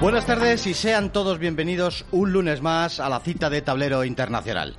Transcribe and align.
Buenas 0.00 0.26
tardes 0.26 0.66
y 0.66 0.74
sean 0.74 1.12
todos 1.12 1.38
bienvenidos 1.38 2.04
un 2.10 2.32
lunes 2.32 2.62
más 2.62 3.00
a 3.00 3.08
la 3.08 3.20
cita 3.20 3.50
de 3.50 3.62
Tablero 3.62 4.04
Internacional. 4.04 4.76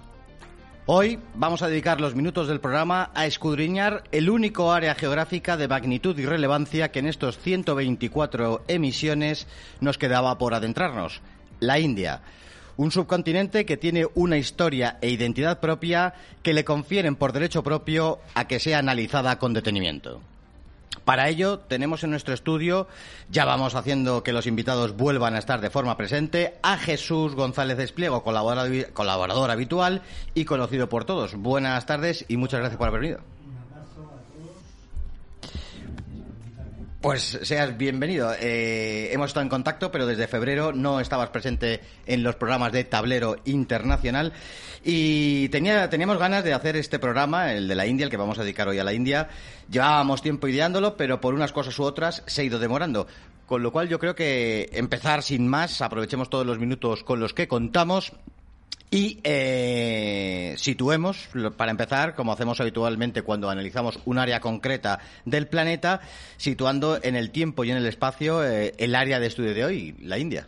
Hoy 0.86 1.20
vamos 1.34 1.62
a 1.62 1.68
dedicar 1.68 2.00
los 2.00 2.16
minutos 2.16 2.48
del 2.48 2.60
programa 2.60 3.12
a 3.16 3.26
escudriñar 3.26 4.04
el 4.12 4.30
único 4.30 4.72
área 4.72 4.96
geográfica 4.96 5.58
de 5.58 5.68
magnitud 5.68 6.18
y 6.18 6.26
relevancia 6.26 6.92
que 6.92 7.00
en 7.00 7.08
estos 7.08 7.38
124 7.40 8.66
emisiones 8.68 9.48
nos 9.82 9.98
quedaba 9.98 10.38
por 10.38 10.54
adentrarnos, 10.54 11.22
la 11.60 11.80
India. 11.80 12.22
Un 12.78 12.92
subcontinente 12.92 13.66
que 13.66 13.78
tiene 13.78 14.06
una 14.16 14.38
historia 14.38 14.98
e 15.02 15.10
identidad 15.10 15.60
propia 15.60 16.14
que 16.44 16.54
le 16.54 16.66
confieren 16.66 17.16
por 17.16 17.32
derecho 17.32 17.64
propio 17.64 18.20
a 18.34 18.48
que 18.48 18.60
sea 18.60 18.80
analizada 18.80 19.40
con 19.40 19.54
detenimiento. 19.54 20.22
Para 21.06 21.30
ello, 21.30 21.60
tenemos 21.60 22.04
en 22.04 22.10
nuestro 22.10 22.34
estudio, 22.34 22.88
ya 23.30 23.46
vamos 23.46 23.76
haciendo 23.76 24.24
que 24.24 24.34
los 24.34 24.48
invitados 24.48 24.98
vuelvan 24.98 25.36
a 25.36 25.40
estar 25.40 25.62
de 25.62 25.70
forma 25.70 25.98
presente, 25.98 26.56
a 26.64 26.78
Jesús 26.78 27.36
González 27.36 27.78
Espliego, 27.78 28.24
colaborador, 28.24 28.92
colaborador 28.92 29.52
habitual 29.52 30.02
y 30.34 30.46
conocido 30.46 30.90
por 30.90 31.06
todos. 31.06 31.36
Buenas 31.36 31.86
tardes 31.86 32.26
y 32.28 32.38
muchas 32.38 32.60
gracias 32.60 32.78
por 32.78 32.88
haber 32.88 33.02
venido. 33.02 33.35
Pues 37.06 37.38
seas 37.44 37.78
bienvenido. 37.78 38.34
Eh, 38.34 39.14
hemos 39.14 39.28
estado 39.28 39.44
en 39.44 39.50
contacto, 39.50 39.92
pero 39.92 40.08
desde 40.08 40.28
febrero 40.28 40.74
no 40.74 41.00
estabas 41.00 41.30
presente 41.30 41.80
en 42.08 42.24
los 42.24 42.36
programas 42.36 42.72
de 42.72 42.84
Tablero 42.84 43.36
Internacional. 43.46 44.34
Y 44.84 45.48
tenía, 45.50 45.88
teníamos 45.88 46.18
ganas 46.18 46.44
de 46.44 46.56
hacer 46.56 46.76
este 46.78 46.98
programa, 46.98 47.54
el 47.54 47.68
de 47.68 47.76
la 47.76 47.86
India, 47.86 48.06
el 48.06 48.10
que 48.10 48.18
vamos 48.18 48.40
a 48.40 48.42
dedicar 48.42 48.68
hoy 48.68 48.80
a 48.80 48.84
la 48.84 48.92
India. 48.92 49.30
Llevábamos 49.70 50.24
tiempo 50.24 50.48
ideándolo, 50.48 50.98
pero 50.98 51.22
por 51.22 51.36
unas 51.36 51.52
cosas 51.52 51.78
u 51.78 51.84
otras 51.84 52.24
se 52.26 52.42
ha 52.42 52.46
ido 52.46 52.58
demorando. 52.58 53.06
Con 53.46 53.62
lo 53.62 53.72
cual 53.72 53.88
yo 53.88 54.00
creo 54.00 54.16
que 54.16 54.72
empezar 54.74 55.22
sin 55.22 55.48
más, 55.48 55.84
aprovechemos 55.84 56.32
todos 56.32 56.48
los 56.48 56.58
minutos 56.58 57.04
con 57.04 57.20
los 57.20 57.36
que 57.36 57.48
contamos 57.48 58.14
y 58.90 59.20
eh, 59.24 60.15
situemos, 60.58 61.30
para 61.58 61.72
empezar, 61.72 62.16
como 62.16 62.32
hacemos 62.32 62.60
habitualmente 62.60 63.22
cuando 63.22 63.50
analizamos 63.50 64.00
un 64.06 64.18
área 64.18 64.40
concreta 64.40 65.00
del 65.26 65.48
planeta, 65.48 66.02
situando 66.38 67.00
en 67.02 67.16
el 67.16 67.32
tiempo 67.32 67.64
y 67.64 67.72
en 67.72 67.78
el 67.78 67.86
espacio 67.86 68.44
eh, 68.44 68.74
el 68.78 68.96
área 68.96 69.20
de 69.20 69.28
estudio 69.28 69.54
de 69.54 69.66
hoy, 69.66 69.96
la 70.02 70.18
India. 70.18 70.48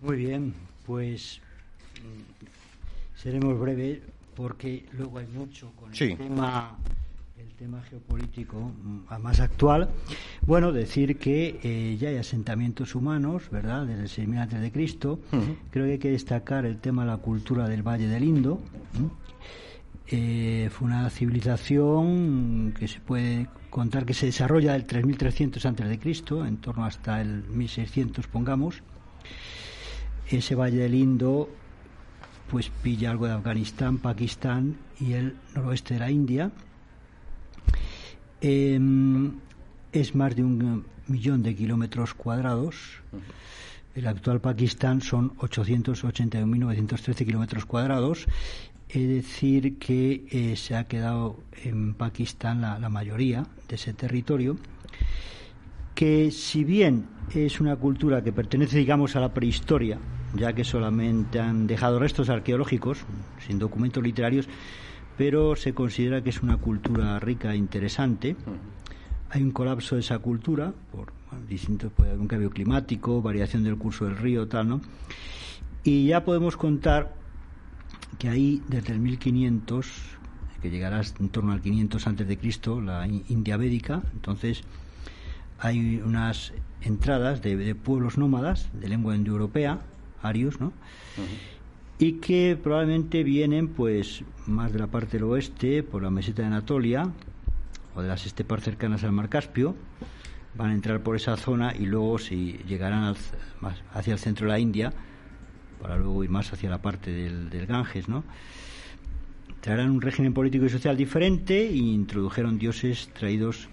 Muy 0.00 0.16
bien, 0.16 0.54
pues 0.86 1.40
mm, 2.02 3.20
seremos 3.20 3.58
breves 3.58 4.00
porque 4.34 4.84
luego 4.92 5.18
hay 5.18 5.26
mucho 5.26 5.72
con 5.76 5.92
el 5.92 6.16
tema 6.16 6.76
tema 7.64 7.80
geopolítico 7.80 8.58
mm, 8.58 9.22
más 9.22 9.40
actual, 9.40 9.88
bueno, 10.46 10.70
decir 10.70 11.16
que 11.16 11.60
eh, 11.62 11.96
ya 11.98 12.10
hay 12.10 12.18
asentamientos 12.18 12.94
humanos, 12.94 13.44
¿verdad?, 13.50 13.86
desde 13.86 14.02
el 14.02 14.08
6000 14.10 14.38
antes 14.38 14.60
de 14.60 14.70
Cristo. 14.70 15.20
Creo 15.70 15.86
que 15.86 15.92
hay 15.92 15.98
que 15.98 16.10
destacar 16.10 16.66
el 16.66 16.76
tema 16.76 17.04
de 17.04 17.12
la 17.12 17.16
cultura 17.16 17.66
del 17.66 17.82
Valle 17.82 18.06
del 18.06 18.22
Indo. 18.22 18.60
Eh, 20.08 20.68
fue 20.72 20.88
una 20.88 21.08
civilización 21.08 22.74
que 22.78 22.86
se 22.86 23.00
puede 23.00 23.48
contar 23.70 24.04
que 24.04 24.12
se 24.12 24.26
desarrolla 24.26 24.74
del 24.74 24.84
3300 24.84 25.64
antes 25.64 25.88
de 25.88 25.98
Cristo, 25.98 26.44
en 26.44 26.58
torno 26.58 26.84
hasta 26.84 27.22
el 27.22 27.44
1600, 27.44 28.26
pongamos. 28.26 28.82
Ese 30.28 30.54
Valle 30.54 30.80
del 30.80 30.94
Indo 30.94 31.48
pues 32.50 32.68
pilla 32.68 33.10
algo 33.10 33.26
de 33.26 33.32
Afganistán, 33.32 33.96
Pakistán 33.96 34.76
y 35.00 35.14
el 35.14 35.34
noroeste 35.54 35.94
de 35.94 36.00
la 36.00 36.10
India 36.10 36.52
Em, 38.46 39.32
es 39.90 40.14
más 40.14 40.36
de 40.36 40.44
un 40.44 40.84
millón 41.08 41.42
de 41.42 41.54
kilómetros 41.54 42.12
cuadrados. 42.12 43.00
El 43.94 44.06
actual 44.06 44.42
Pakistán 44.42 45.00
son 45.00 45.34
881.913 45.38 47.24
kilómetros 47.24 47.64
cuadrados. 47.64 48.26
Es 48.90 49.08
decir, 49.08 49.78
que 49.78 50.26
eh, 50.30 50.56
se 50.56 50.76
ha 50.76 50.84
quedado 50.84 51.38
en 51.64 51.94
Pakistán 51.94 52.60
la, 52.60 52.78
la 52.78 52.90
mayoría 52.90 53.46
de 53.66 53.76
ese 53.76 53.94
territorio 53.94 54.58
que 55.94 56.30
si 56.30 56.64
bien 56.64 57.06
es 57.34 57.60
una 57.60 57.76
cultura 57.76 58.22
que 58.22 58.32
pertenece, 58.32 58.76
digamos, 58.76 59.16
a 59.16 59.20
la 59.20 59.32
prehistoria, 59.32 59.98
ya 60.34 60.52
que 60.52 60.64
solamente 60.64 61.40
han 61.40 61.66
dejado 61.66 61.98
restos 61.98 62.28
arqueológicos, 62.28 63.06
sin 63.46 63.58
documentos 63.58 64.02
literarios, 64.02 64.48
pero 65.16 65.56
se 65.56 65.74
considera 65.74 66.22
que 66.22 66.30
es 66.30 66.42
una 66.42 66.56
cultura 66.56 67.18
rica 67.18 67.52
e 67.52 67.56
interesante. 67.56 68.36
Hay 69.30 69.42
un 69.42 69.52
colapso 69.52 69.96
de 69.96 70.00
esa 70.00 70.18
cultura 70.18 70.72
por 70.92 71.12
distintos, 71.48 71.92
puede 71.92 72.16
un 72.16 72.28
cambio 72.28 72.50
climático, 72.50 73.20
variación 73.20 73.64
del 73.64 73.76
curso 73.76 74.04
del 74.04 74.16
río, 74.16 74.46
tal, 74.46 74.68
¿no? 74.68 74.80
Y 75.82 76.06
ya 76.06 76.24
podemos 76.24 76.56
contar 76.56 77.14
que 78.18 78.28
ahí, 78.28 78.62
desde 78.68 78.92
el 78.92 79.00
1500, 79.00 79.86
que 80.62 80.70
llegará 80.70 81.02
en 81.20 81.28
torno 81.28 81.52
al 81.52 81.60
500 81.60 82.06
antes 82.06 82.28
de 82.28 82.38
Cristo, 82.38 82.80
la 82.80 83.06
India 83.06 83.56
Védica, 83.56 84.02
entonces 84.12 84.62
hay 85.58 86.00
unas 86.04 86.52
entradas 86.80 87.42
de, 87.42 87.74
pueblos 87.74 88.18
nómadas 88.18 88.68
de 88.72 88.88
lengua 88.88 89.16
indoeuropea, 89.16 89.80
arios, 90.22 90.60
¿no? 90.60 90.72
Y 91.98 92.14
que 92.14 92.58
probablemente 92.60 93.22
vienen 93.22 93.68
pues 93.68 94.24
más 94.46 94.72
de 94.72 94.78
la 94.78 94.88
parte 94.88 95.16
del 95.16 95.24
oeste 95.24 95.82
por 95.82 96.02
la 96.02 96.10
meseta 96.10 96.42
de 96.42 96.48
Anatolia 96.48 97.10
o 97.94 98.02
de 98.02 98.08
las 98.08 98.26
estepas 98.26 98.62
cercanas 98.62 99.04
al 99.04 99.12
mar 99.12 99.28
Caspio 99.28 99.76
van 100.56 100.70
a 100.70 100.74
entrar 100.74 101.02
por 101.02 101.16
esa 101.16 101.36
zona 101.36 101.74
y 101.74 101.86
luego 101.86 102.18
si 102.18 102.58
llegarán 102.66 103.14
más 103.60 103.82
hacia 103.92 104.12
el 104.12 104.18
centro 104.18 104.46
de 104.46 104.52
la 104.52 104.58
India 104.58 104.92
para 105.80 105.96
luego 105.96 106.24
ir 106.24 106.30
más 106.30 106.52
hacia 106.52 106.70
la 106.70 106.82
parte 106.82 107.10
del, 107.10 107.50
del 107.50 107.66
Ganges 107.66 108.08
¿no? 108.08 108.24
traerán 109.60 109.90
un 109.90 110.00
régimen 110.00 110.34
político 110.34 110.66
y 110.66 110.70
social 110.70 110.96
diferente 110.96 111.68
e 111.68 111.76
introdujeron 111.76 112.58
dioses 112.58 113.10
traídos 113.12 113.68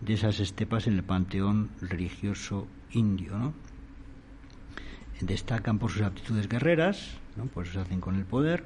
de 0.00 0.14
esas 0.14 0.40
estepas 0.40 0.86
en 0.86 0.94
el 0.94 1.04
panteón 1.04 1.70
religioso 1.80 2.66
indio 2.92 3.38
¿no? 3.38 3.65
Destacan 5.20 5.78
por 5.78 5.90
sus 5.90 6.02
aptitudes 6.02 6.48
guerreras 6.48 7.18
¿no? 7.36 7.46
Por 7.46 7.64
eso 7.64 7.74
se 7.74 7.80
hacen 7.80 8.00
con 8.00 8.16
el 8.16 8.24
poder. 8.24 8.64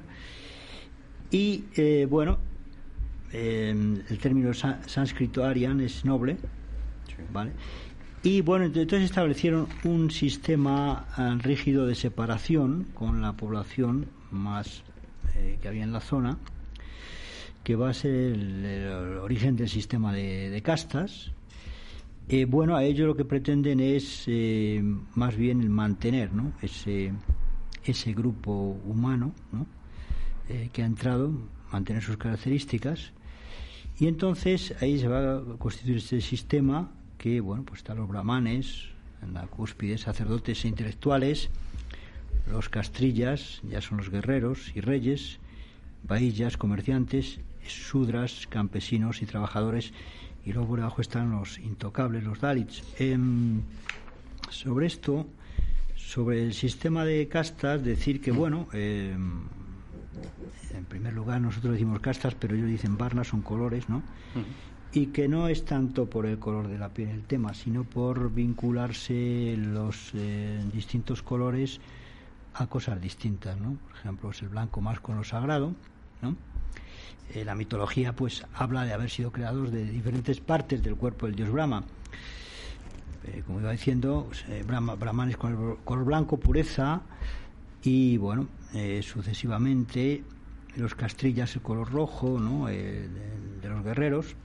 Y 1.29 1.65
eh, 1.75 2.07
bueno, 2.09 2.39
em, 3.31 4.01
el 4.09 4.17
término 4.17 4.53
sánscrito 4.53 5.43
arian 5.43 5.79
es 5.81 6.03
noble, 6.03 6.37
¿vale? 7.31 7.51
Y 8.23 8.41
bueno, 8.41 8.65
entonces 8.65 9.03
establecieron 9.03 9.67
un 9.83 10.11
sistema 10.11 11.07
ah, 11.15 11.35
rígido 11.39 11.87
de 11.87 11.95
separación 11.95 12.87
con 12.93 13.21
la 13.21 13.33
población 13.33 14.07
más 14.29 14.83
eh, 15.35 15.57
que 15.61 15.67
había 15.67 15.83
en 15.83 15.91
la 15.91 16.01
zona, 16.01 16.37
que 17.63 17.75
va 17.75 17.89
a 17.89 17.93
ser 17.93 18.13
el, 18.13 19.17
origen 19.21 19.55
del 19.55 19.69
sistema 19.69 20.13
de, 20.13 20.61
castas. 20.63 21.31
Eh, 22.33 22.45
bueno, 22.45 22.77
a 22.77 22.85
ellos 22.85 23.07
lo 23.07 23.17
que 23.17 23.25
pretenden 23.25 23.81
es 23.81 24.25
más 25.15 25.35
bien 25.35 25.69
mantener 25.69 26.31
¿no? 26.31 26.53
ese, 26.61 27.11
ese 27.83 28.13
grupo 28.13 28.79
humano 28.85 29.33
eh, 30.47 30.69
que 30.71 30.81
ha 30.81 30.85
entrado, 30.85 31.33
mantener 31.73 32.01
sus 32.01 32.15
características, 32.15 33.11
y 33.99 34.07
entonces 34.07 34.73
ahí 34.79 34.97
se 34.97 35.09
va 35.09 35.39
a 35.39 35.41
constituir 35.57 35.97
este 35.97 36.21
sistema 36.21 36.89
que, 37.17 37.41
bueno, 37.41 37.65
pues 37.65 37.79
están 37.79 37.97
los 37.97 38.07
brahmanes, 38.07 38.85
en 39.21 39.33
la 39.33 39.45
cúspide, 39.47 39.97
sacerdotes 39.97 40.63
e 40.63 40.69
intelectuales, 40.69 41.49
los 42.49 42.69
castrillas, 42.69 43.59
ya 43.69 43.81
son 43.81 43.97
los 43.97 44.09
guerreros 44.09 44.71
y 44.73 44.79
reyes, 44.79 45.39
bahillas, 46.03 46.55
comerciantes, 46.55 47.41
sudras, 47.67 48.47
campesinos 48.47 49.21
y 49.21 49.25
trabajadores, 49.25 49.91
y 50.45 50.53
luego 50.53 50.69
por 50.69 50.79
debajo 50.79 51.01
están 51.01 51.31
los 51.31 51.59
intocables, 51.59 52.23
los 52.23 52.39
dalits. 52.39 52.83
Em, 52.99 53.61
sobre 54.49 54.87
esto, 54.87 55.27
sobre 55.95 56.43
el 56.43 56.53
sistema 56.53 57.05
de 57.05 57.27
castas, 57.27 57.83
decir 57.83 58.21
que, 58.21 58.31
bueno, 58.31 58.67
eh, 58.73 59.15
en 60.73 60.85
primer 60.85 61.13
lugar 61.13 61.41
nosotros 61.41 61.73
decimos 61.73 61.99
castas, 61.99 62.35
pero 62.35 62.55
ellos 62.55 62.67
dicen 62.67 62.97
varnas, 62.97 63.27
son 63.27 63.41
colores, 63.41 63.87
¿no? 63.89 64.01
Y 64.93 65.07
que 65.07 65.27
no 65.27 65.47
es 65.47 65.63
tanto 65.63 66.09
por 66.09 66.25
el 66.25 66.37
color 66.37 66.67
de 66.67 66.77
la 66.77 66.89
piel 66.89 67.09
el 67.09 67.23
tema, 67.23 67.53
sino 67.53 67.83
por 67.83 68.33
vincularse 68.33 69.55
los 69.57 70.11
eh, 70.15 70.61
distintos 70.73 71.23
colores 71.23 71.79
a 72.53 72.67
cosas 72.67 72.99
distintas, 72.99 73.59
¿no? 73.59 73.77
Por 73.87 73.95
ejemplo, 73.95 74.31
es 74.31 74.41
el 74.41 74.49
blanco 74.49 74.81
más 74.81 74.99
con 74.99 75.15
lo 75.15 75.23
sagrado, 75.23 75.73
¿no? 76.21 76.35
Eh, 77.33 77.45
la 77.45 77.55
mitología 77.55 78.13
pues 78.13 78.45
habla 78.53 78.83
de 78.83 78.93
haber 78.93 79.09
sido 79.09 79.31
creados 79.31 79.71
de 79.71 79.85
diferentes 79.85 80.41
partes 80.41 80.83
del 80.83 80.95
cuerpo 80.95 81.27
del 81.27 81.35
dios 81.35 81.49
Brahma. 81.49 81.83
Eh, 83.25 83.43
como 83.45 83.61
iba 83.61 83.71
diciendo, 83.71 84.25
pues, 84.27 84.65
Brahma, 84.65 84.95
Brahman 84.95 85.29
es 85.29 85.37
color 85.37 86.05
blanco, 86.05 86.37
pureza, 86.37 87.01
y 87.83 88.17
bueno, 88.17 88.47
sucesivamente 89.01 90.23
los 90.75 90.93
castrillas 90.95 91.55
el 91.55 91.61
color 91.61 91.91
rojo, 91.91 92.39
¿no? 92.39 92.67
de, 92.67 93.09
los 93.63 93.83
guerreros. 93.83 94.35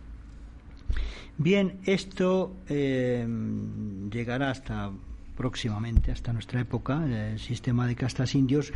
Bien, 1.38 1.78
esto 1.84 2.56
llegará 2.68 4.50
hasta 4.50 4.90
próximamente, 5.36 6.12
hasta 6.12 6.32
nuestra 6.32 6.60
época, 6.60 7.04
el 7.04 7.38
sistema 7.38 7.86
de 7.86 7.94
castas 7.94 8.34
indios 8.34 8.72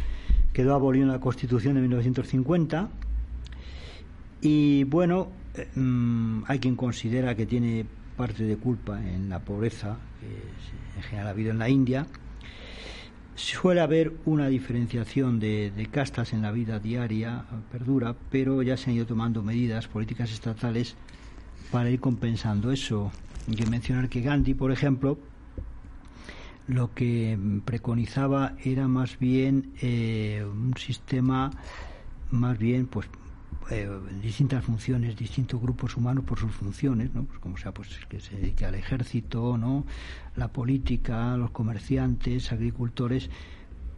quedó 0.52 0.74
abolido 0.74 1.06
en 1.06 1.12
la 1.12 1.20
Constitución 1.20 1.74
de 1.74 1.80
1950 1.80 2.90
y 4.40 4.84
bueno, 4.84 5.28
eh, 5.54 5.68
mm, 5.74 6.44
hay 6.46 6.58
quien 6.58 6.76
considera 6.76 7.34
que 7.34 7.46
tiene 7.46 7.84
parte 8.16 8.44
de 8.44 8.56
culpa 8.56 9.00
en 9.00 9.28
la 9.28 9.40
pobreza 9.40 9.96
que 10.20 10.96
en 10.96 11.02
general 11.02 11.28
ha 11.28 11.30
habido 11.30 11.50
en 11.50 11.58
la 11.58 11.68
India. 11.68 12.06
Suele 13.34 13.80
haber 13.80 14.12
una 14.26 14.48
diferenciación 14.48 15.40
de, 15.40 15.88
castas 15.90 16.34
en 16.34 16.42
la 16.42 16.52
vida 16.52 16.78
diaria, 16.78 17.44
perdura, 17.72 18.14
pero 18.30 18.62
ya 18.62 18.76
se 18.76 18.90
han 18.90 18.96
ido 18.96 19.06
tomando 19.06 19.42
medidas 19.42 19.88
políticas 19.88 20.30
estatales 20.30 20.96
para 21.70 21.88
ir 21.88 22.00
compensando 22.00 22.70
eso. 22.70 23.10
Hay 23.48 23.54
que 23.54 23.66
mencionar 23.66 24.10
que 24.10 24.20
Gandhi, 24.20 24.52
por 24.52 24.72
ejemplo, 24.72 25.18
lo 26.68 26.92
que 26.94 27.38
preconizaba 27.64 28.54
era 28.62 28.86
más 28.88 29.18
bien 29.18 29.72
eh, 29.80 30.44
un 30.46 30.74
sistema 30.76 31.50
más 32.30 32.58
bien 32.58 32.86
pues 32.86 33.08
eh, 33.70 33.88
distintas 34.20 34.64
funciones, 34.64 35.16
distintos 35.16 35.60
grupos 35.60 35.96
humanos 35.96 36.24
por 36.24 36.38
sus 36.38 36.52
funciones, 36.52 37.14
¿no? 37.14 37.24
Pues 37.24 37.38
como 37.38 37.56
sea, 37.56 37.72
pues 37.72 37.88
que 38.08 38.20
se 38.20 38.36
dedique 38.36 38.66
al 38.66 38.74
ejército, 38.74 39.56
¿no? 39.56 39.84
La 40.36 40.48
política, 40.48 41.36
los 41.36 41.50
comerciantes, 41.50 42.52
agricultores, 42.52 43.30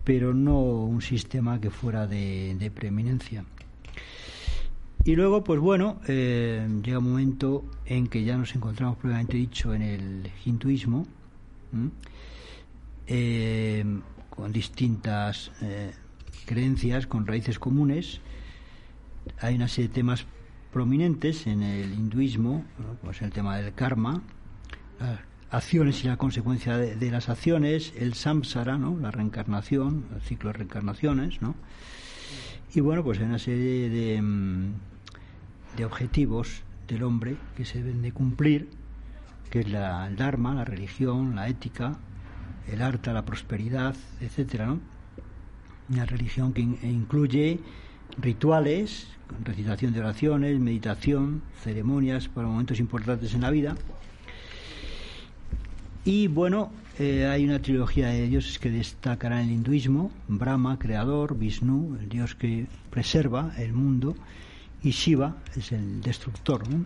pero 0.04 0.34
no 0.34 0.60
un 0.60 1.00
sistema 1.00 1.60
que 1.60 1.70
fuera 1.70 2.06
de, 2.06 2.70
preeminencia. 2.74 3.44
Y 5.04 5.16
luego, 5.16 5.42
pues 5.42 5.58
bueno, 5.58 6.00
eh, 6.06 6.68
llega 6.82 6.98
un 6.98 7.10
momento 7.10 7.64
en 7.86 8.06
que 8.06 8.22
ya 8.24 8.36
nos 8.36 8.54
encontramos, 8.54 8.98
previamente 8.98 9.36
dicho, 9.36 9.74
en 9.74 9.82
el 9.82 10.30
hinduismo, 10.44 11.06
eh, 13.06 13.84
con 14.30 14.52
distintas 14.52 15.50
eh, 15.60 15.92
creencias, 16.46 17.06
con 17.06 17.26
raíces 17.26 17.58
comunes. 17.58 18.20
Hay 19.40 19.54
una 19.54 19.68
serie 19.68 19.88
de 19.88 19.94
temas 19.94 20.26
prominentes 20.72 21.46
en 21.46 21.62
el 21.62 21.92
hinduismo, 21.92 22.64
pues 23.02 23.22
el 23.22 23.30
tema 23.30 23.56
del 23.58 23.74
karma, 23.74 24.22
las 24.98 25.20
acciones 25.50 26.02
y 26.02 26.08
la 26.08 26.16
consecuencia 26.16 26.78
de, 26.78 27.10
las 27.10 27.28
acciones, 27.28 27.92
el 27.96 28.14
samsara, 28.14 28.78
¿no? 28.78 28.98
la 28.98 29.10
reencarnación, 29.10 30.06
el 30.14 30.22
ciclo 30.22 30.48
de 30.48 30.54
reencarnaciones, 30.54 31.42
¿no? 31.42 31.54
Y 32.74 32.80
bueno, 32.80 33.04
pues 33.04 33.18
hay 33.18 33.26
una 33.26 33.38
serie 33.38 33.90
de, 33.90 34.22
mm, 34.22 34.72
de 35.76 35.84
objetivos 35.84 36.62
del 36.88 37.02
hombre 37.02 37.36
que 37.54 37.66
se 37.66 37.82
deben 37.82 38.00
de 38.00 38.12
cumplir, 38.12 38.70
que 39.50 39.60
es 39.60 39.68
la, 39.68 40.06
el 40.06 40.16
dharma, 40.16 40.54
la 40.54 40.64
religión, 40.64 41.36
la 41.36 41.48
ética, 41.48 41.98
el 42.66 42.80
arte, 42.80 43.12
la 43.12 43.26
prosperidad, 43.26 43.94
etcétera, 44.22 44.66
¿no? 44.66 44.80
Una 45.90 46.06
religión 46.06 46.54
que 46.54 46.62
incluye 46.62 47.60
rituales, 48.18 49.08
recitación 49.44 49.92
de 49.92 50.00
oraciones, 50.00 50.58
meditación, 50.58 51.42
ceremonias 51.62 52.28
para 52.28 52.48
momentos 52.48 52.80
importantes 52.80 53.34
en 53.34 53.40
la 53.40 53.50
vida. 53.50 53.76
Y 56.04 56.26
bueno, 56.26 56.72
eh, 56.98 57.26
hay 57.26 57.44
una 57.44 57.62
trilogía 57.62 58.08
de 58.08 58.26
dioses 58.26 58.58
que 58.58 58.70
destacará 58.70 59.40
en 59.42 59.48
el 59.48 59.54
hinduismo: 59.54 60.10
Brahma, 60.28 60.78
creador, 60.78 61.38
Vishnu, 61.38 61.96
el 62.00 62.08
dios 62.08 62.34
que 62.34 62.66
preserva 62.90 63.52
el 63.56 63.72
mundo, 63.72 64.16
y 64.82 64.90
Shiva 64.90 65.36
es 65.56 65.72
el 65.72 66.00
destructor. 66.02 66.68
¿no? 66.68 66.84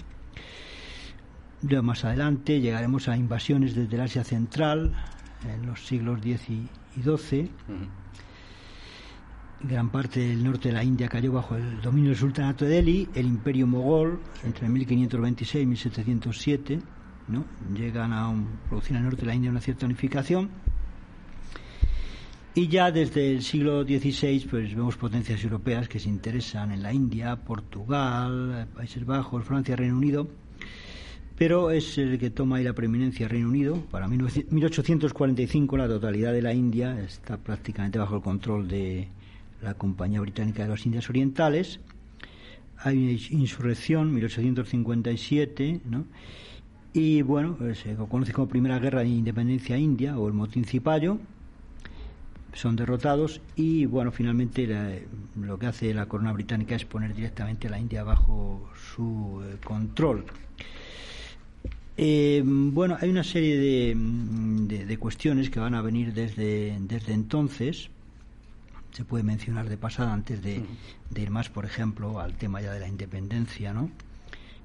más 1.83 2.05
adelante 2.05 2.61
llegaremos 2.61 3.09
a 3.09 3.17
invasiones 3.17 3.75
desde 3.75 3.97
el 3.97 4.03
Asia 4.03 4.23
Central, 4.23 4.93
en 5.45 5.67
los 5.67 5.85
siglos 5.87 6.21
X 6.25 6.41
y 6.49 7.03
XII. 7.03 7.51
Gran 9.63 9.89
parte 9.89 10.21
del 10.21 10.45
norte 10.45 10.69
de 10.69 10.75
la 10.75 10.85
India 10.85 11.09
cayó 11.09 11.33
bajo 11.33 11.57
el 11.57 11.81
dominio 11.81 12.11
del 12.11 12.19
sultanato 12.19 12.67
de 12.67 12.73
Delhi, 12.73 13.09
el 13.15 13.27
imperio 13.27 13.67
mogol 13.67 14.21
entre 14.45 14.69
1526 14.69 15.63
y 15.63 15.67
1707, 15.67 16.81
¿no? 17.29 17.45
llegan 17.75 18.13
a 18.13 18.33
producir 18.69 18.93
en 18.93 18.99
el 18.99 19.05
norte 19.05 19.23
de 19.23 19.27
la 19.27 19.35
India 19.35 19.51
una 19.51 19.61
cierta 19.61 19.87
unificación. 19.87 20.51
Y 22.55 22.69
ya 22.69 22.91
desde 22.91 23.33
el 23.33 23.43
siglo 23.43 23.83
XVI 23.83 24.47
pues 24.51 24.75
vemos 24.75 24.97
potencias 24.97 25.43
europeas 25.43 25.89
que 25.89 26.01
se 26.01 26.09
interesan 26.09 26.71
en 26.71 26.83
la 26.83 26.93
India, 26.93 27.37
Portugal, 27.37 28.69
Países 28.75 29.05
Bajos, 29.07 29.45
Francia, 29.45 29.75
Reino 29.75 29.97
Unido 29.97 30.29
pero 31.37 31.71
es 31.71 31.99
el 31.99 32.19
que 32.19 32.31
toma 32.31 32.57
ahí 32.57 32.65
la 32.65 32.73
preeminencia 32.73 33.29
Reino 33.29 33.49
Unido. 33.49 33.85
Para 33.91 34.09
1845 34.09 35.77
la 35.77 35.87
totalidad 35.87 36.33
de 36.33 36.43
la 36.43 36.55
India 36.55 36.99
está 36.99 37.37
prácticamente 37.37 37.99
bajo 37.99 38.17
el 38.17 38.23
control 38.23 38.67
de 38.67 39.09
la 39.67 39.75
Compañía 39.75 40.21
Británica 40.21 40.63
de 40.63 40.69
las 40.69 40.87
Indias 40.87 41.11
Orientales. 41.11 41.81
Hay 42.79 42.97
una 42.97 43.41
insurrección, 43.43 44.15
1857, 44.15 45.81
¿no? 45.85 46.05
Y 46.93 47.23
bueno, 47.23 47.57
pues, 47.59 47.81
se 47.81 47.95
conoce 47.95 48.33
como 48.33 48.49
Primera 48.49 48.79
Guerra 48.79 49.01
de 49.01 49.09
Independencia 49.09 49.77
India 49.77 50.19
o 50.19 50.29
el 50.29 50.35
motín 50.35 50.65
Cipayo. 50.65 51.19
Son 52.55 52.75
derrotados 52.75 53.43
y 53.55 53.85
bueno, 53.85 54.13
finalmente 54.13 55.07
lo 55.39 55.59
que 55.59 55.67
hace 55.67 55.93
la 55.93 56.07
corona 56.07 56.33
británica 56.33 56.75
es 56.75 56.87
poner 56.87 57.15
directamente 57.15 57.67
a 57.67 57.71
la 57.71 57.79
India 57.79 58.03
bajo 58.03 58.71
su 58.95 59.43
eh, 59.45 59.57
control. 59.63 60.25
Eh, 61.99 62.43
bueno, 62.45 62.97
hay 62.99 63.11
una 63.11 63.25
serie 63.25 63.59
de, 63.59 64.87
de, 64.87 64.99
cuestiones 64.99 65.51
que 65.51 65.61
van 65.61 65.75
a 65.75 65.83
venir 65.83 66.15
desde, 66.15 66.79
desde 66.81 67.13
entonces. 67.13 67.91
Se 68.97 69.05
puede 69.05 69.25
mencionar 69.25 69.69
de 69.69 69.77
pasada 69.77 70.15
antes 70.15 70.41
de, 70.43 70.65
ir 71.15 71.31
más, 71.31 71.51
por 71.51 71.67
ejemplo, 71.67 72.19
al 72.19 72.33
tema 72.33 72.63
ya 72.63 72.73
de 72.73 72.81
la 72.81 72.89
independencia, 72.89 73.75
¿no? 73.75 73.91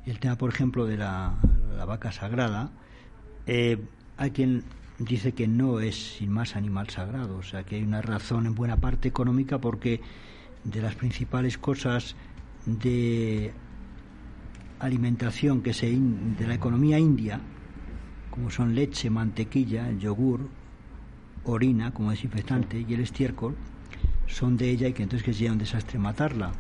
El 0.06 0.20
tema, 0.20 0.38
por 0.38 0.50
ejemplo, 0.50 0.86
de 0.86 0.96
la, 0.96 1.36
vaca 1.86 2.14
sagrada. 2.14 2.72
Eh, 3.46 3.78
hay 4.16 4.32
quien 4.32 4.64
dice 5.00 5.34
que 5.34 5.50
no 5.50 5.82
es 5.82 6.16
sin 6.16 6.32
más 6.32 6.56
animal 6.56 6.90
sagrado, 6.90 7.40
o 7.40 7.44
sea 7.44 7.66
que 7.66 7.76
hay 7.76 7.84
una 7.84 8.02
razón 8.02 8.46
en 8.46 8.56
buena 8.56 8.78
parte 8.78 9.10
económica 9.10 9.60
porque 9.60 10.00
de 10.64 10.82
las 10.82 10.96
principales 10.96 11.58
cosas 11.58 12.16
de 12.66 13.52
alimentación 14.80 15.62
que 15.62 15.74
se 15.74 15.90
de 15.90 16.48
la 16.48 16.54
economía 16.54 16.98
india, 16.98 17.42
como 18.30 18.50
son 18.50 18.76
leche, 18.76 19.10
mantequilla, 19.10 19.92
yogur, 19.92 20.48
orina 21.44 21.94
como 21.94 22.12
desinfectante 22.12 22.86
y 22.88 22.94
el 22.94 23.02
estiércol, 23.02 23.58
son 24.28 24.58
de 24.58 24.70
ella 24.70 24.88
y 24.88 24.94
que 24.94 25.04
entonces 25.04 25.26
que 25.26 25.34
sería 25.34 25.52
un 25.52 25.58
desastre 25.58 26.00
matarla. 26.00 26.52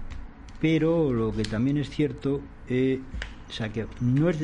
Pero 0.60 1.12
lo 1.12 1.32
que 1.32 1.44
también 1.44 1.78
es 1.78 1.90
cierto, 1.90 2.42
eh, 2.68 3.02
o 3.50 3.52
sea 3.52 3.70
que 3.70 3.88
no 4.00 4.30
es 4.30 4.40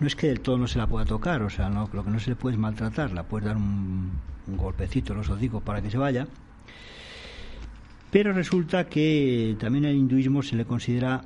no 0.00 0.06
es 0.06 0.14
que 0.14 0.28
del 0.28 0.40
todo 0.40 0.58
no 0.58 0.68
se 0.68 0.78
la 0.78 0.86
pueda 0.86 1.04
tocar, 1.04 1.42
o 1.42 1.50
sea, 1.50 1.68
no, 1.68 1.90
lo 1.92 2.04
que 2.04 2.10
no 2.10 2.20
se 2.20 2.30
le 2.30 2.36
puede 2.36 2.54
es 2.54 2.60
maltratar, 2.60 3.12
la 3.12 3.24
puedes 3.24 3.46
dar 3.46 3.56
un, 3.56 4.12
un 4.46 4.56
golpecito 4.56 5.12
los 5.12 5.28
hocicos 5.28 5.62
para 5.62 5.82
que 5.82 5.90
se 5.90 5.98
vaya. 5.98 6.26
Pero 8.10 8.32
resulta 8.32 8.88
que 8.88 9.56
también 9.58 9.84
el 9.84 9.96
hinduismo 9.96 10.42
se 10.42 10.56
le 10.56 10.64
considera 10.64 11.24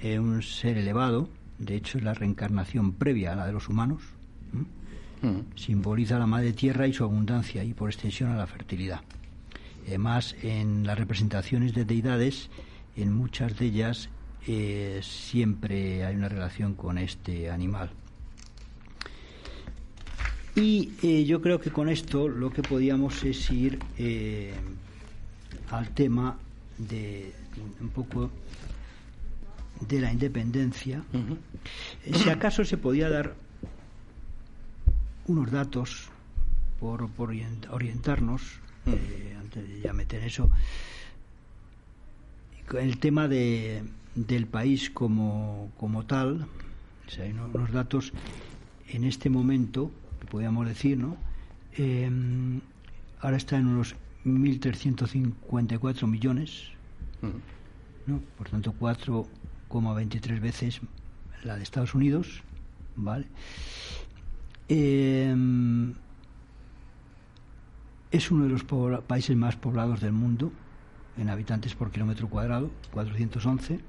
es 0.00 0.18
un 0.18 0.42
ser 0.42 0.78
elevado, 0.78 1.28
de 1.58 1.76
hecho 1.76 1.98
es 1.98 2.04
la 2.04 2.14
reencarnación 2.14 2.92
previa 2.92 3.32
a 3.32 3.36
la 3.36 3.46
de 3.46 3.52
los 3.52 3.68
humanos, 3.68 4.02
mm. 5.22 5.56
simboliza 5.56 6.18
la 6.18 6.26
madre 6.26 6.52
tierra 6.52 6.86
y 6.86 6.92
su 6.92 7.04
abundancia 7.04 7.64
y 7.64 7.74
por 7.74 7.90
extensión 7.90 8.30
a 8.30 8.36
la 8.36 8.46
fertilidad. 8.46 9.00
Además, 9.88 10.36
en 10.42 10.86
las 10.86 10.98
representaciones 10.98 11.72
de 11.72 11.86
deidades, 11.86 12.50
en 12.94 13.10
muchas 13.10 13.58
de 13.58 13.64
ellas 13.64 14.10
eh, 14.46 15.00
siempre 15.02 16.04
hay 16.04 16.14
una 16.14 16.28
relación 16.28 16.74
con 16.74 16.98
este 16.98 17.50
animal. 17.50 17.90
Y 20.56 20.92
eh, 21.02 21.24
yo 21.24 21.40
creo 21.40 21.58
que 21.58 21.70
con 21.70 21.88
esto 21.88 22.28
lo 22.28 22.50
que 22.50 22.60
podíamos 22.60 23.24
es 23.24 23.50
ir 23.50 23.78
eh, 23.96 24.52
al 25.70 25.88
tema 25.94 26.36
de 26.76 27.32
un 27.80 27.88
poco 27.88 28.30
de 29.88 30.00
la 30.02 30.12
independencia, 30.12 31.02
si 32.12 32.28
acaso 32.28 32.62
se 32.62 32.76
podía 32.76 33.08
dar 33.08 33.36
unos 35.26 35.50
datos 35.50 36.10
por, 36.78 37.08
por 37.08 37.34
orientarnos, 37.70 38.60
eh, 38.94 39.36
antes 39.38 39.68
de 39.68 39.80
ya 39.80 39.92
meter 39.92 40.22
eso, 40.24 40.50
el 42.78 42.98
tema 42.98 43.28
de, 43.28 43.82
del 44.14 44.46
país 44.46 44.90
como, 44.90 45.70
como 45.76 46.04
tal, 46.04 46.46
o 47.06 47.10
sea, 47.10 47.24
hay 47.24 47.32
unos 47.32 47.72
datos 47.72 48.12
en 48.88 49.04
este 49.04 49.30
momento, 49.30 49.90
que 50.20 50.26
podríamos 50.26 50.66
decir, 50.66 50.98
¿no? 50.98 51.16
Em, 51.74 52.60
ahora 53.20 53.36
está 53.36 53.56
en 53.56 53.66
unos 53.68 53.94
1.354 54.24 56.06
millones, 56.06 56.64
¿no? 58.06 58.20
por 58.36 58.48
tanto 58.48 58.74
4,23 58.78 60.40
veces 60.40 60.80
la 61.44 61.56
de 61.56 61.62
Estados 61.62 61.94
Unidos, 61.94 62.42
¿vale? 62.96 63.26
Em, 64.68 65.94
es 68.10 68.30
uno 68.30 68.44
de 68.44 68.50
los 68.50 68.64
países 69.02 69.36
más 69.36 69.56
poblados 69.56 70.00
del 70.00 70.12
mundo 70.12 70.52
en 71.16 71.28
habitantes 71.28 71.74
por 71.74 71.90
kilómetro 71.90 72.28
cuadrado, 72.28 72.70
411. 72.92 73.80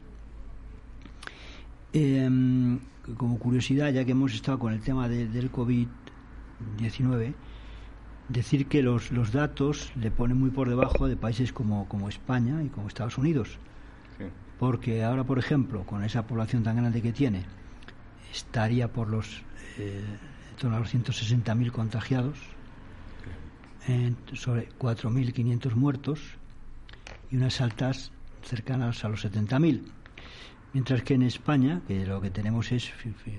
Em, 1.94 2.80
como 3.18 3.40
curiosidad, 3.40 3.92
ya 3.92 4.06
que 4.06 4.12
hemos 4.12 4.34
estado 4.34 4.60
con 4.60 4.74
el 4.74 4.82
tema 4.82 5.08
del 5.08 5.52
COVID-19, 5.52 7.34
decir 8.28 8.68
que 8.68 8.84
los, 8.84 9.12
los 9.12 9.32
datos 9.32 9.92
le 9.96 10.12
ponen 10.12 10.38
muy 10.38 10.52
por 10.52 10.70
debajo 10.70 11.08
de 11.08 11.16
países 11.16 11.52
como, 11.52 11.88
como 11.88 12.10
España 12.10 12.64
y 12.64 12.70
como 12.70 12.88
Estados 12.88 13.18
Unidos. 13.18 13.58
Porque 14.60 15.06
ahora, 15.06 15.24
por 15.24 15.40
ejemplo, 15.40 15.86
con 15.86 16.04
esa 16.04 16.28
población 16.28 16.64
tan 16.64 16.76
grande 16.76 17.02
que 17.02 17.14
tiene, 17.14 17.46
estaría 18.32 18.92
por 18.92 19.08
los 19.08 19.42
eh, 19.78 20.04
en 20.52 20.56
torno 20.58 20.76
a 20.76 20.80
los 20.82 20.94
160.000 20.94 21.72
contagiados, 21.72 22.38
sobre 24.34 24.68
4.500 24.78 25.76
muertos 25.76 26.20
y 27.32 27.38
unas 27.38 27.62
altas 27.62 28.12
cercanas 28.44 29.04
a 29.04 29.10
los 29.10 29.26
70.000. 29.26 29.82
Mientras 30.74 31.02
que 31.02 31.16
en 31.16 31.24
España, 31.24 31.82
que 31.88 32.06
lo 32.06 32.22
que 32.22 32.30
tenemos 32.30 32.72
es 32.72 32.92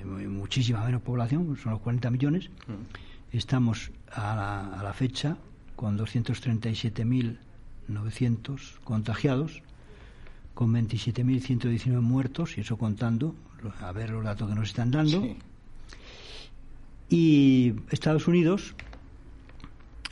muchísima 0.05 0.85
menos 0.85 1.03
población, 1.03 1.57
son 1.57 1.71
los 1.73 1.81
40 1.81 2.11
millones, 2.11 2.51
mm. 2.67 3.37
estamos 3.37 3.93
a 4.13 4.81
la, 4.83 4.93
fecha 4.93 5.37
con 5.77 5.97
237.900 5.97 8.81
contagiados, 8.83 9.63
con 10.55 10.75
27.119 10.75 12.01
muertos, 12.01 12.59
y 12.59 12.63
eso 12.63 12.77
contando, 12.77 13.37
a 13.81 13.93
ver 13.93 14.11
los 14.11 14.25
datos 14.25 14.49
que 14.49 14.57
nos 14.57 14.69
están 14.69 14.91
dando. 14.91 15.37
Y 17.09 17.75
Estados 17.91 18.27
Unidos 18.27 18.75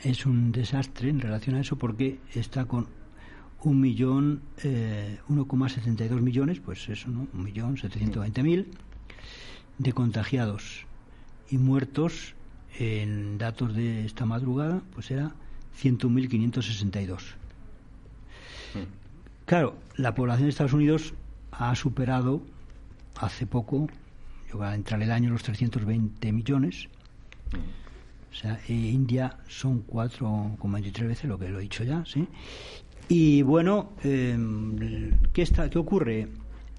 es 0.03 0.25
un 0.25 0.51
desastre 0.51 1.09
en 1.09 1.19
relación 1.19 1.55
a 1.55 1.61
eso 1.61 1.77
porque 1.77 2.19
está 2.33 2.65
con 2.65 2.87
un 3.61 3.81
millón, 3.81 4.41
eh, 4.63 5.19
1,72 5.27 6.21
millones, 6.21 6.59
pues 6.59 6.87
eso, 6.87 7.09
¿no? 7.09 7.27
Un 7.33 7.43
millón 7.43 7.77
setecientos 7.77 8.21
veinte 8.21 8.41
mil 8.43 8.67
de 9.77 9.93
contagiados 9.93 10.85
y 11.49 11.57
muertos 11.57 12.35
en 12.77 13.37
datos 13.37 13.75
de 13.75 14.05
esta 14.05 14.25
madrugada, 14.25 14.81
pues 14.93 15.11
era 15.11 15.33
101.562. 15.81 17.35
Claro, 19.45 19.77
la 19.95 20.13
población 20.13 20.45
de 20.45 20.49
Estados 20.49 20.73
Unidos 20.73 21.13
ha 21.51 21.73
superado 21.75 22.41
hace 23.17 23.47
poco, 23.47 23.87
yo 24.51 24.61
a 24.61 24.75
entrar 24.75 25.01
el 25.01 25.11
año, 25.11 25.31
los 25.31 25.43
320 25.43 26.31
millones. 26.31 26.87
O 28.31 28.35
sea, 28.35 28.59
e 28.67 28.73
India 28.73 29.37
son 29.47 29.85
4,23 29.87 31.07
veces 31.07 31.25
lo 31.25 31.37
que 31.37 31.49
lo 31.49 31.59
he 31.59 31.63
dicho 31.63 31.83
ya, 31.83 32.05
¿sí? 32.05 32.27
Y 33.07 33.41
bueno, 33.41 33.93
em, 34.03 35.11
¿qué, 35.33 35.41
está, 35.41 35.69
¿qué 35.69 35.79
ocurre? 35.79 36.27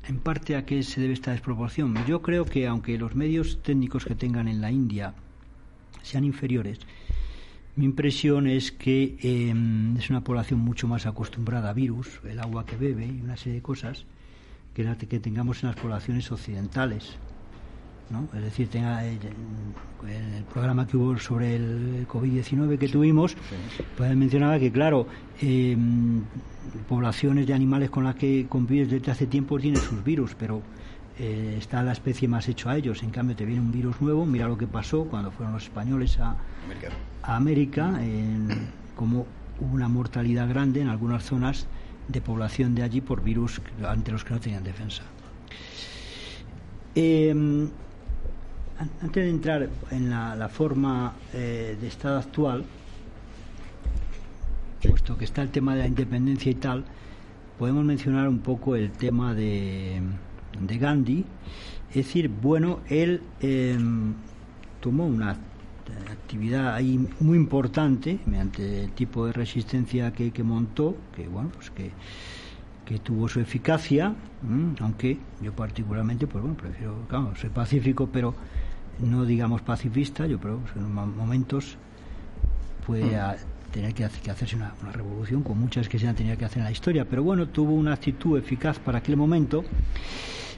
En 0.07 0.21
parte 0.21 0.57
a 0.57 0.65
qué 0.65 0.83
se 0.83 1.01
debe 1.01 1.13
esta 1.13 1.33
desproporción. 1.33 1.95
Yo 2.07 2.23
creo 2.23 2.45
que 2.45 2.67
aunque 2.67 2.97
los 2.97 3.15
medios 3.15 3.63
técnicos 3.63 4.05
que 4.05 4.15
tengan 4.15 4.49
en 4.49 4.61
la 4.61 4.71
India 4.71 5.13
sean 6.03 6.25
inferiores, 6.25 6.79
mi 7.77 7.85
impresión 7.85 8.47
es 8.47 8.73
que 8.73 9.17
em, 9.23 9.97
es 9.97 10.09
una 10.09 10.23
población 10.23 10.61
mucho 10.61 10.87
más 10.87 11.07
acostumbrada 11.07 11.71
a 11.71 11.73
virus, 11.73 12.21
el 12.29 12.39
agua 12.39 12.65
que 12.65 12.77
bebe 12.77 13.07
y 13.07 13.21
una 13.21 13.37
serie 13.37 13.55
de 13.55 13.63
cosas 13.63 14.07
que, 14.75 14.85
que 15.09 15.21
tengamos 15.21 15.63
en 15.63 15.71
las 15.71 15.81
poblaciones 15.81 16.31
occidentales. 16.31 17.17
Es 18.35 18.43
decir, 18.43 18.69
tenga 18.69 19.05
el, 19.05 19.19
el, 20.09 20.45
programa 20.53 20.85
que 20.87 20.97
hubo 20.97 21.17
sobre 21.19 21.55
el 21.55 22.09
COVID-19 22.09 22.77
que 22.77 22.89
tuvimos, 22.89 23.37
pues 23.97 24.17
mencionaba 24.17 24.59
que, 24.59 24.73
claro, 24.73 25.07
em, 25.41 26.23
poblaciones 26.89 27.47
de 27.47 27.55
animales 27.55 27.89
con 27.89 28.03
las 28.03 28.17
que 28.17 28.47
convives 28.49 28.91
desde 28.91 29.13
hace 29.13 29.27
tiempo 29.27 29.61
tienen 29.61 29.81
sus 29.81 30.03
virus, 30.03 30.35
pero 30.37 30.61
eh, 31.21 31.55
está 31.59 31.85
la 31.85 31.93
especie 31.93 32.27
más 32.27 32.49
hecho 32.49 32.69
a 32.69 32.77
ellos. 32.77 33.05
En 33.05 33.11
cambio, 33.11 33.37
te 33.37 33.45
viene 33.45 33.61
un 33.61 33.71
virus 33.71 34.01
nuevo, 34.01 34.27
mira 34.27 34.49
lo 34.49 34.59
que 34.59 34.67
pasó 34.67 35.05
cuando 35.05 35.31
fueron 35.31 35.55
los 35.55 35.63
españoles 35.63 36.19
a 36.19 36.37
América, 37.23 38.01
como 38.97 39.27
hubo 39.61 39.75
una 39.75 39.89
mortalidad 39.89 40.49
grande 40.49 40.81
en 40.81 40.89
algunas 40.89 41.23
zonas 41.23 41.69
de 42.09 42.21
población 42.21 42.75
de 42.75 42.83
allí 42.83 43.01
por 43.01 43.23
virus 43.23 43.61
ante 43.87 44.11
los 44.11 44.25
que 44.25 44.35
no 44.35 44.41
tenían 44.41 44.65
defensa. 44.65 45.05
Eh, 46.97 47.69
antes 48.81 49.25
de 49.25 49.31
entrar 49.31 49.69
en 49.91 50.11
la, 50.11 50.49
forma 50.49 51.13
eh, 51.35 51.77
de 51.79 51.87
Estado 51.87 52.19
actual, 52.19 52.65
puesto 54.83 55.19
que 55.19 55.27
está 55.27 55.43
el 55.43 55.51
tema 55.51 55.75
de 55.75 55.81
la 55.81 55.87
independencia 55.87 56.51
y 56.51 56.55
tal, 56.55 56.85
podemos 57.59 57.85
mencionar 57.85 58.29
un 58.29 58.39
poco 58.39 58.77
el 58.77 58.91
tema 58.91 59.35
de, 59.35 60.01
Gandhi. 60.59 61.27
Es 61.91 61.97
decir, 61.97 62.29
bueno, 62.29 62.81
él 62.89 63.23
em, 63.41 64.15
tomó 64.81 65.07
una 65.07 65.37
actividad 66.11 66.75
ahí 66.75 67.07
muy 67.19 67.37
importante 67.37 68.21
mediante 68.25 68.85
el 68.85 68.93
tipo 68.93 69.27
de 69.27 69.33
resistencia 69.33 70.13
que, 70.13 70.43
montó, 70.43 70.97
que 71.15 71.29
bueno, 71.29 71.51
pues 71.53 71.71
que, 71.71 71.91
que 72.87 72.99
tuvo 72.99 73.29
su 73.29 73.41
eficacia, 73.41 74.15
aunque 74.81 75.19
yo 75.43 75.53
particularmente, 75.53 76.27
pues 76.27 76.43
bueno, 76.43 76.57
prefiero, 76.57 76.95
claro, 77.09 77.35
soy 77.37 77.51
pacífico, 77.51 78.09
pero 78.11 78.35
no 79.03 79.25
digamos 79.25 79.63
pacifista, 79.63 80.27
yo 80.27 80.39
creo 80.39 80.61
que 80.73 80.79
en 80.79 80.93
momentos 80.93 81.77
puede 82.87 83.17
mm. 83.17 83.73
tener 83.73 83.95
que, 83.95 84.05
hacerse 84.05 84.57
una, 84.57 84.75
revolución, 84.93 85.43
con 85.43 85.59
muchas 85.59 85.89
que 85.89 85.99
se 85.99 86.09
han 86.09 86.17
tenido 86.17 86.37
que 86.37 86.45
hacer 86.45 86.59
en 86.59 86.65
la 86.65 86.73
historia, 86.73 87.05
pero 87.05 87.23
bueno, 87.23 87.49
tuvo 87.49 87.75
una 87.75 87.95
actitud 87.95 88.39
eficaz 88.39 88.79
para 88.79 88.99
aquel 88.99 89.17
momento, 89.17 89.65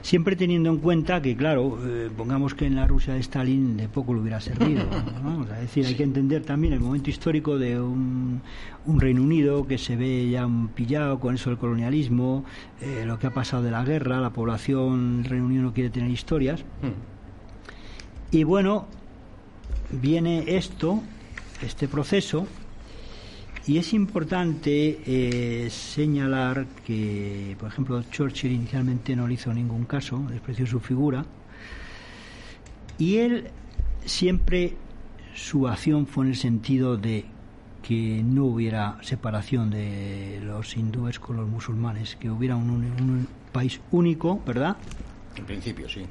siempre 0.01 0.35
teniendo 0.35 0.69
en 0.69 0.77
cuenta 0.77 1.21
que, 1.21 1.35
claro, 1.35 1.79
eh, 1.85 2.09
pongamos 2.15 2.55
que 2.55 2.65
en 2.65 2.75
la 2.75 2.87
Rusia 2.87 3.13
de 3.13 3.19
Stalin 3.19 3.77
de 3.77 3.87
poco 3.87 4.13
le 4.13 4.21
hubiera 4.21 4.41
servido. 4.41 4.83
Vamos 5.23 5.49
a 5.49 5.57
decir, 5.57 5.85
hay 5.85 5.95
que 5.95 6.03
entender 6.03 6.43
también 6.43 6.73
el 6.73 6.79
momento 6.79 7.09
histórico 7.09 7.57
de 7.57 7.79
un, 7.79 8.41
Reino 8.85 9.21
Unido 9.21 9.65
que 9.65 9.77
se 9.77 9.95
ve 9.95 10.29
ya 10.29 10.47
pillado 10.75 11.19
con 11.19 11.35
eso 11.35 11.49
del 11.49 11.59
colonialismo, 11.59 12.43
eh, 12.81 13.03
lo 13.05 13.17
que 13.19 13.27
ha 13.27 13.33
pasado 13.33 13.63
de 13.63 13.71
la 13.71 13.83
guerra, 13.85 14.19
la 14.19 14.31
población 14.31 15.21
del 15.21 15.29
Reino 15.31 15.45
Unido 15.45 15.63
no 15.63 15.73
quiere 15.73 15.89
tener 15.89 16.09
historias. 16.09 16.65
Mm. 16.81 17.12
Y 18.33 18.43
bueno, 18.43 18.87
viene 19.91 20.57
esto, 20.57 21.03
este 21.61 21.87
proceso, 21.87 22.47
y 23.67 23.77
es 23.77 23.93
importante 23.93 25.01
eh, 25.05 25.69
señalar 25.69 26.65
que, 26.83 27.55
por 27.59 27.69
ejemplo, 27.69 28.01
Churchill 28.09 28.51
inicialmente 28.51 29.15
no 29.15 29.27
le 29.27 29.35
hizo 29.35 29.53
ningún 29.53 29.85
caso, 29.85 30.25
despreció 30.31 30.65
su 30.65 30.79
figura, 30.79 31.23
y 32.97 33.17
él 33.17 33.51
siempre 34.03 34.77
su 35.35 35.67
acción 35.67 36.07
fue 36.07 36.25
en 36.25 36.31
el 36.31 36.37
sentido 36.37 36.97
de 36.97 37.25
que 37.83 38.23
no 38.23 38.45
hubiera 38.45 38.97
separación 39.03 39.69
de 39.69 40.41
los 40.43 40.75
hindúes 40.75 41.19
con 41.19 41.37
los 41.37 41.47
musulmanes, 41.47 42.15
que 42.15 42.31
hubiera 42.31 42.55
un, 42.55 42.71
un 42.71 43.27
país 43.51 43.79
único, 43.91 44.41
¿verdad? 44.43 44.75
En 45.35 45.45
principio, 45.45 45.87
sí. 45.87 46.01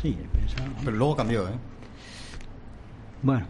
Sí, 0.00 0.16
pensaba. 0.32 0.68
Pero 0.84 0.96
luego 0.96 1.16
cambió, 1.16 1.48
¿eh? 1.48 1.52
Bueno, 3.22 3.46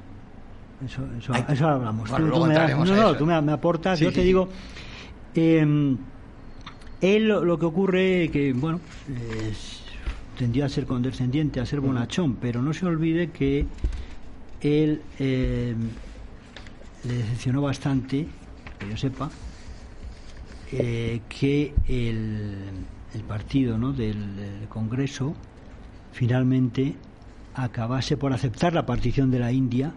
eso, 0.84 1.02
eso, 1.18 1.32
eso 1.34 1.68
hablamos. 1.68 2.10
tú, 2.10 2.22
me 2.46 2.54
no, 2.54 2.84
no, 2.84 3.16
tú 3.16 3.26
me, 3.26 3.52
aportas, 3.52 4.00
yo 4.00 4.12
te 4.12 4.22
digo. 4.22 4.48
Eh, 5.34 5.96
él 7.00 7.28
lo, 7.28 7.58
que 7.58 7.64
ocurre 7.64 8.30
que, 8.32 8.52
bueno, 8.52 8.80
pues, 9.06 9.82
tendría 10.36 10.66
a 10.66 10.68
ser 10.68 10.86
condescendiente, 10.86 11.60
a 11.60 11.66
ser 11.66 11.80
bonachón, 11.80 12.36
pero 12.36 12.62
no 12.62 12.72
se 12.72 12.86
olvide 12.86 13.30
que 13.30 13.66
él 14.60 15.02
eh, 15.18 15.74
le 17.04 17.14
decepcionó 17.14 17.62
bastante, 17.62 18.26
que 18.78 18.88
yo 18.88 18.96
sepa, 18.96 19.30
eh, 20.72 21.20
que 21.28 21.74
el, 21.86 22.56
el 23.14 23.22
partido 23.22 23.78
¿no? 23.78 23.92
del, 23.92 24.66
Congreso 24.68 25.34
finalmente 26.18 26.96
acabase 27.54 28.16
por 28.16 28.32
aceptar 28.32 28.72
la 28.72 28.84
partición 28.84 29.30
de 29.30 29.38
la 29.38 29.52
India 29.52 29.92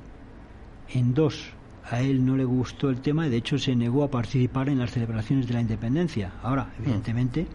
en 0.93 1.15
dos. 1.15 1.49
A 1.89 2.01
él 2.01 2.23
no 2.23 2.37
le 2.37 2.45
gustó 2.45 2.91
el 2.91 3.01
tema 3.01 3.25
y 3.25 3.31
de 3.31 3.37
hecho 3.37 3.57
se 3.57 3.75
negó 3.75 4.03
a 4.03 4.11
participar 4.11 4.69
en 4.69 4.77
las 4.77 4.91
celebraciones 4.91 5.47
de 5.47 5.55
la 5.55 5.61
independencia. 5.61 6.33
Ahora, 6.43 6.65
mm. 6.65 6.83
evidentemente, 6.83 7.47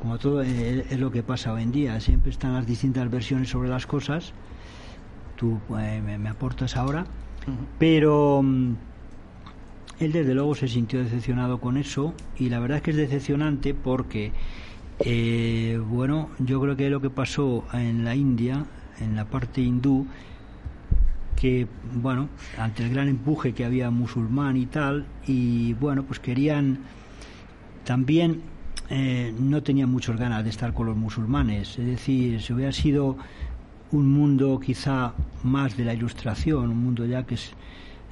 como 0.00 0.16
todo 0.18 0.42
eh, 0.42 0.86
es, 0.88 0.98
lo 0.98 1.10
que 1.10 1.22
pasa 1.22 1.52
hoy 1.52 1.62
en 1.62 1.70
día, 1.70 2.00
siempre 2.00 2.30
están 2.30 2.54
las 2.54 2.66
distintas 2.66 3.10
versiones 3.10 3.50
sobre 3.50 3.68
las 3.68 3.86
cosas. 3.86 4.32
Tú 5.36 5.60
eh, 5.78 6.00
me, 6.00 6.28
aportas 6.30 6.78
ahora, 6.78 7.04
pero 7.78 8.40
mm, 8.42 8.72
él 10.00 10.12
desde 10.12 10.32
luego 10.32 10.54
se 10.54 10.66
sintió 10.66 11.04
decepcionado 11.04 11.60
con 11.60 11.76
eso 11.76 12.14
y 12.38 12.48
la 12.48 12.58
verdad 12.58 12.78
es 12.78 12.82
que 12.82 12.92
es 12.92 12.96
decepcionante 12.96 13.74
porque, 13.74 14.32
eh, 15.04 15.80
bueno, 15.88 16.30
yo 16.38 16.60
creo 16.60 16.76
que 16.76 16.90
lo 16.90 17.00
que 17.00 17.10
pasó 17.10 17.64
en 17.72 18.04
la 18.04 18.14
India, 18.14 18.64
en 19.00 19.16
la 19.16 19.24
parte 19.24 19.60
hindú, 19.60 20.06
que, 21.36 21.66
bueno, 21.94 22.28
ante 22.58 22.84
el 22.84 22.90
gran 22.90 23.08
empuje 23.08 23.54
que 23.54 23.64
había 23.64 23.90
musulmán 23.90 24.56
y 24.56 24.66
tal, 24.66 25.06
y 25.26 25.72
bueno, 25.74 26.02
pues 26.04 26.20
querían 26.20 26.80
también 27.84 28.42
eh, 28.92 29.32
no 29.38 29.62
tenían 29.62 29.88
muchas 29.88 30.16
ganas 30.16 30.42
de 30.42 30.50
estar 30.50 30.74
con 30.74 30.86
los 30.86 30.96
musulmanes. 30.96 31.78
Es 31.78 31.86
decir, 31.86 32.42
si 32.42 32.52
hubiera 32.52 32.72
sido 32.72 33.16
un 33.92 34.10
mundo 34.10 34.58
quizá 34.58 35.14
más 35.44 35.76
de 35.76 35.84
la 35.84 35.94
ilustración, 35.94 36.70
un 36.70 36.76
mundo 36.76 37.06
ya 37.06 37.24
que 37.24 37.36
es 37.36 37.52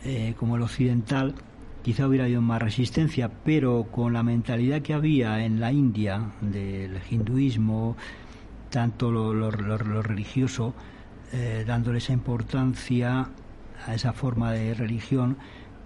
eh, 0.04 0.34
como 0.38 0.56
el 0.56 0.62
occidental, 0.62 1.34
quizá 1.82 2.06
hubiera 2.06 2.24
habido 2.24 2.42
más 2.42 2.60
resistencia, 2.60 3.30
pero 3.44 3.88
con 3.90 4.12
la 4.12 4.22
mentalidad 4.22 4.82
que 4.82 4.94
había 4.94 5.44
en 5.44 5.60
la 5.60 5.72
India 5.72 6.32
del 6.40 6.98
hinduismo, 7.10 7.96
tanto 8.70 9.10
lo, 9.10 9.50
religioso, 9.50 10.74
eh, 11.32 11.64
dándole 11.66 11.98
esa 11.98 12.12
importancia 12.12 13.28
a 13.86 13.94
esa 13.94 14.12
forma 14.12 14.52
de 14.52 14.74
religión, 14.74 15.36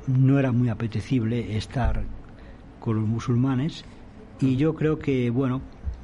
no 0.07 0.39
era 0.39 0.53
muy 0.53 0.69
apetecible 0.69 1.57
estar 1.57 2.05
con 2.81 2.97
los 2.97 3.07
musulmanes. 3.07 3.85
Y 4.41 4.57
yo 4.57 4.75
creo 4.75 4.99
que, 4.99 5.31
bueno, 5.31 5.61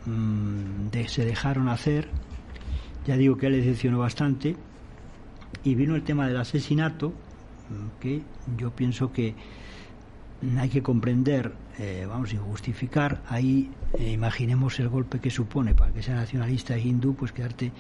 mm, 0.07 0.97
se 1.07 1.25
dejaron 1.25 1.69
hacer, 1.69 2.09
ya 3.07 3.17
digo 3.17 3.37
que 3.37 3.47
él 3.47 3.55
decepcionó 3.55 3.99
bastante, 3.99 4.55
y 5.65 5.75
vino 5.75 5.97
el 5.97 6.03
tema 6.03 6.29
del 6.29 6.37
asesinato, 6.37 7.09
mm, 7.09 8.01
que 8.01 8.23
yo 8.57 8.71
pienso 8.71 9.13
que 9.13 9.35
hay 10.59 10.69
que 10.69 10.83
comprender, 10.83 11.53
eh, 11.79 12.07
vamos, 12.09 12.33
y 12.33 12.37
justificar, 12.37 13.23
ahí 13.29 13.71
eh, 13.99 14.13
imaginemos 14.13 14.79
el 14.79 14.89
golpe 14.89 15.21
que 15.21 15.31
supone 15.31 15.75
para 15.75 15.93
que 15.93 16.03
sea 16.03 16.15
nacionalista 16.15 16.77
e 16.77 16.81
hindú, 16.81 17.15
pues 17.15 17.33
quedarte 17.33 17.73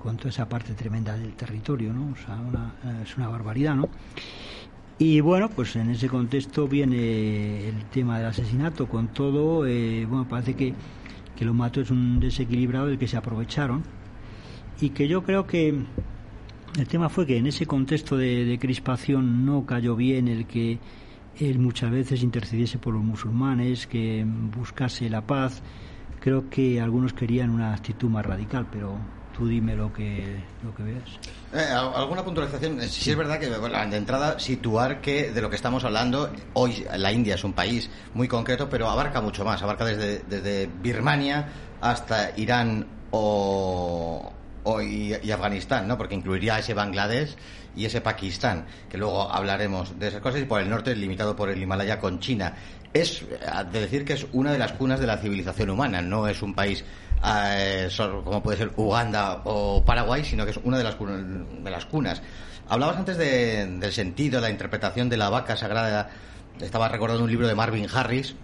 con 0.00 0.16
toda 0.16 0.30
esa 0.30 0.48
parte 0.48 0.74
tremenda 0.74 1.16
del 1.16 1.32
territorio, 1.32 1.92
¿no? 1.92 2.12
O 2.12 2.16
sea, 2.16 2.38
es 3.02 3.16
una 3.16 3.28
barbaridad, 3.28 3.74
¿no? 3.74 3.88
Y 4.98 5.20
bueno, 5.20 5.48
pues 5.48 5.74
en 5.74 5.90
ese 5.90 6.08
contexto 6.08 6.68
viene 6.68 7.68
el 7.68 7.84
tema 7.86 8.18
del 8.18 8.28
asesinato, 8.28 8.86
con 8.86 9.08
todo, 9.08 9.66
eh, 9.66 10.06
bueno, 10.06 10.28
parece 10.28 10.54
que, 10.54 10.74
que 11.34 11.44
lo 11.44 11.52
mató 11.52 11.80
es 11.80 11.90
un 11.90 12.20
desequilibrado 12.20 12.86
del 12.86 12.98
que 12.98 13.08
se 13.08 13.16
aprovecharon 13.16 13.82
y 14.80 14.90
que 14.90 15.08
yo 15.08 15.24
creo 15.24 15.46
que 15.46 15.74
el 16.78 16.86
tema 16.86 17.08
fue 17.08 17.26
que 17.26 17.38
en 17.38 17.46
ese 17.46 17.66
contexto 17.66 18.16
de 18.16 18.56
crispación 18.60 19.44
no 19.44 19.66
cayó 19.66 19.96
bien 19.96 20.28
el 20.28 20.46
que 20.46 20.78
él 21.38 21.58
muchas 21.58 21.90
veces 21.90 22.22
intercediese 22.22 22.78
por 22.78 22.94
los 22.94 23.02
musulmanes, 23.02 23.86
que 23.86 24.24
buscase 24.26 25.08
la 25.08 25.26
paz. 25.26 25.62
Creo 26.20 26.48
que 26.48 26.80
algunos 26.80 27.12
querían 27.12 27.50
una 27.50 27.74
actitud 27.74 28.08
más 28.08 28.24
radical, 28.24 28.66
pero 28.70 28.96
tú 29.36 29.46
dime 29.46 29.74
lo 29.74 29.92
que, 29.92 30.42
lo 30.62 30.74
que 30.74 30.82
veas. 30.82 31.18
Eh, 31.52 31.72
¿Alguna 31.72 32.24
puntualización? 32.24 32.80
Eh, 32.80 32.88
sí, 32.88 33.10
es 33.10 33.16
verdad 33.16 33.38
que 33.38 33.50
de 33.50 33.96
entrada 33.96 34.38
situar 34.38 35.00
que 35.00 35.32
de 35.32 35.42
lo 35.42 35.50
que 35.50 35.56
estamos 35.56 35.84
hablando, 35.84 36.32
hoy 36.54 36.84
la 36.96 37.12
India 37.12 37.34
es 37.34 37.44
un 37.44 37.52
país 37.52 37.90
muy 38.14 38.28
concreto, 38.28 38.68
pero 38.68 38.88
abarca 38.88 39.20
mucho 39.20 39.44
más, 39.44 39.62
abarca 39.62 39.84
desde, 39.84 40.20
desde 40.20 40.70
Birmania 40.82 41.48
hasta 41.80 42.36
Irán 42.38 42.86
o, 43.10 44.32
y, 44.82 45.30
Afganistán, 45.30 45.86
¿no? 45.86 45.98
Porque 45.98 46.14
incluiría 46.14 46.58
ese 46.58 46.74
Bangladesh 46.74 47.36
y 47.76 47.84
ese 47.84 48.00
Pakistán, 48.00 48.66
que 48.88 48.98
luego 48.98 49.30
hablaremos 49.30 49.98
de 49.98 50.08
esas 50.08 50.20
cosas, 50.20 50.40
y 50.40 50.44
por 50.44 50.60
el 50.60 50.70
norte 50.70 50.94
limitado 50.94 51.34
por 51.36 51.50
el 51.50 51.60
Himalaya 51.60 51.98
con 51.98 52.20
China. 52.20 52.54
Es 52.92 53.22
eh, 53.22 53.26
de 53.72 53.80
decir 53.80 54.04
que 54.04 54.12
es 54.14 54.26
una 54.32 54.52
de 54.52 54.58
las 54.58 54.72
cunas 54.72 55.00
de 55.00 55.06
la 55.06 55.18
civilización 55.18 55.70
humana, 55.70 56.00
no 56.00 56.28
es 56.28 56.42
un 56.42 56.54
país 56.54 56.84
eh, 57.24 57.88
como 58.24 58.42
puede 58.42 58.58
ser 58.58 58.72
Uganda 58.76 59.42
o 59.44 59.82
Paraguay, 59.84 60.24
sino 60.24 60.44
que 60.44 60.50
es 60.50 60.60
una 60.62 60.78
de 60.78 60.84
las, 60.84 60.96
de 60.98 61.70
las 61.70 61.86
cunas. 61.86 62.22
Hablabas 62.68 62.96
antes 62.96 63.16
del 63.16 63.92
sentido, 63.92 64.40
la 64.40 64.50
interpretación 64.50 65.08
de 65.08 65.16
la 65.16 65.30
vaca 65.30 65.56
sagrada. 65.56 66.10
Estaba 66.60 66.88
recordando 66.88 67.24
un 67.24 67.30
libro 67.30 67.48
de 67.48 67.54
Marvin 67.54 67.86
Harris, 67.92 68.36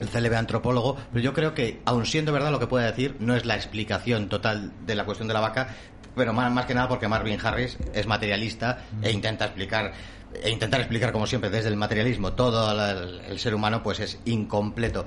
el 0.00 0.08
célebre 0.08 0.38
antropólogo, 0.38 0.96
pero 1.12 1.22
yo 1.22 1.32
creo 1.32 1.54
que, 1.54 1.80
aun 1.84 2.06
siendo 2.06 2.32
verdad 2.32 2.50
lo 2.50 2.58
que 2.58 2.66
puede 2.66 2.86
decir, 2.86 3.16
no 3.20 3.36
es 3.36 3.44
la 3.44 3.54
explicación 3.54 4.28
total 4.28 4.72
de 4.86 4.94
la 4.94 5.04
cuestión 5.04 5.28
de 5.28 5.34
la 5.34 5.40
vaca, 5.40 5.68
pero 6.16 6.32
más, 6.32 6.50
más 6.52 6.66
que 6.66 6.74
nada 6.74 6.88
porque 6.88 7.08
Marvin 7.08 7.38
Harris 7.42 7.78
es 7.92 8.06
materialista 8.06 8.84
e 9.02 9.10
intenta 9.10 9.46
explicar 9.46 9.92
e 10.42 10.50
intentar 10.50 10.80
explicar 10.80 11.12
como 11.12 11.26
siempre 11.26 11.50
desde 11.50 11.68
el 11.68 11.76
materialismo 11.76 12.32
todo 12.32 12.72
el, 13.28 13.38
ser 13.38 13.54
humano 13.54 13.82
pues 13.82 14.00
es 14.00 14.18
incompleto. 14.24 15.06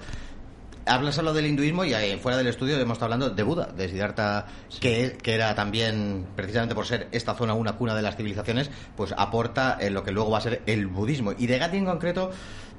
Hablas 0.86 1.15
solo 1.15 1.34
del 1.34 1.47
hinduismo 1.47 1.84
y 1.84 1.91
fuera 2.21 2.38
del 2.38 2.47
estudio 2.47 2.80
hemos 2.80 2.95
estado 2.95 3.12
hablando 3.12 3.36
de 3.36 3.43
Buda, 3.43 3.65
de 3.65 3.89
Siddhartha, 3.89 4.45
que, 4.80 5.17
que, 5.21 5.34
era 5.34 5.54
también, 5.54 6.26
precisamente 6.34 6.76
por 6.76 6.86
ser 6.86 7.10
esta 7.12 7.36
zona 7.36 7.56
una 7.56 7.73
cuna 7.73 7.93
de 7.93 8.02
las 8.02 8.15
civilizaciones, 8.15 8.71
pues 8.95 9.13
aporta 9.17 9.78
en 9.82 9.93
lo 9.93 10.04
que 10.04 10.13
luego 10.13 10.32
va 10.32 10.38
a 10.38 10.41
ser 10.41 10.62
el 10.65 10.88
budismo. 10.88 11.34
Y 11.38 11.47
de 11.47 11.58
Gandhi 11.58 11.80
en 11.80 11.86
concreto, 11.88 12.32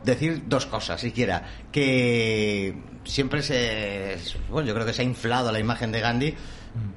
decir 0.05 0.45
dos 0.47 0.67
cosas, 0.67 1.01
siquiera. 1.01 1.45
Que 1.73 2.75
siempre 3.05 3.43
se. 3.43 4.17
Bueno, 4.51 4.69
yo 4.69 4.75
creo 4.75 4.87
que 4.87 4.93
se 4.93 5.03
ha 5.03 5.05
inflado 5.05 5.53
la 5.53 5.59
imagen 5.59 5.93
de 5.93 6.01
Gandhi. 6.01 6.35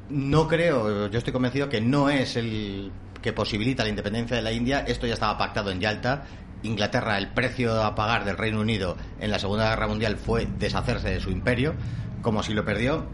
No 0.09 0.47
creo, 0.47 1.09
yo 1.09 1.17
estoy 1.17 1.33
convencido 1.33 1.69
que 1.69 1.81
no 1.81 2.09
es 2.09 2.35
el 2.35 2.91
que 3.21 3.33
posibilita 3.33 3.83
la 3.83 3.89
independencia 3.89 4.35
de 4.35 4.41
la 4.41 4.51
India. 4.51 4.83
Esto 4.87 5.07
ya 5.07 5.13
estaba 5.13 5.37
pactado 5.37 5.71
en 5.71 5.79
Yalta. 5.79 6.25
Inglaterra, 6.63 7.17
el 7.17 7.29
precio 7.29 7.83
a 7.83 7.95
pagar 7.95 8.23
del 8.23 8.37
Reino 8.37 8.59
Unido 8.59 8.95
en 9.19 9.31
la 9.31 9.39
Segunda 9.39 9.69
Guerra 9.69 9.87
Mundial 9.87 10.17
fue 10.17 10.47
deshacerse 10.59 11.09
de 11.09 11.19
su 11.19 11.31
imperio, 11.31 11.73
como 12.21 12.43
si 12.43 12.53
lo 12.53 12.63
perdió 12.63 13.07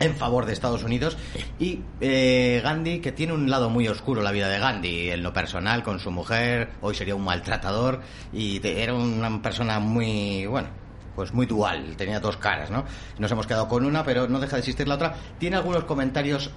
en 0.00 0.14
favor 0.14 0.46
de 0.46 0.52
Estados 0.52 0.84
Unidos. 0.84 1.16
Y 1.58 1.80
eh, 2.00 2.60
Gandhi 2.62 3.00
que 3.00 3.12
tiene 3.12 3.32
un 3.32 3.50
lado 3.50 3.70
muy 3.70 3.88
oscuro 3.88 4.22
la 4.22 4.32
vida 4.32 4.48
de 4.48 4.58
Gandhi 4.58 5.10
en 5.10 5.22
lo 5.22 5.32
personal 5.32 5.82
con 5.82 5.98
su 5.98 6.10
mujer 6.10 6.70
hoy 6.80 6.94
sería 6.94 7.14
un 7.14 7.24
maltratador 7.24 8.00
y 8.32 8.60
era 8.66 8.94
una 8.94 9.42
persona 9.42 9.80
muy 9.80 10.46
bueno 10.46 10.68
pues 11.14 11.32
muy 11.32 11.46
dual 11.46 11.96
tenía 11.96 12.20
dos 12.20 12.36
caras 12.36 12.70
no 12.70 12.84
nos 13.18 13.30
hemos 13.32 13.46
quedado 13.46 13.68
con 13.68 13.84
una 13.84 14.04
pero 14.04 14.28
no 14.28 14.38
deja 14.38 14.56
de 14.56 14.60
existir 14.60 14.86
la 14.86 14.94
otra. 14.94 15.14
Tiene 15.38 15.56
algunos 15.56 15.84
comentarios 15.84 16.50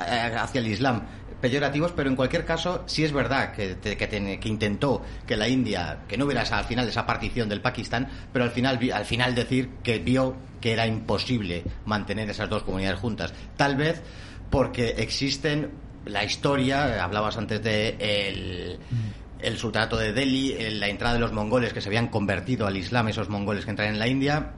eh, 0.00 0.34
hacia 0.36 0.60
el 0.60 0.68
Islam 0.68 1.02
peyorativos, 1.42 1.92
pero 1.92 2.08
en 2.08 2.16
cualquier 2.16 2.46
caso 2.46 2.84
sí 2.86 3.04
es 3.04 3.12
verdad 3.12 3.52
que, 3.52 3.76
que, 3.76 4.48
intentó 4.48 5.02
que 5.26 5.36
la 5.36 5.48
India, 5.48 5.98
que 6.08 6.16
no 6.16 6.24
hubiera 6.24 6.42
al 6.42 6.64
final 6.64 6.88
esa 6.88 7.04
partición 7.04 7.50
del 7.50 7.60
Pakistán, 7.60 8.08
pero 8.32 8.46
al 8.46 8.52
final, 8.52 8.78
al 8.94 9.04
final 9.04 9.34
decir 9.34 9.68
que 9.82 9.98
vio 9.98 10.36
que 10.60 10.72
era 10.72 10.86
imposible 10.86 11.64
mantener 11.84 12.30
esas 12.30 12.48
dos 12.48 12.62
comunidades 12.62 13.00
juntas. 13.00 13.34
Tal 13.56 13.76
vez 13.76 14.00
porque 14.48 14.94
existen 14.98 15.70
la 16.06 16.24
historia, 16.24 17.02
hablabas 17.02 17.36
antes 17.36 17.62
de 17.62 17.96
el, 17.98 18.78
el 19.40 19.58
sultanato 19.58 19.96
de 19.96 20.12
Delhi, 20.12 20.70
la 20.78 20.88
entrada 20.88 21.14
de 21.14 21.20
los 21.20 21.32
mongoles 21.32 21.72
que 21.72 21.80
se 21.80 21.88
habían 21.88 22.08
convertido 22.08 22.66
al 22.66 22.76
Islam, 22.76 23.08
esos 23.08 23.28
mongoles 23.28 23.64
que 23.64 23.70
entran 23.70 23.88
en 23.88 23.98
la 23.98 24.06
India, 24.06 24.52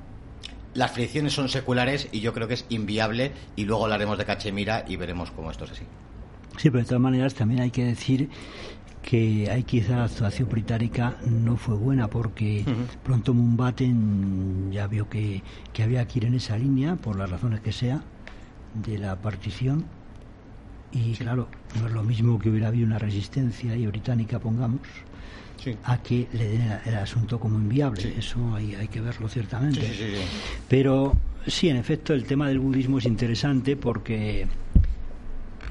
las 0.75 0.91
fricciones 0.91 1.33
son 1.33 1.49
seculares 1.49 2.09
y 2.13 2.21
yo 2.21 2.33
creo 2.35 2.49
que 2.49 2.55
es 2.55 2.67
inviable 2.69 3.33
y 3.57 3.65
luego 3.65 3.85
hablaremos 3.85 4.19
de 4.19 4.25
Cachemira 4.25 4.85
y 4.87 4.97
veremos 4.97 5.31
cómo 5.31 5.51
esto 5.51 5.65
es 5.65 5.73
así. 5.73 5.85
Sí, 6.57 6.71
pero 6.71 6.79
de 6.81 6.85
todas 6.85 7.01
maneras 7.01 7.35
también 7.35 7.61
hay 7.61 7.71
que 7.71 7.85
decir 7.85 8.29
que 9.03 9.51
hay 9.51 9.65
quizá 9.65 9.97
la 9.97 10.05
actuación 10.05 10.49
británica 10.49 11.17
no 11.27 11.57
fue 11.57 11.77
buena 11.77 12.09
porque 12.09 12.65
pronto 13.03 13.35
Mumbaten 13.35 14.73
ya 14.73 14.87
vio 14.87 15.09
que, 15.09 15.43
que 15.73 15.83
había 15.83 16.07
que 16.07 16.21
ir 16.21 16.25
en 16.25 16.35
esa 16.35 16.57
línea 16.57 16.97
por 16.97 17.17
las 17.17 17.31
razones 17.31 17.61
que 17.61 17.73
sea 17.73 18.03
de 18.75 18.99
la 18.99 19.17
partición. 19.17 19.85
Y 20.93 21.13
claro, 21.15 21.49
no 21.81 21.89
es 21.89 21.93
lo 21.93 22.03
mismo 22.03 22.39
que 22.39 22.49
hubiera 22.49 22.69
habido 22.69 22.87
una 22.87 22.99
resistencia 22.99 23.77
y 23.77 23.87
británica, 23.87 24.39
pongamos, 24.39 24.81
a 25.85 25.99
que 25.99 26.29
le 26.33 26.49
den 26.49 26.79
el, 26.85 26.95
asunto 26.95 27.41
como 27.41 27.59
inviable. 27.59 28.15
Eso 28.17 28.55
hay, 28.55 28.75
hay 28.75 28.89
que 28.89 29.01
verlo 29.01 29.29
ciertamente. 29.29 29.91
Pero 30.69 31.17
sí, 31.47 31.69
en 31.69 31.77
efecto, 31.77 32.15
el 32.15 32.25
tema 32.25 32.49
del 32.49 32.61
budismo 32.61 32.99
es 32.99 33.07
interesante 33.07 33.77
porque 33.77 34.47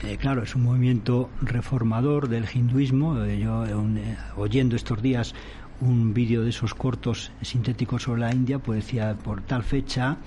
eh, 0.06 0.18
claro, 0.18 0.44
es 0.44 0.54
un 0.56 0.63
movimiento 0.63 1.30
reformador 1.42 2.28
del 2.28 2.46
hinduismo. 2.54 3.24
Eh, 3.24 3.39
yo, 3.39 3.66
eh, 3.66 4.18
oyendo 4.36 4.76
estos 4.76 5.02
días 5.02 5.34
un 5.80 6.13
vídeo 6.13 6.44
de 6.44 6.50
esos 6.50 6.74
cortos 6.74 7.32
sintéticos 7.42 8.04
sobre 8.04 8.22
la 8.22 8.34
India, 8.34 8.60
pues 8.60 8.86
decía, 8.86 9.16
por 9.16 9.42
tal 9.42 9.63
fecha 9.63 10.18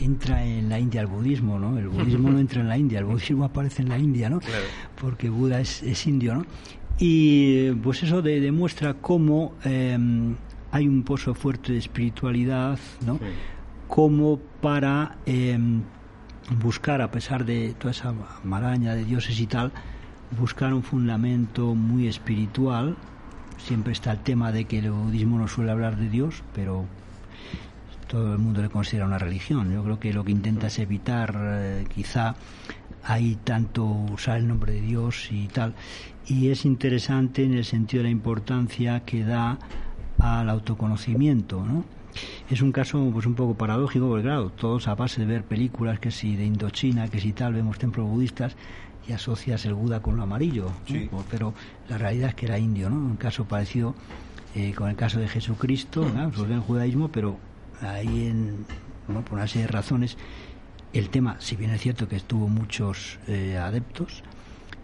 entra 0.00 0.44
en 0.44 0.68
la 0.68 0.78
India 0.78 1.00
el 1.00 1.06
budismo, 1.06 1.58
¿no? 1.58 1.78
El 1.78 1.88
budismo 1.88 2.30
no 2.30 2.38
entra 2.38 2.60
en 2.60 2.68
la 2.68 2.76
India, 2.76 2.98
el 2.98 3.04
budismo 3.04 3.44
aparece 3.44 3.82
en 3.82 3.88
la 3.88 3.98
India, 3.98 4.28
¿no? 4.28 4.40
Porque 5.00 5.30
Buda 5.30 5.60
es, 5.60 6.06
indio, 6.06 6.34
¿no? 6.34 6.46
Y 6.98 7.70
pues 7.82 8.02
eso 8.02 8.22
demuestra 8.22 8.94
cómo 8.94 9.54
em, 9.64 10.34
hay 10.70 10.86
un 10.86 11.02
pozo 11.02 11.34
fuerte 11.34 11.72
de 11.72 11.78
espiritualidad, 11.78 12.78
¿no? 13.04 13.18
Como 13.88 14.38
para 14.60 15.16
em, 15.26 15.82
buscar, 16.60 17.02
a 17.02 17.10
pesar 17.10 17.44
de 17.44 17.74
toda 17.78 17.92
esa 17.92 18.14
maraña 18.44 18.94
de 18.94 19.04
dioses 19.04 19.38
y 19.40 19.46
tal, 19.46 19.72
buscar 20.38 20.72
un 20.72 20.82
fundamento 20.82 21.74
muy 21.74 22.06
espiritual, 22.06 22.96
siempre 23.58 23.92
está 23.92 24.12
el 24.12 24.20
tema 24.20 24.52
de 24.52 24.64
que 24.64 24.78
el 24.78 24.90
budismo 24.90 25.38
no 25.38 25.48
suele 25.48 25.70
hablar 25.70 25.96
de 25.96 26.08
Dios, 26.08 26.42
pero 26.54 26.86
todo 28.08 28.32
el 28.32 28.38
mundo 28.38 28.62
le 28.62 28.68
considera 28.68 29.06
una 29.06 29.18
religión. 29.18 29.72
Yo 29.72 29.84
creo 29.84 30.00
que 30.00 30.12
lo 30.12 30.24
que 30.24 30.32
intenta 30.32 30.66
es 30.66 30.78
evitar, 30.78 31.36
eh, 31.38 31.84
quizá, 31.88 32.34
hay 33.04 33.36
tanto 33.36 33.84
usar 33.84 34.38
el 34.38 34.48
nombre 34.48 34.74
de 34.74 34.80
Dios 34.80 35.28
y 35.30 35.46
tal. 35.48 35.74
Y 36.26 36.48
es 36.48 36.64
interesante 36.64 37.44
en 37.44 37.54
el 37.54 37.64
sentido 37.64 38.02
de 38.02 38.08
la 38.08 38.10
importancia 38.10 39.00
que 39.00 39.24
da 39.24 39.58
al 40.18 40.50
autoconocimiento, 40.50 41.64
¿no? 41.64 41.84
Es 42.50 42.62
un 42.62 42.72
caso 42.72 43.10
pues 43.12 43.26
un 43.26 43.34
poco 43.34 43.54
paradójico, 43.54 44.08
porque 44.08 44.24
claro, 44.24 44.50
todos 44.50 44.88
a 44.88 44.94
base 44.94 45.20
de 45.20 45.26
ver 45.26 45.44
películas 45.44 46.00
que 46.00 46.10
si 46.10 46.36
de 46.36 46.44
Indochina, 46.44 47.08
que 47.08 47.20
si 47.20 47.32
tal, 47.32 47.54
vemos 47.54 47.78
templos 47.78 48.08
budistas, 48.08 48.56
y 49.08 49.12
asocias 49.12 49.64
el 49.64 49.74
Buda 49.74 50.02
con 50.02 50.16
lo 50.16 50.22
amarillo, 50.22 50.70
pero 51.30 51.54
la 51.88 51.98
realidad 51.98 52.30
es 52.30 52.34
que 52.34 52.46
era 52.46 52.58
indio, 52.58 52.90
¿no? 52.90 52.96
Un 52.96 53.16
caso 53.16 53.44
parecido 53.44 53.94
eh, 54.54 54.72
con 54.74 54.90
el 54.90 54.96
caso 54.96 55.18
de 55.20 55.28
Jesucristo, 55.28 56.08
¿no? 56.14 56.30
Pues 56.30 56.50
el 56.50 56.60
judaísmo, 56.60 57.08
pero 57.08 57.38
ahí 57.80 58.26
en, 58.26 58.66
por 59.06 59.38
una 59.38 59.46
serie 59.46 59.66
de 59.66 59.72
razones, 59.72 60.16
el 60.92 61.08
tema, 61.08 61.36
si 61.40 61.56
bien 61.56 61.70
es 61.70 61.80
cierto 61.80 62.08
que 62.08 62.20
tuvo 62.20 62.48
muchos 62.48 63.18
eh, 63.26 63.56
adeptos, 63.56 64.22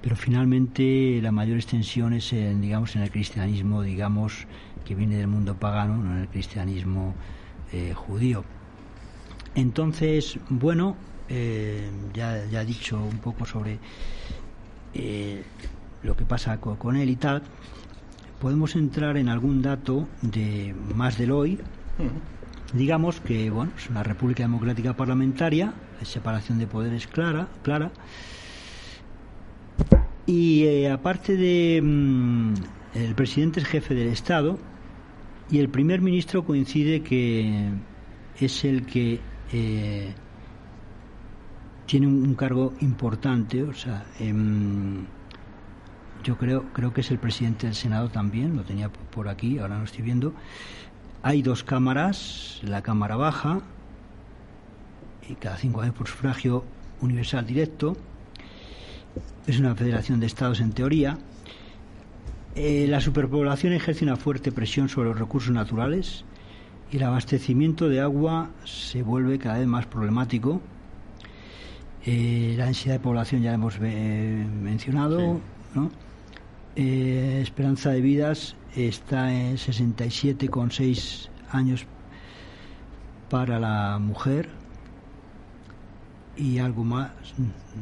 pero 0.03 0.17
finalmente 0.17 1.19
la 1.21 1.33
mayor 1.33 1.57
extensión 1.57 2.12
es 2.12 2.33
en, 2.33 2.61
digamos, 2.61 2.95
en 2.97 3.03
el 3.03 3.11
cristianismo, 3.11 3.83
digamos, 3.83 4.47
que 4.87 4.94
viene 4.94 5.16
del 5.16 5.27
mundo 5.27 5.57
pagano, 5.57 5.96
no 5.99 6.12
en 6.12 6.22
el 6.22 6.29
cristianismo 6.29 7.14
eh, 7.72 7.92
judío. 7.94 8.44
Entonces, 9.55 10.38
bueno, 10.49 10.96
eh, 11.29 11.90
ya, 12.14 12.46
ya 12.46 12.62
he 12.62 12.64
dicho 12.64 12.96
un 13.03 13.18
poco 13.18 13.46
sobre 13.46 13.79
eh, 14.94 15.42
lo 16.03 16.16
que 16.16 16.25
pasa 16.25 16.59
con, 16.61 16.96
él 16.96 17.11
y 17.11 17.16
tal, 17.16 17.42
podemos 18.40 18.77
entrar 18.77 19.16
en 19.16 19.29
algún 19.29 19.61
dato 19.61 20.07
de 20.22 20.75
más 20.94 21.18
del 21.18 21.33
hoy. 21.33 21.59
Digamos 22.72 23.20
que 23.20 23.51
bueno, 23.51 23.72
es 23.77 23.90
una 23.90 24.03
república 24.03 24.42
democrática 24.42 24.94
parlamentaria, 24.94 25.72
la 25.99 26.07
separación 26.07 26.59
de 26.59 26.66
poderes 26.66 27.07
clara, 27.07 27.49
clara. 27.62 27.90
Y 30.27 30.64
eh, 30.64 30.90
aparte 30.90 31.37
de 31.37 31.81
mm, 31.83 32.55
el 32.94 33.14
presidente 33.14 33.61
es 33.61 33.66
jefe 33.66 33.94
del 33.94 34.09
Estado 34.09 34.59
y 35.51 35.59
el 35.59 35.69
primer 35.69 36.01
ministro 36.01 36.45
coincide 36.45 37.03
que 37.03 37.71
es 38.39 38.65
el 38.65 38.87
que 38.87 39.21
tiene 41.87 42.07
un, 42.07 42.35
cargo 42.35 42.75
importante, 42.81 43.63
o 43.63 43.73
sea, 43.73 44.05
em, 44.19 45.07
yo 46.25 46.37
creo, 46.37 46.65
creo 46.73 46.93
que 46.93 47.01
es 47.01 47.11
el 47.13 47.19
presidente 47.19 47.67
del 47.67 47.77
Senado 47.77 48.09
también, 48.09 48.57
lo 48.57 48.65
tenía 48.65 48.91
por 48.91 49.29
aquí, 49.29 49.59
ahora 49.59 49.79
no 49.79 49.85
estoy 49.85 50.03
viendo. 50.03 50.35
Hay 51.23 51.43
dos 51.43 51.63
cámaras, 51.63 52.61
la 52.63 52.83
Cámara 52.83 53.17
Baja, 53.17 53.61
y 55.29 55.35
cada 55.35 55.57
cinco 55.57 55.81
años 55.81 55.95
por 55.95 56.09
sufragio 56.09 56.65
universal 57.01 57.47
directo. 57.47 57.97
Es 59.47 59.59
una 59.59 59.75
federación 59.75 60.21
de 60.21 60.27
estados 60.27 60.61
en 60.61 60.73
teoría. 60.73 61.19
Eh, 62.57 62.87
la 62.88 63.01
superpoblación 63.01 63.73
ejerce 63.73 64.05
una 64.05 64.16
fuerte 64.16 64.51
presión 64.51 64.88
sobre 64.88 65.11
los 65.11 65.19
recursos 65.19 65.53
naturales 65.53 66.25
y 66.90 66.97
el 66.97 67.05
abastecimiento 67.05 67.88
de 67.88 68.01
agua 68.01 68.51
se 68.64 69.03
vuelve 69.03 69.38
cada 69.38 69.59
vez 69.59 69.66
más 69.66 69.87
problemático 69.87 70.61
eh, 72.07 72.55
la 72.57 72.66
densidad 72.66 72.95
de 72.95 73.01
población 73.01 73.42
ya 73.42 73.51
la 73.51 73.57
hemos 73.57 73.79
eh, 73.83 74.47
mencionado, 74.62 75.40
¿no? 75.75 75.90
Eh, 76.77 77.40
esperanza 77.42 77.90
de 77.90 78.01
vidas 78.01 78.55
está 78.77 79.33
en 79.33 79.57
67,6 79.57 81.29
años 81.51 81.85
para 83.29 83.59
la 83.59 83.99
mujer 83.99 84.49
y 86.37 86.59
algo 86.59 86.85
más, 86.85 87.11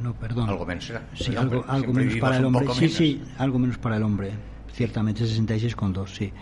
no, 0.03 0.15
perdón. 0.15 0.49
Algo 0.49 0.65
menos, 0.65 0.91
Sí, 1.13 1.37
algo, 1.37 1.93
menos 1.93 2.17
para 2.17 2.39
el 2.39 2.47
hombre. 2.47 2.67
Sí, 2.73 2.89
sí, 2.89 3.23
algo 3.37 3.59
menos 3.59 3.77
para 3.77 3.99
el 3.99 4.05
hombre, 4.05 4.31
ciertamente 4.75 5.25
66,2, 5.25 6.07
sí. 6.09 6.33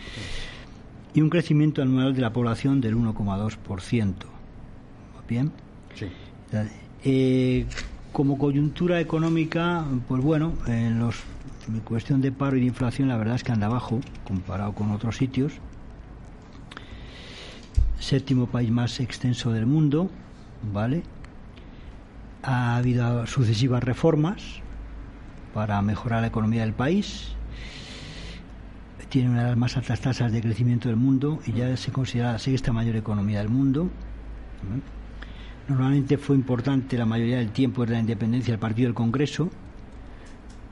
Y 1.15 1.21
un 1.21 1.31
crecimiento 1.31 1.83
anual 1.83 2.15
de 2.15 2.21
la 2.21 2.33
población 2.33 2.81
del 2.81 2.97
1,2%. 2.97 4.15
¿Bien? 5.29 5.53
Sí. 5.95 6.07
Eh, 7.05 7.67
como 8.13 8.39
coyuntura 8.39 9.01
económica, 9.01 9.85
pues 10.09 10.23
bueno, 10.23 10.55
en 10.67 10.99
los 10.99 11.17
en 11.69 11.81
cuestión 11.81 12.21
de 12.21 12.33
paro 12.33 12.57
y 12.57 12.61
de 12.61 12.67
inflación, 12.67 13.09
la 13.09 13.17
verdad 13.17 13.37
es 13.37 13.45
que 13.45 13.53
anda 13.53 13.67
abajo 13.67 14.01
comparado 14.25 14.73
con 14.73 14.91
otros 14.91 15.17
sitios. 15.17 15.53
Séptimo 18.01 18.47
país 18.47 18.71
más 18.71 18.99
extenso 18.99 19.53
del 19.53 19.67
mundo, 19.67 20.11
¿vale? 20.73 21.05
Ha 22.43 22.77
habido 22.77 23.27
sucesivas 23.27 23.85
reformas 23.85 24.43
para 25.55 25.81
mejorar 25.83 26.23
la 26.23 26.27
economía 26.27 26.63
del 26.63 26.73
país. 26.73 27.37
Tiene 29.13 29.29
una 29.29 29.43
de 29.43 29.49
las 29.49 29.59
más 29.59 29.77
altas 29.77 30.01
tasas 30.01 30.33
de 30.33 30.41
crecimiento 30.41 30.89
del 30.89 30.97
mundo 30.97 31.39
y 31.45 31.53
ya 31.53 31.77
se 31.77 31.93
considera 31.93 32.33
la 32.33 32.39
sexta 32.39 32.73
mayor 32.73 32.97
economía 32.97 33.41
del 33.41 33.51
mundo. 33.51 33.91
Normalmente 35.69 36.17
fue 36.17 36.35
importante 36.35 36.97
la 36.97 37.05
mayoría 37.05 37.37
del 37.37 37.51
tiempo 37.51 37.85
de 37.85 37.93
la 37.93 38.01
independencia 38.01 38.55
del 38.55 38.59
Partido 38.59 38.87
del 38.87 38.95
Congreso, 38.95 39.51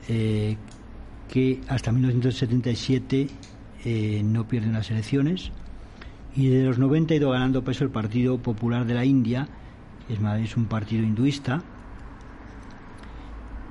eh, 0.09 0.57
que 1.29 1.61
hasta 1.67 1.91
1977 1.91 3.27
eh, 3.85 4.21
no 4.25 4.47
pierde 4.47 4.69
unas 4.69 4.89
elecciones, 4.89 5.51
y 6.35 6.47
de 6.47 6.63
los 6.63 6.79
90 6.79 7.13
ha 7.13 7.17
ido 7.17 7.29
ganando 7.29 7.63
peso 7.63 7.83
el 7.83 7.91
Partido 7.91 8.39
Popular 8.39 8.87
de 8.87 8.95
la 8.95 9.05
India, 9.05 9.49
es 10.09 10.19
más, 10.19 10.41
es 10.41 10.57
un 10.57 10.65
partido 10.65 11.03
hinduista. 11.03 11.61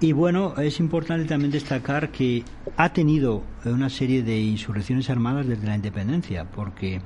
Y 0.03 0.13
bueno, 0.13 0.55
es 0.57 0.81
importante 0.81 1.27
también 1.27 1.51
destacar 1.51 2.11
que 2.11 2.43
ha 2.79 2.91
tenido 2.91 3.43
una 3.67 3.91
serie 3.91 4.23
de 4.23 4.41
insurrecciones 4.41 5.11
armadas 5.11 5.47
desde 5.47 5.67
la 5.67 5.77
independencia, 5.77 6.51
porque 6.51 7.03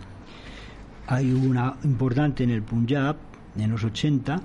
hay 1.08 1.32
una 1.32 1.76
importante 1.82 2.44
en 2.44 2.50
el 2.50 2.62
Punjab, 2.62 3.16
en 3.58 3.70
los 3.72 3.82
80 3.82 4.42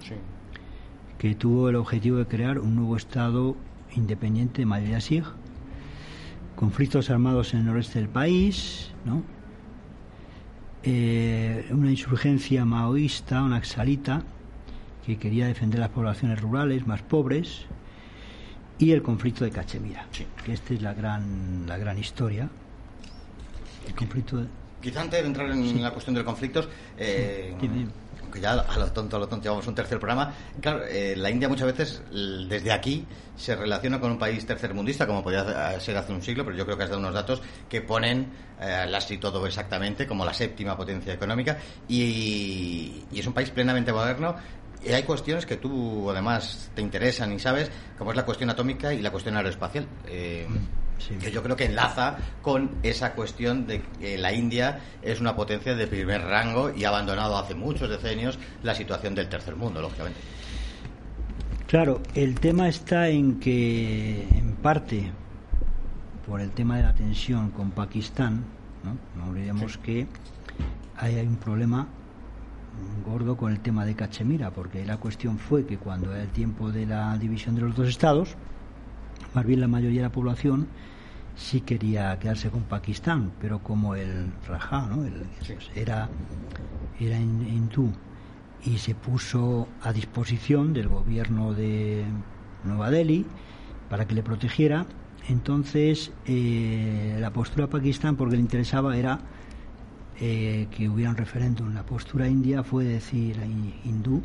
que 1.19 1.35
tuvo 1.35 1.69
el 1.69 1.75
objetivo 1.75 2.17
de 2.17 2.25
crear 2.25 2.57
un 2.57 2.75
nuevo 2.75 2.97
Estado 2.97 3.55
independiente 3.95 4.63
de 4.63 4.65
mayoría 4.65 4.99
Sikh, 4.99 5.25
conflictos 6.55 7.11
armados 7.11 7.53
en 7.53 7.59
el 7.59 7.65
noreste 7.67 7.99
del 7.99 8.09
país, 8.09 8.91
¿no? 9.05 9.21
Eh, 10.81 11.67
una 11.71 11.91
insurgencia 11.91 12.65
maoísta, 12.65 13.43
una 13.43 13.57
axalita, 13.57 14.23
que 15.05 15.17
quería 15.17 15.45
defender 15.45 15.81
las 15.81 15.89
poblaciones 15.89 16.41
rurales 16.41 16.87
más 16.87 17.01
pobres, 17.01 17.67
y 18.79 18.91
el 18.93 19.01
conflicto 19.03 19.43
de 19.43 19.51
Cachemira, 19.51 20.07
que 20.43 20.53
esta 20.53 20.73
es 20.73 20.81
la 20.81 20.93
gran, 20.93 21.65
la 21.67 21.77
gran 21.77 21.97
historia. 21.97 22.49
El 23.85 23.93
conflicto 23.93 24.37
de... 24.37 24.47
Quizá 24.81 25.01
antes 25.01 25.21
de 25.21 25.27
entrar 25.27 25.51
en 25.51 25.81
la 25.83 25.91
cuestión 25.91 26.15
de 26.15 26.21
los 26.21 26.25
conflictos, 26.25 26.69
eh, 26.97 27.53
que 28.31 28.39
ya 28.39 28.53
a 28.53 28.77
lo 28.77 28.91
tonto, 28.91 29.17
a 29.17 29.19
lo 29.19 29.27
tonto 29.27 29.43
llevamos 29.43 29.67
un 29.67 29.75
tercer 29.75 29.99
programa. 29.99 30.33
Claro, 30.61 30.83
eh, 30.85 31.15
la 31.17 31.29
India 31.29 31.49
muchas 31.49 31.67
veces 31.67 32.01
desde 32.09 32.71
aquí 32.71 33.05
se 33.35 33.55
relaciona 33.55 33.99
con 33.99 34.11
un 34.11 34.17
país 34.17 34.45
tercermundista, 34.45 35.07
como 35.07 35.23
podía 35.23 35.79
ser 35.79 35.97
hace 35.97 36.13
un 36.13 36.21
siglo, 36.21 36.45
pero 36.45 36.55
yo 36.55 36.65
creo 36.65 36.77
que 36.77 36.83
has 36.83 36.89
dado 36.89 37.01
unos 37.01 37.13
datos 37.13 37.41
que 37.67 37.81
ponen 37.81 38.27
eh, 38.61 38.99
y 39.09 39.17
todo 39.17 39.45
exactamente 39.47 40.05
como 40.05 40.25
la 40.25 40.33
séptima 40.33 40.75
potencia 40.75 41.13
económica 41.13 41.57
y, 41.87 43.05
es 43.13 43.25
un 43.25 43.33
país 43.33 43.49
plenamente 43.49 43.91
moderno 43.91 44.35
y 44.83 44.91
hay 44.91 45.03
cuestiones 45.03 45.45
que 45.45 45.57
tú 45.57 46.09
además 46.09 46.71
te 46.73 46.81
interesan 46.81 47.31
y 47.33 47.39
sabes, 47.39 47.69
como 47.97 48.11
es 48.11 48.17
la 48.17 48.25
cuestión 48.25 48.49
atómica 48.49 48.93
y 48.93 49.01
la 49.01 49.11
cuestión 49.11 49.35
aeroespacial. 49.35 49.85
Eh, 50.07 50.47
que 51.21 51.31
yo 51.31 51.41
creo 51.41 51.55
que 51.55 51.65
enlaza 51.65 52.17
con 52.41 52.71
esa 52.83 53.13
cuestión 53.13 53.65
de 53.65 53.81
que 53.81 54.17
la 54.17 54.33
India 54.33 54.79
es 55.01 55.21
una 55.21 55.35
potencia 55.35 55.73
de 55.73 55.87
primer 55.87 56.21
rango 56.23 56.71
y 56.75 56.83
ha 56.83 56.89
abandonado 56.89 57.37
hace 57.37 57.55
muchos 57.55 57.89
decenios 57.89 58.37
la 58.63 58.75
situación 58.75 59.15
del 59.15 59.29
tercer 59.29 59.55
mundo, 59.55 59.81
lógicamente. 59.81 60.19
Claro, 61.67 62.01
el 62.15 62.39
tema 62.39 62.67
está 62.67 63.09
en 63.09 63.39
que, 63.39 64.27
en 64.29 64.55
parte, 64.55 65.11
por 66.27 66.41
el 66.41 66.51
tema 66.51 66.77
de 66.77 66.83
la 66.83 66.93
tensión 66.93 67.51
con 67.51 67.71
Pakistán, 67.71 68.43
No, 68.83 68.97
no 69.15 69.29
olvidemos 69.29 69.77
que 69.77 70.07
hay, 70.97 71.15
hay 71.15 71.27
un 71.27 71.37
problema 71.37 71.87
gordo 73.03 73.37
con 73.37 73.51
el 73.51 73.59
tema 73.59 73.85
de 73.85 73.95
Cachemira, 73.95 74.51
porque 74.51 74.85
la 74.85 74.97
cuestión 74.97 75.37
fue 75.37 75.65
que 75.65 75.77
cuando 75.77 76.13
era 76.13 76.23
el 76.23 76.29
tiempo 76.29 76.71
de 76.71 76.85
la 76.85 77.17
división 77.17 77.55
de 77.55 77.61
los 77.61 77.75
dos 77.75 77.87
estados, 77.89 78.35
más 79.33 79.45
bien 79.45 79.59
la 79.61 79.67
mayoría 79.67 80.01
de 80.01 80.07
la 80.07 80.11
población 80.11 80.67
sí 81.35 81.61
quería 81.61 82.17
quedarse 82.19 82.49
con 82.49 82.63
Pakistán, 82.63 83.31
pero 83.39 83.59
como 83.59 83.95
el 83.95 84.33
Rajá 84.47 84.87
¿no? 84.87 85.05
El- 85.05 85.25
pues, 85.47 85.69
era, 85.75 86.09
era 86.99 87.17
hin- 87.19 87.47
hindú 87.47 87.91
y 88.63 88.77
se 88.77 88.93
puso 88.95 89.69
a 89.81 89.93
disposición 89.93 90.73
del 90.73 90.89
gobierno 90.89 91.53
de 91.53 92.05
Nueva 92.63 92.91
Delhi 92.91 93.25
para 93.87 94.05
que 94.05 94.15
le 94.15 94.21
protegiera, 94.23 94.85
entonces 95.29 96.11
eh, 96.25 97.17
la 97.19 97.31
postura 97.31 97.65
de 97.67 97.71
Pakistán, 97.71 98.15
porque 98.17 98.35
le 98.35 98.41
interesaba, 98.41 98.97
era 98.97 99.19
eh, 100.21 100.67
que 100.75 100.89
hubiera 100.89 101.11
un 101.11 101.17
referéndum. 101.17 101.73
La 101.73 101.83
postura 101.83 102.27
india 102.27 102.63
fue 102.63 102.83
decir, 102.83 103.37
hi- 103.37 103.89
hindú, 103.89 104.21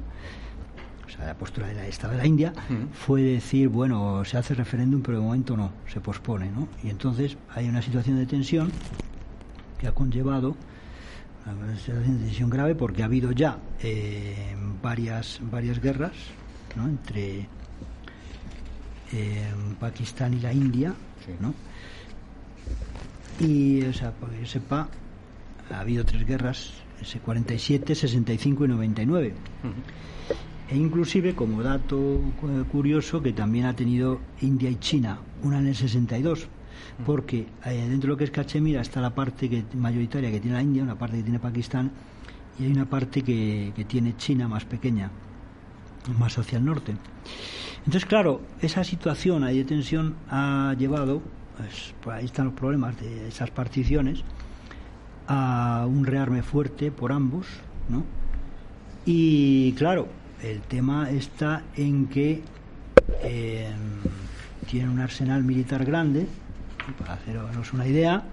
o 1.06 1.08
sea, 1.16 1.26
la 1.26 1.34
postura 1.34 1.68
de 1.68 1.74
la 1.74 1.86
Estado 1.86 2.12
de 2.14 2.18
la 2.18 2.26
India, 2.26 2.52
fue 2.92 3.22
decir, 3.22 3.68
bueno, 3.68 4.24
se 4.24 4.36
hace 4.38 4.54
referéndum, 4.54 5.02
pero 5.02 5.18
de 5.18 5.24
momento 5.24 5.56
no, 5.56 5.70
se 5.92 6.00
pospone, 6.00 6.50
¿no? 6.50 6.66
Y 6.82 6.90
entonces 6.90 7.36
hay 7.54 7.68
una 7.68 7.82
situación 7.82 8.16
de 8.16 8.26
tensión 8.26 8.70
que 9.78 9.86
ha 9.86 9.92
conllevado 9.92 10.56
una 11.46 11.76
situación 11.76 12.18
de 12.18 12.24
tensión 12.24 12.48
grave 12.50 12.74
porque 12.74 13.02
ha 13.02 13.04
habido 13.04 13.30
ya 13.32 13.58
eh, 13.82 14.56
varias 14.82 15.40
varias 15.50 15.78
guerras 15.78 16.12
¿no? 16.74 16.88
entre 16.88 17.46
eh, 19.12 19.44
Pakistán 19.78 20.32
y 20.34 20.40
la 20.40 20.52
India, 20.54 20.94
Sí. 21.26 21.32
¿no? 21.40 21.54
Y, 23.40 23.82
o 23.84 23.92
sea, 23.92 24.12
para 24.12 24.32
que 24.32 24.46
sepa, 24.46 24.88
ha 25.70 25.80
habido 25.80 26.04
tres 26.04 26.26
guerras, 26.26 26.72
ese 27.00 27.20
47, 27.20 27.94
65 27.94 28.64
y 28.64 28.68
99. 28.68 29.34
E 30.70 30.76
inclusive, 30.76 31.34
como 31.34 31.62
dato 31.62 32.20
cu- 32.40 32.64
curioso, 32.72 33.20
que 33.22 33.32
también 33.32 33.66
ha 33.66 33.76
tenido 33.76 34.20
India 34.40 34.70
y 34.70 34.76
China, 34.76 35.18
una 35.42 35.58
en 35.58 35.66
el 35.68 35.74
62, 35.76 36.48
porque 37.04 37.46
eh, 37.66 37.86
dentro 37.88 38.08
de 38.08 38.12
lo 38.12 38.16
que 38.16 38.24
es 38.24 38.30
Cachemira 38.30 38.80
está 38.80 39.00
la 39.00 39.14
parte 39.14 39.48
que, 39.50 39.62
mayoritaria 39.76 40.30
que 40.30 40.40
tiene 40.40 40.56
la 40.56 40.62
India, 40.62 40.82
una 40.82 40.96
parte 40.96 41.18
que 41.18 41.22
tiene 41.22 41.38
Pakistán, 41.38 41.90
y 42.58 42.64
hay 42.64 42.72
una 42.72 42.86
parte 42.86 43.22
que, 43.22 43.72
que 43.76 43.84
tiene 43.84 44.16
China 44.16 44.48
más 44.48 44.64
pequeña, 44.64 45.10
más 46.18 46.38
hacia 46.38 46.58
el 46.58 46.64
norte. 46.64 46.94
Entonces, 47.78 48.06
claro, 48.06 48.40
esa 48.62 48.82
situación 48.84 49.44
ahí 49.44 49.58
de 49.58 49.64
tensión 49.64 50.14
ha 50.30 50.74
llevado, 50.78 51.20
pues, 51.58 51.94
por 52.02 52.14
ahí 52.14 52.24
están 52.24 52.46
los 52.46 52.54
problemas 52.54 52.98
de 53.00 53.28
esas 53.28 53.50
particiones, 53.50 54.24
a 55.26 55.86
un 55.88 56.06
rearme 56.06 56.42
fuerte 56.42 56.90
por 56.90 57.12
ambos, 57.12 57.46
¿no? 57.88 58.04
Y 59.06 59.72
claro, 59.72 60.08
el 60.42 60.60
tema 60.60 61.10
está 61.10 61.62
en 61.76 62.06
que 62.06 62.42
eh, 63.22 63.68
tienen 64.70 64.90
un 64.90 65.00
arsenal 65.00 65.42
militar 65.44 65.84
grande, 65.84 66.26
para 66.98 67.14
haceros 67.14 67.72
una 67.72 67.86
idea, 67.86 68.24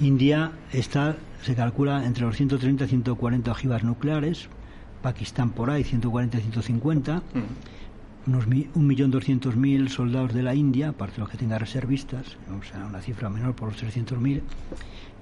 India 0.00 0.52
está, 0.72 1.16
se 1.42 1.54
calcula 1.54 2.04
entre 2.04 2.24
los 2.24 2.36
130 2.36 2.84
y 2.84 2.88
140 2.88 3.50
ojivas 3.50 3.84
nucleares, 3.84 4.48
Pakistán 5.02 5.50
por 5.50 5.70
ahí 5.70 5.84
140 5.84 6.38
y 6.38 6.40
150, 6.40 7.22
unos 8.26 8.46
mi- 8.46 8.68
1.200.000 8.74 9.88
soldados 9.88 10.32
de 10.32 10.42
la 10.42 10.54
India, 10.54 10.90
aparte 10.90 11.14
de 11.16 11.20
los 11.20 11.28
que 11.28 11.38
tenga 11.38 11.58
reservistas, 11.58 12.36
o 12.48 12.62
sea, 12.62 12.86
una 12.86 13.00
cifra 13.00 13.28
menor 13.28 13.54
por 13.54 13.68
los 13.70 13.82
300.000, 13.82 14.42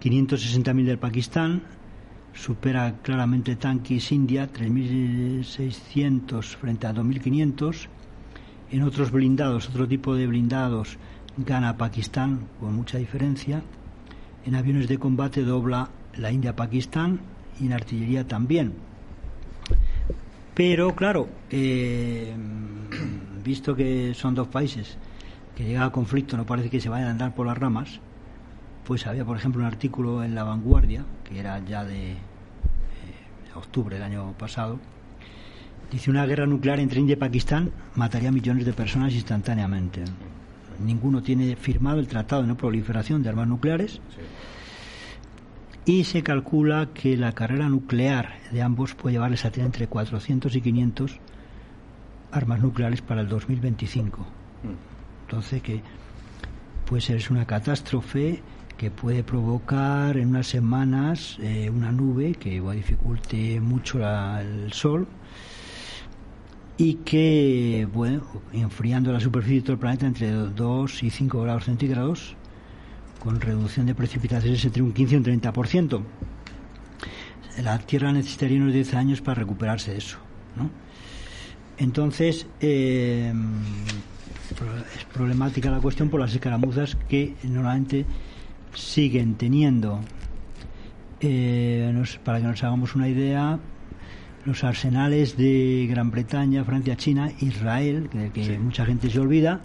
560.000 0.01 0.85
del 0.87 0.99
Pakistán, 0.99 1.63
supera 2.35 2.97
claramente 3.03 3.57
tanques 3.57 4.13
India, 4.13 4.49
3.600 4.53 6.43
frente 6.57 6.87
a 6.87 6.95
2.500. 6.95 7.89
En 8.71 8.83
otros 8.83 9.11
blindados, 9.11 9.69
otro 9.69 9.89
tipo 9.89 10.15
de 10.15 10.27
blindados, 10.27 10.99
gana 11.37 11.77
Pakistán 11.77 12.41
con 12.61 12.75
mucha 12.75 12.99
diferencia. 12.99 13.63
En 14.45 14.55
aviones 14.55 14.89
de 14.89 14.99
combate 14.99 15.43
dobla 15.43 15.91
la 16.17 16.31
India-Pakistán 16.33 17.21
y 17.61 17.67
en 17.67 17.73
artillería 17.73 18.27
también. 18.29 18.73
Pero 20.55 20.95
claro, 20.95 21.29
eh, 21.51 22.35
visto 23.45 23.75
que 23.75 24.15
son 24.15 24.35
dos 24.35 24.49
países 24.49 24.99
que 25.57 25.65
llega 25.65 25.85
a 25.85 25.91
conflicto, 25.91 26.37
no 26.37 26.47
parece 26.47 26.71
que 26.71 26.81
se 26.81 26.89
vayan 26.89 27.09
a 27.09 27.11
andar 27.13 27.35
por 27.35 27.47
las 27.47 27.59
ramas, 27.59 28.01
pues 28.85 29.07
había, 29.07 29.25
por 29.25 29.37
ejemplo, 29.37 29.61
un 29.61 29.67
artículo 29.67 30.25
en 30.25 30.35
La 30.35 30.45
Vanguardia, 30.45 31.05
que 31.25 31.39
era 31.39 31.59
ya 31.65 31.85
de 31.85 32.13
eh, 32.13 32.17
octubre 33.55 33.97
del 33.97 34.05
año 34.05 34.33
pasado, 34.39 34.81
dice 35.91 36.11
una 36.11 36.27
guerra 36.27 36.47
nuclear 36.47 36.81
entre 36.81 37.01
India 37.01 37.15
y 37.15 37.17
Pakistán 37.17 37.71
mataría 37.95 38.31
a 38.31 38.33
millones 38.33 38.65
de 38.65 38.73
personas 38.73 39.13
instantáneamente. 39.15 40.05
Ninguno 40.85 41.23
tiene 41.23 41.57
firmado 41.57 42.01
el 42.01 42.09
Tratado 42.09 42.43
de 42.43 42.49
No 42.49 42.57
Proliferación 42.57 43.23
de 43.23 43.29
Armas 43.29 43.49
Nucleares 43.49 44.01
y 45.91 46.05
se 46.05 46.23
calcula 46.23 46.91
que 46.95 47.17
la 47.17 47.33
carrera 47.33 47.69
nuclear 47.69 48.35
de 48.53 48.63
ambos 48.63 48.95
puede 48.95 49.15
llevarles 49.15 49.45
a 49.45 49.51
tener 49.51 49.67
entre 49.67 49.89
400 49.89 50.55
y 50.55 50.61
500 50.61 51.19
armas 52.31 52.61
nucleares 52.61 53.01
para 53.03 53.23
el 53.23 53.29
2025. 53.29 54.25
Entonces 55.27 55.63
que 55.63 55.83
puede 56.87 57.01
ser 57.03 57.17
es 57.17 57.29
una 57.31 57.45
catástrofe 57.45 58.41
que 58.77 58.91
puede 58.91 59.25
provocar 59.25 60.17
en 60.17 60.29
unas 60.29 60.47
semanas 60.47 61.37
eh, 61.41 61.69
una 61.71 61.91
nube 61.93 62.35
que 62.35 62.61
dificulte 62.61 63.61
mucho 63.61 63.99
la- 63.99 64.43
el 64.43 64.73
sol 64.73 65.07
y 66.77 66.95
que, 67.05 67.87
bueno, 67.93 68.23
enfriando 68.53 69.13
la 69.13 69.21
superficie 69.21 69.57
de 69.61 69.63
todo 69.63 69.73
el 69.75 69.79
planeta 69.81 70.07
entre 70.07 70.31
2 70.31 71.03
y 71.03 71.11
5 71.11 71.43
grados 71.43 71.65
centígrados, 71.65 72.37
con 73.21 73.41
reducción 73.41 73.87
de 73.87 73.95
precipitaciones 73.95 74.65
entre 74.65 74.83
un 74.83 74.93
15 74.93 75.15
y 75.15 75.19
un 75.19 75.25
30%. 75.25 76.03
La 77.63 77.79
Tierra 77.79 78.13
necesitaría 78.13 78.59
unos 78.61 78.73
10 78.73 78.95
años 78.95 79.21
para 79.21 79.41
recuperarse 79.41 79.93
de 79.93 79.99
eso, 79.99 80.19
¿no? 80.57 80.71
Entonces, 81.79 82.47
eh, 82.61 83.33
es 84.97 85.05
problemática 85.13 85.71
la 85.71 85.79
cuestión 85.81 86.09
por 86.09 86.21
las 86.21 86.35
escaramuzas 86.35 86.97
que 87.09 87.35
normalmente 87.45 88.05
siguen 88.75 89.35
teniendo. 89.35 90.01
Eh, 91.21 91.91
nos- 91.95 92.19
para 92.19 92.39
que 92.39 92.45
nos 92.47 92.63
hagamos 92.65 92.95
una 92.95 93.09
idea, 93.09 93.59
los 94.47 94.65
arsenales 94.65 95.37
de 95.37 95.87
Gran 95.91 96.11
Bretaña, 96.11 96.65
Francia, 96.65 96.97
China, 96.97 97.31
Israel, 97.41 98.09
que 98.33 98.59
mucha 98.59 98.87
gente 98.87 99.11
se 99.11 99.19
olvida, 99.21 99.61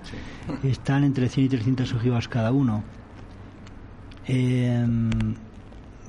están 0.64 1.04
entre 1.06 1.30
100 1.30 1.46
y 1.46 1.50
300 1.50 1.94
ojivas 1.94 2.28
cada 2.28 2.52
uno. 2.52 2.84
Eh, 4.28 4.86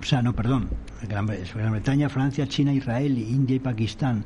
o 0.01 0.05
sea, 0.05 0.23
no, 0.23 0.33
perdón, 0.35 0.69
Gran, 1.09 1.27
Bre- 1.27 1.53
Gran 1.55 1.73
Bretaña, 1.73 2.09
Francia, 2.09 2.47
China, 2.47 2.73
Israel, 2.73 3.17
India 3.19 3.57
y 3.57 3.61
Pakistán. 3.61 4.25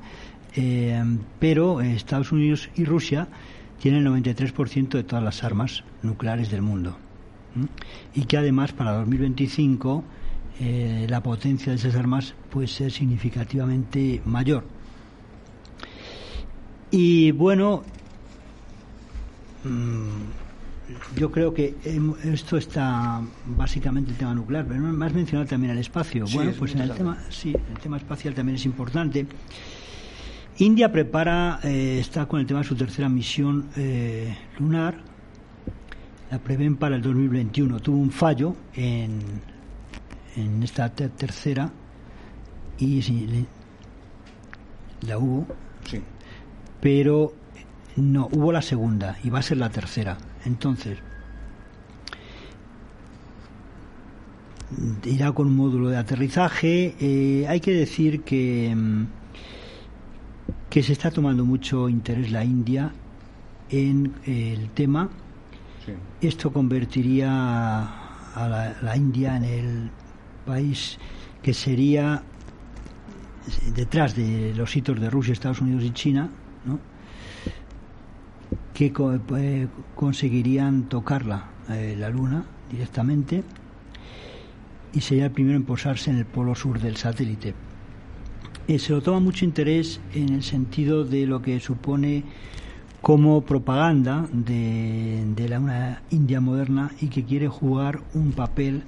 Eh, 0.57 1.03
pero 1.38 1.81
Estados 1.81 2.33
Unidos 2.33 2.70
y 2.76 2.85
Rusia 2.85 3.29
tienen 3.81 4.07
el 4.07 4.12
93% 4.12 4.88
de 4.90 5.05
todas 5.05 5.24
las 5.24 5.42
armas 5.44 5.85
nucleares 6.03 6.50
del 6.50 6.62
mundo. 6.62 6.96
Y 8.14 8.24
que 8.26 8.37
además 8.37 8.72
para 8.72 8.92
2025 8.92 10.05
eh, 10.61 11.07
la 11.09 11.22
potencia 11.22 11.72
de 11.72 11.79
esas 11.79 11.94
armas 11.96 12.35
puede 12.50 12.68
ser 12.68 12.92
significativamente 12.92 14.20
mayor. 14.24 14.64
Y 16.90 17.31
bueno, 17.33 17.83
mm, 19.64 20.11
yo 21.16 21.31
creo 21.31 21.53
que 21.55 21.74
em, 21.85 22.12
esto 22.24 22.57
está 22.57 23.20
básicamente 23.46 24.11
el 24.11 24.16
tema 24.16 24.35
nuclear, 24.35 24.66
pero 24.66 24.81
me 24.81 25.07
has 25.07 25.12
mencionado 25.14 25.48
también 25.48 25.72
el 25.72 25.79
espacio. 25.79 26.26
Sí, 26.26 26.35
bueno, 26.37 26.50
es 26.50 26.57
pues 26.57 26.74
en 26.74 26.81
el 26.83 26.92
tema, 26.92 27.18
sí, 27.31 27.50
el 27.55 27.79
tema 27.81 27.96
espacial 27.96 28.35
también 28.35 28.57
es 28.57 28.64
importante. 28.66 29.26
India 30.59 30.92
prepara, 30.92 31.59
eh, 31.62 31.98
está 32.00 32.26
con 32.26 32.40
el 32.40 32.46
tema 32.46 32.61
de 32.61 32.66
su 32.66 32.74
tercera 32.76 33.09
misión 33.09 33.68
eh, 33.76 34.37
lunar. 34.59 34.98
La 36.31 36.38
prevén 36.38 36.76
para 36.76 36.96
el 36.96 37.03
2021. 37.03 37.81
Tuvo 37.81 37.96
un 37.96 38.11
fallo 38.11 38.55
en, 38.74 39.18
en 40.37 40.62
esta 40.62 40.88
ter- 40.90 41.11
tercera 41.11 41.70
y 42.79 43.03
sí, 43.03 43.46
la 45.07 45.18
hubo, 45.18 45.46
Sí. 45.87 46.00
pero 46.81 47.33
no, 47.96 48.29
hubo 48.33 48.53
la 48.53 48.62
segunda 48.62 49.16
y 49.24 49.31
va 49.31 49.40
a 49.40 49.42
ser 49.42 49.57
la 49.57 49.70
tercera. 49.70 50.18
Entonces, 50.44 50.98
irá 55.05 55.33
con 55.33 55.48
un 55.48 55.57
módulo 55.57 55.88
de 55.88 55.96
aterrizaje. 55.96 56.94
Eh, 57.00 57.46
hay 57.48 57.61
que 57.61 57.72
decir 57.72 58.22
que, 58.22 58.74
mm, 58.74 59.07
que 60.68 60.83
se 60.83 60.92
está 60.92 61.11
tomando 61.11 61.44
mucho 61.44 61.88
interés 61.88 62.31
la 62.31 62.44
India 62.44 62.92
en 63.70 64.14
eh, 64.26 64.55
el 64.59 64.70
tema. 64.70 65.09
Sí. 65.85 65.92
Esto 66.26 66.53
convertiría 66.53 68.00
a 68.35 68.76
la, 68.83 68.96
India 68.96 69.37
en 69.37 69.44
el 69.44 69.90
país 70.46 70.98
que 71.42 71.55
sería 71.55 72.22
detrás 73.74 74.14
de 74.14 74.55
los 74.55 74.76
hitos 74.76 75.00
de 75.00 75.11
Rusia, 75.11 75.33
Estados 75.33 75.61
Unidos 75.61 75.83
y 75.83 75.90
China, 75.90 76.29
que 78.80 78.94
eh, 79.36 79.68
conseguirían 79.94 80.88
tocarla 80.88 81.50
eh, 81.68 81.94
la 81.98 82.08
Luna 82.08 82.46
directamente 82.72 83.44
y 84.94 85.02
sería 85.02 85.26
el 85.26 85.32
primero 85.32 85.58
en 85.58 85.64
posarse 85.64 86.10
en 86.10 86.16
el 86.16 86.24
polo 86.24 86.54
sur 86.54 86.80
del 86.80 86.96
satélite. 86.96 87.52
Eh, 88.68 88.78
se 88.78 88.92
lo 88.94 89.02
toma 89.02 89.20
mucho 89.20 89.44
interés 89.44 90.00
en 90.14 90.30
el 90.30 90.42
sentido 90.42 91.04
de 91.04 91.26
lo 91.26 91.42
que 91.42 91.60
supone 91.60 92.24
como 93.02 93.42
propaganda 93.42 94.26
de, 94.32 95.46
la, 95.46 95.60
una 95.60 96.02
India 96.10 96.40
moderna 96.40 96.90
y 97.02 97.08
que 97.08 97.24
quiere 97.24 97.48
jugar 97.48 98.00
un 98.14 98.32
papel 98.32 98.84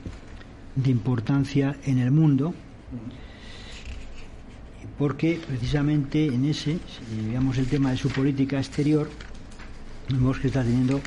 de 0.75 0.91
importancia 0.91 1.77
en 1.85 1.99
el 1.99 2.11
mundo 2.11 2.55
porque 4.99 5.39
precisamente 5.47 6.27
en 6.27 6.47
ese, 6.47 6.79
si 6.87 7.29
veamos 7.31 7.59
el 7.59 7.67
tema 7.67 7.91
de 7.91 7.97
su 7.97 8.09
política 8.09 8.59
exterior, 8.59 9.09
vemos 10.09 10.39
que 10.39 10.49
está 10.49 10.63
teniendo 10.63 11.01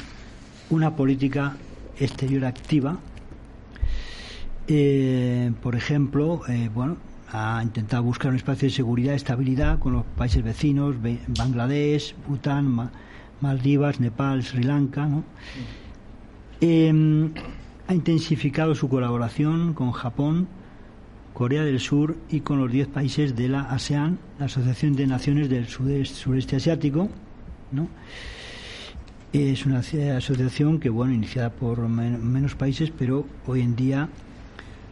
una 0.70 0.96
política 0.96 1.58
exterior 2.00 2.46
activa. 2.46 2.98
Eh, 4.68 5.52
por 5.62 5.76
ejemplo, 5.76 6.42
eh, 6.48 6.70
bueno, 6.74 6.98
ha 7.32 7.62
intentado 7.64 8.04
buscar 8.04 8.32
un 8.32 8.38
espacio 8.38 8.68
de 8.68 8.74
seguridad 8.74 9.14
y 9.14 9.18
estabilidad 9.18 9.80
con 9.80 9.94
los 9.94 10.06
países 10.06 10.44
vecinos, 10.44 10.96
Bangladesh, 11.28 12.16
Bután, 12.28 12.92
Maldivas, 13.42 14.00
Nepal, 14.00 14.44
Sri 14.44 14.64
Lanka. 14.64 15.08
Em, 16.62 17.32
ha 17.88 17.94
intensificado 17.94 18.74
su 18.74 18.90
colaboración 18.90 19.74
con 19.74 19.92
Japón, 19.92 20.48
Corea 21.34 21.64
del 21.64 21.80
Sur 21.80 22.16
y 22.30 22.40
con 22.40 22.60
los 22.60 22.72
10 22.72 22.88
países 22.88 23.36
de 23.36 23.50
la 23.50 23.62
ASEAN, 23.64 24.18
la 24.40 24.46
Asociación 24.46 24.96
de 24.96 25.06
Naciones 25.06 25.50
del 25.50 25.68
Sureste 25.68 26.56
Asiático. 26.56 27.10
¿no? 27.72 27.90
Es 29.34 29.66
una 29.66 29.80
asociación 29.80 30.80
que, 30.80 30.90
bueno, 30.90 31.14
iniciada 31.14 31.50
por 31.50 31.80
menos 31.88 32.56
países, 32.56 32.92
pero 32.98 33.26
hoy 33.46 33.62
en 33.62 33.76
día 33.76 34.10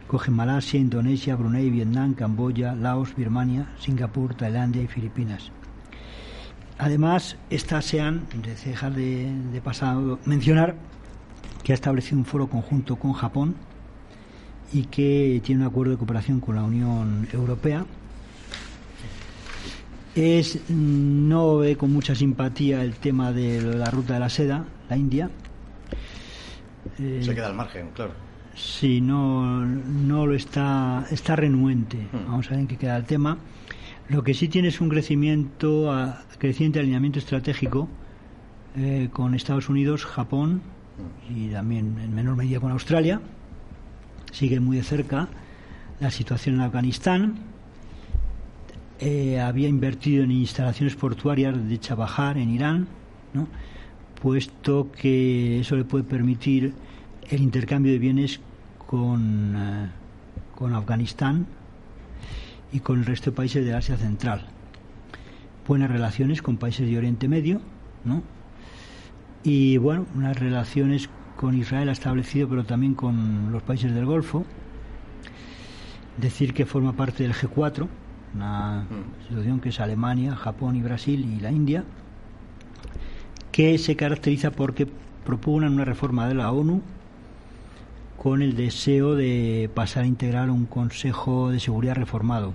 coge 0.06 0.30
Malasia, 0.30 0.78
Indonesia, 0.78 1.34
Brunei, 1.34 1.70
Vietnam, 1.70 2.14
Camboya, 2.14 2.74
Laos, 2.74 3.16
Birmania, 3.16 3.68
Singapur, 3.78 4.34
Tailandia 4.34 4.82
y 4.82 4.86
Filipinas. 4.86 5.50
Además, 6.76 7.36
esta 7.50 7.78
ASEAN, 7.78 8.26
de 8.42 8.54
dejar 8.70 8.94
de, 8.94 9.32
de 9.52 9.60
pasado 9.60 10.18
mencionar 10.26 10.76
que 11.62 11.72
ha 11.72 11.74
establecido 11.74 12.18
un 12.18 12.24
foro 12.24 12.48
conjunto 12.48 12.96
con 12.96 13.12
Japón 13.12 13.54
y 14.72 14.84
que 14.84 15.40
tiene 15.44 15.62
un 15.62 15.68
acuerdo 15.68 15.92
de 15.92 15.98
cooperación 15.98 16.40
con 16.40 16.56
la 16.56 16.64
Unión 16.64 17.28
Europea 17.32 17.86
es 20.14 20.60
no 20.68 21.58
ve 21.58 21.76
con 21.76 21.92
mucha 21.92 22.14
simpatía 22.14 22.82
el 22.82 22.94
tema 22.94 23.32
de 23.32 23.60
la 23.60 23.90
ruta 23.90 24.14
de 24.14 24.20
la 24.20 24.28
seda, 24.28 24.64
la 24.88 24.96
India. 24.96 25.30
Se 26.96 27.34
queda 27.34 27.48
al 27.48 27.54
margen, 27.54 27.90
claro. 27.94 28.12
Sí, 28.54 29.00
no, 29.00 29.64
no 29.64 30.26
lo 30.26 30.34
está, 30.34 31.06
está 31.10 31.34
renuente. 31.34 31.96
Hmm. 31.96 32.30
Vamos 32.30 32.46
a 32.46 32.50
ver 32.50 32.60
en 32.60 32.66
qué 32.68 32.76
queda 32.76 32.96
el 32.96 33.04
tema. 33.04 33.38
Lo 34.08 34.22
que 34.22 34.34
sí 34.34 34.48
tiene 34.48 34.68
es 34.68 34.80
un 34.80 34.88
crecimiento, 34.88 35.92
a, 35.92 36.22
creciente 36.38 36.78
alineamiento 36.78 37.18
estratégico 37.18 37.88
eh, 38.76 39.08
con 39.12 39.34
Estados 39.34 39.68
Unidos, 39.68 40.04
Japón 40.04 40.62
hmm. 41.28 41.36
y 41.36 41.48
también 41.48 41.98
en 41.98 42.14
menor 42.14 42.36
medida 42.36 42.60
con 42.60 42.70
Australia. 42.70 43.20
Sigue 44.30 44.60
muy 44.60 44.76
de 44.76 44.84
cerca 44.84 45.28
la 45.98 46.10
situación 46.10 46.56
en 46.56 46.60
Afganistán 46.60 47.53
eh, 49.00 49.40
había 49.40 49.68
invertido 49.68 50.24
en 50.24 50.30
instalaciones 50.30 50.94
portuarias 50.94 51.68
de 51.68 51.78
Chabahar 51.78 52.38
en 52.38 52.50
Irán, 52.50 52.88
puesto 54.20 54.90
que 54.92 55.60
eso 55.60 55.76
le 55.76 55.84
puede 55.84 56.04
permitir 56.04 56.74
el 57.28 57.42
intercambio 57.42 57.92
de 57.92 57.98
bienes 57.98 58.40
con, 58.86 59.54
eh, 59.56 59.90
con 60.54 60.74
Afganistán 60.74 61.46
y 62.72 62.80
con 62.80 63.00
el 63.00 63.06
resto 63.06 63.30
de 63.30 63.36
países 63.36 63.64
de 63.64 63.74
Asia 63.74 63.96
Central. 63.96 64.46
Buenas 65.66 65.90
relaciones 65.90 66.42
con 66.42 66.56
países 66.56 66.88
de 66.88 66.96
Oriente 66.96 67.26
Medio, 67.26 67.60
¿no? 68.04 68.22
Y 69.42 69.76
bueno, 69.76 70.06
unas 70.14 70.38
relaciones 70.38 71.08
con 71.36 71.56
Israel 71.56 71.88
ha 71.88 71.92
establecido, 71.92 72.48
pero 72.48 72.64
también 72.64 72.94
con 72.94 73.50
los 73.52 73.62
países 73.62 73.94
del 73.94 74.06
Golfo. 74.06 74.44
Decir 76.16 76.54
que 76.54 76.64
forma 76.64 76.92
parte 76.92 77.24
del 77.24 77.34
G4, 77.34 77.88
una 78.34 78.86
situación 79.28 79.60
que 79.60 79.68
es 79.68 79.80
Alemania, 79.80 80.34
Japón 80.36 80.76
y 80.76 80.82
Brasil 80.82 81.24
y 81.24 81.40
la 81.40 81.50
India, 81.50 81.84
que 83.52 83.78
se 83.78 83.96
caracteriza 83.96 84.50
porque 84.50 84.88
propugnan 85.24 85.74
una 85.74 85.84
reforma 85.84 86.28
de 86.28 86.34
la 86.34 86.50
ONU 86.50 86.82
con 88.16 88.42
el 88.42 88.56
deseo 88.56 89.14
de 89.14 89.70
pasar 89.74 90.04
a 90.04 90.06
integrar 90.06 90.50
un 90.50 90.66
Consejo 90.66 91.50
de 91.50 91.60
Seguridad 91.60 91.94
reformado, 91.94 92.52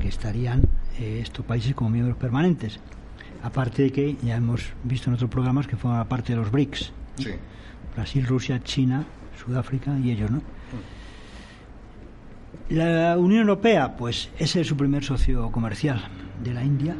que 0.00 0.08
estarían 0.08 0.62
eh, 0.98 1.20
estos 1.22 1.44
países 1.46 1.74
como 1.74 1.90
miembros 1.90 2.16
permanentes. 2.18 2.80
Aparte 3.42 3.82
de 3.82 3.92
que 3.92 4.16
ya 4.22 4.36
hemos 4.36 4.72
visto 4.82 5.10
en 5.10 5.14
otros 5.14 5.30
programas 5.30 5.66
que 5.66 5.76
forman 5.76 6.06
parte 6.08 6.32
de 6.32 6.40
los 6.40 6.50
BRICS. 6.50 6.92
Brasil, 7.94 8.26
Rusia, 8.26 8.62
China, 8.62 9.04
Sudáfrica 9.44 9.96
y 9.98 10.10
ellos, 10.10 10.30
¿no? 10.30 10.42
La 12.70 13.16
Unión 13.16 13.40
Europea, 13.40 13.96
pues 13.96 14.28
ese 14.38 14.60
es 14.60 14.66
su 14.66 14.76
primer 14.76 15.02
socio 15.02 15.50
comercial 15.50 16.02
de 16.44 16.52
la 16.52 16.62
India, 16.62 16.94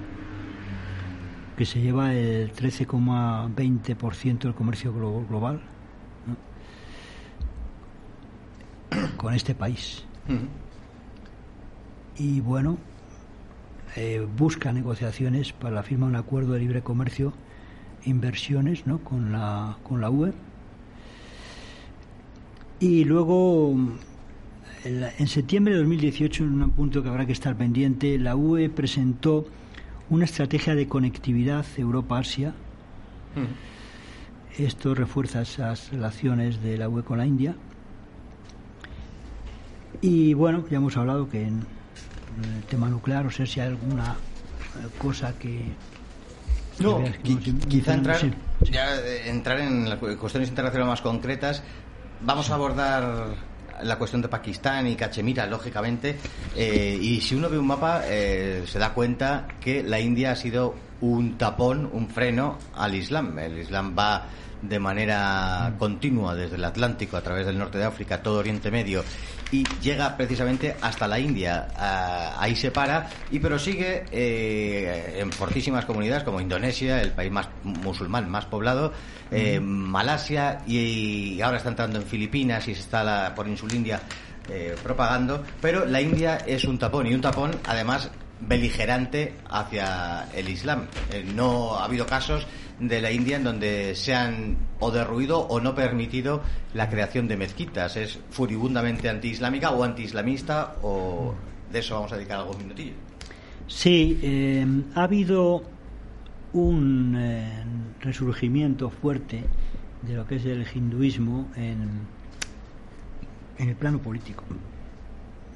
que 1.59 1.66
se 1.66 1.83
lleva 1.83 2.14
el 2.14 2.54
13,20% 2.54 4.38
del 4.38 4.54
comercio 4.54 4.94
global 4.94 5.61
con 9.18 9.35
este 9.35 9.54
país. 9.54 10.07
Y 12.16 12.40
bueno, 12.40 12.78
eh, 13.94 14.26
busca 14.38 14.72
negociaciones 14.72 15.52
para 15.52 15.74
la 15.74 15.83
firma 15.83 16.07
de 16.07 16.12
un 16.12 16.16
acuerdo 16.16 16.54
de 16.54 16.61
libre 16.61 16.81
comercio 16.81 17.35
e 18.07 18.09
inversiones 18.09 18.87
¿no? 18.87 19.00
con, 19.04 19.33
la, 19.33 19.76
con 19.83 20.00
la 20.00 20.09
UE. 20.09 20.33
Y 22.81 23.04
luego 23.04 23.76
en 24.84 25.26
septiembre 25.28 25.74
de 25.74 25.80
2018, 25.80 26.44
en 26.44 26.62
un 26.62 26.70
punto 26.70 27.02
que 27.02 27.08
habrá 27.08 27.26
que 27.26 27.32
estar 27.32 27.56
pendiente, 27.56 28.18
la 28.18 28.36
UE 28.36 28.68
presentó 28.70 29.46
una 30.10 30.24
estrategia 30.24 30.74
de 30.74 30.88
conectividad 30.88 31.66
Europa-Asia. 31.76 32.50
Mm. 33.34 34.62
Esto 34.62 34.94
refuerza 34.94 35.42
esas 35.42 35.90
relaciones 35.90 36.62
de 36.62 36.78
la 36.78 36.88
UE 36.88 37.02
con 37.02 37.18
la 37.18 37.26
India. 37.26 37.54
Y 40.00 40.34
bueno, 40.34 40.64
ya 40.70 40.76
hemos 40.76 40.96
hablado 40.96 41.28
que 41.28 41.42
en 41.42 41.64
el 42.42 42.62
tema 42.68 42.88
nuclear, 42.88 43.26
o 43.26 43.30
sea, 43.30 43.46
si 43.46 43.60
hay 43.60 43.68
alguna 43.68 44.16
cosa 44.98 45.36
que. 45.38 45.72
No, 46.78 47.02
quizá 47.68 47.94
entrar, 47.94 48.20
ya, 48.70 49.00
eh, 49.00 49.28
entrar 49.28 49.58
en 49.58 49.88
las 49.88 49.98
cuestiones 49.98 50.48
internacionales 50.48 50.88
más 50.88 51.00
concretas. 51.00 51.64
Vamos 52.20 52.50
a 52.50 52.54
abordar 52.54 53.34
la 53.82 53.96
cuestión 53.96 54.22
de 54.22 54.28
Pakistán 54.28 54.86
y 54.86 54.96
Cachemira, 54.96 55.46
lógicamente, 55.46 56.18
eh, 56.56 56.98
y 57.00 57.20
si 57.20 57.34
uno 57.34 57.48
ve 57.48 57.58
un 57.58 57.66
mapa 57.66 58.02
eh, 58.04 58.64
se 58.66 58.78
da 58.78 58.92
cuenta 58.92 59.46
que 59.60 59.82
la 59.82 60.00
India 60.00 60.32
ha 60.32 60.36
sido 60.36 60.74
un 61.00 61.38
tapón, 61.38 61.88
un 61.92 62.08
freno 62.08 62.58
al 62.74 62.94
Islam. 62.94 63.38
El 63.38 63.58
Islam 63.58 63.94
va 63.96 64.26
de 64.62 64.78
manera 64.78 65.74
continua 65.79 66.35
desde 66.35 66.56
el 66.56 66.64
Atlántico 66.64 67.16
a 67.16 67.22
través 67.22 67.46
del 67.46 67.58
norte 67.58 67.79
de 67.79 67.85
África, 67.85 68.22
todo 68.22 68.38
Oriente 68.38 68.70
Medio 68.70 69.04
y 69.51 69.65
llega 69.81 70.17
precisamente 70.17 70.77
hasta 70.81 71.09
la 71.09 71.19
India. 71.19 71.69
Ah, 71.77 72.37
ahí 72.38 72.55
se 72.55 72.71
para, 72.71 73.09
y 73.31 73.38
pero 73.38 73.59
sigue 73.59 74.05
eh, 74.13 75.17
en 75.19 75.33
fortísimas 75.33 75.85
comunidades 75.85 76.25
como 76.25 76.40
Indonesia, 76.40 77.01
el 77.01 77.13
país 77.13 77.31
más 77.31 77.49
musulmán 77.65 78.29
más 78.29 78.44
poblado, 78.46 78.92
eh, 79.31 79.61
Malasia 79.61 80.61
y, 80.67 81.40
ahora 81.40 81.59
está 81.59 81.71
entrando 81.71 81.99
en 81.99 82.05
Filipinas 82.05 82.67
y 82.69 82.75
se 82.75 82.81
está 82.81 83.03
la, 83.03 83.35
por 83.35 83.49
Insulindia 83.49 84.01
eh, 84.49 84.77
propagando. 84.83 85.42
Pero 85.61 85.87
la 85.87 86.01
India 86.01 86.38
es 86.46 86.65
un 86.65 86.79
tapón 86.79 87.07
y 87.07 87.15
un 87.15 87.21
tapón 87.21 87.53
además 87.67 88.11
beligerante 88.40 89.35
hacia 89.51 90.29
el 90.35 90.49
Islam. 90.49 90.87
no 91.35 91.77
ha 91.77 91.85
habido 91.85 92.07
casos 92.07 92.46
de 92.81 93.00
la 93.00 93.10
India 93.10 93.37
en 93.37 93.44
donde 93.44 93.94
se 93.94 94.14
han 94.14 94.56
o 94.79 94.90
derruido 94.90 95.40
o 95.40 95.60
no 95.60 95.74
permitido 95.74 96.42
la 96.74 96.88
creación 96.88 97.29
de 97.29 97.37
mezquitas. 97.37 97.96
Es 97.96 98.18
furibundamente 98.31 99.08
antiislámica 99.08 99.70
o 99.70 99.83
antiislamista 99.83 100.76
o 100.83 101.35
de 101.70 101.79
eso 101.79 101.94
vamos 101.94 102.12
a 102.12 102.16
dedicar 102.16 102.38
algún 102.38 102.58
minutillo. 102.58 102.94
Sí, 103.66 104.18
eh, 104.22 104.66
ha 104.94 105.02
habido 105.02 105.62
un 106.52 107.14
eh, 107.18 107.64
resurgimiento 108.00 108.88
fuerte 108.88 109.44
de 110.02 110.14
lo 110.14 110.26
que 110.26 110.37
es 110.37 110.44
el 110.46 110.64
hinduismo 110.74 111.48
en, 111.56 112.06
en 113.58 113.68
el 113.68 113.74
plano 113.74 113.98
político. 113.98 114.44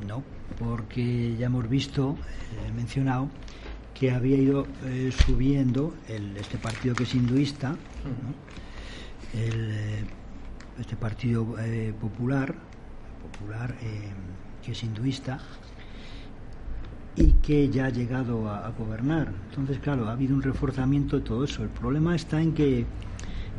No, 0.06 0.22
porque 0.58 1.36
ya 1.36 1.46
hemos 1.46 1.68
visto, 1.68 2.16
eh, 2.66 2.72
mencionado, 2.72 3.28
que 4.02 4.10
había 4.10 4.36
ido 4.36 4.66
eh, 4.84 5.12
subiendo 5.12 5.94
el, 6.08 6.36
este 6.36 6.58
partido 6.58 6.92
que 6.92 7.04
es 7.04 7.14
hinduista, 7.14 7.76
el, 9.32 9.70
eh, 9.70 10.04
este 10.80 10.96
partido 10.96 11.54
popular, 12.00 12.52
popular 13.22 13.76
que 14.60 14.72
es 14.72 14.82
hinduista, 14.82 15.38
y 17.14 17.34
que 17.34 17.68
ya 17.68 17.84
ha 17.84 17.90
llegado 17.90 18.50
a, 18.50 18.70
gobernar. 18.70 19.32
Entonces, 19.50 19.78
claro, 19.78 20.08
ha 20.08 20.12
habido 20.14 20.34
un 20.34 20.42
reforzamiento 20.42 21.20
de 21.20 21.22
todo 21.22 21.44
eso. 21.44 21.62
El 21.62 21.68
problema 21.68 22.16
está 22.16 22.42
en 22.42 22.54
que 22.54 22.84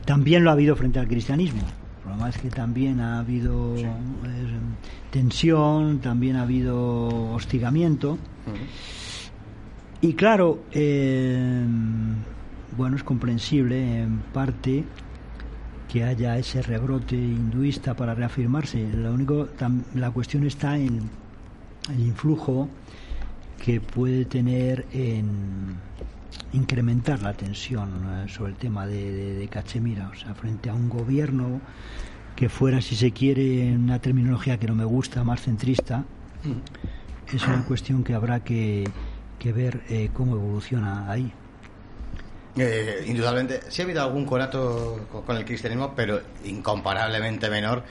también 0.04 0.44
lo 0.44 0.50
ha 0.50 0.54
habido 0.54 0.76
frente 0.76 1.00
al 1.00 1.08
cristianismo. 1.08 1.62
El 1.62 2.04
problema 2.04 2.28
es 2.28 2.38
que 2.38 2.50
también 2.50 3.00
ha 3.00 3.20
habido 3.20 3.78
eh, 3.78 3.88
tensión, 5.10 6.00
también 6.00 6.36
ha 6.36 6.42
habido 6.42 7.32
hostigamiento. 7.32 8.18
Y 10.04 10.16
claro, 10.16 10.66
eh, 10.74 11.66
bueno, 12.76 12.98
es 12.98 13.04
comprensible 13.06 14.02
en 14.02 14.18
parte 14.34 14.84
que 15.90 16.04
haya 16.04 16.38
ese 16.38 16.62
rebrote 16.62 17.16
hinduista 17.16 17.94
para 17.96 18.14
reafirmarse. 18.14 18.86
Lo 18.86 19.14
único, 19.14 19.48
la 19.96 20.12
cuestión 20.12 20.46
está 20.46 20.78
en 20.78 21.10
el 21.90 22.00
influjo 22.02 22.68
que 23.64 23.80
puede 23.80 24.26
tener 24.26 24.86
en 24.92 25.78
incrementar 26.52 27.22
la 27.22 27.32
tensión 27.32 27.90
eh, 28.06 28.26
sobre 28.28 28.52
el 28.52 28.58
tema 28.58 28.86
de, 28.86 29.48
Cachemira, 29.50 30.10
o 30.10 30.16
sea, 30.16 30.36
frente 30.36 30.70
a 30.70 30.74
un 30.74 30.90
gobierno 30.90 31.62
que 32.36 32.50
fuera, 32.50 32.82
si 32.82 32.98
se 32.98 33.12
quiere, 33.12 33.74
una 33.74 34.00
terminología 34.00 34.60
que 34.60 34.68
no 34.68 34.76
me 34.76 34.84
gusta, 34.84 35.24
más 35.24 35.44
centrista, 35.44 36.00
mm. 36.44 37.36
es 37.36 37.48
una 37.48 37.64
cuestión 37.64 38.04
que 38.04 38.14
habrá 38.14 38.42
que, 38.42 38.84
ver 39.52 39.82
eh, 39.90 40.10
cómo 40.14 40.36
evoluciona 40.36 41.12
ahí. 41.12 41.32
Eh, 42.56 43.06
indudablemente, 43.08 43.62
sí 43.70 43.82
ha 43.82 43.86
habido 43.86 44.04
algún 44.04 44.26
conato 44.26 45.08
con, 45.26 45.36
el 45.36 45.44
cristianismo, 45.44 45.94
pero 45.96 46.22
incomparablemente 46.44 47.50
menor 47.50 47.84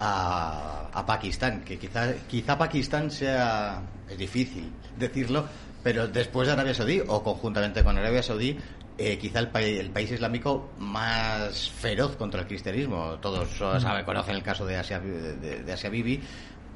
a, 0.00 0.88
a, 0.90 1.04
Pakistán, 1.04 1.62
que 1.62 1.78
quizá, 1.78 2.14
quizá 2.26 2.56
Pakistán 2.56 3.10
sea, 3.10 3.82
es 4.08 4.16
difícil 4.16 4.72
decirlo, 4.98 5.44
pero 5.82 6.08
después 6.08 6.46
de 6.46 6.54
Arabia 6.54 6.72
Saudí 6.72 7.02
o 7.06 7.22
conjuntamente 7.22 7.84
con 7.84 7.98
Arabia 7.98 8.22
Saudí, 8.22 8.56
eh, 8.98 9.18
quizá 9.18 9.40
el, 9.40 9.50
el, 9.54 9.90
país 9.90 10.10
islámico 10.10 10.70
más 10.78 11.70
feroz 11.70 12.16
contra 12.16 12.40
el 12.40 12.46
cristianismo. 12.46 13.18
Todos 13.20 13.60
mm. 13.60 13.80
saben, 13.80 14.04
conocen 14.06 14.36
el 14.36 14.42
caso 14.42 14.64
de 14.64 14.76
Asia, 14.76 14.98
de, 14.98 15.70
Asia 15.70 15.90
Bibi 15.90 16.22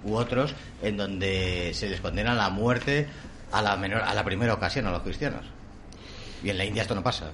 u 0.05 0.15
otros, 0.15 0.55
en 0.83 0.99
donde 0.99 1.71
se 1.73 1.89
les 1.89 2.01
condena 2.01 2.33
a 2.33 2.35
la 2.35 2.51
muerte 2.51 3.07
a 3.53 3.63
la, 3.63 3.77
menor, 3.77 4.03
a 4.03 4.15
la 4.15 4.25
primera 4.25 4.55
ocasión 4.55 4.87
a 4.87 4.91
los 4.91 5.03
cristianos. 5.03 5.45
Y 6.43 6.51
en 6.51 6.59
la 6.59 6.65
India 6.65 6.83
esto 6.83 6.95
no 6.95 7.03
pasa. 7.03 7.33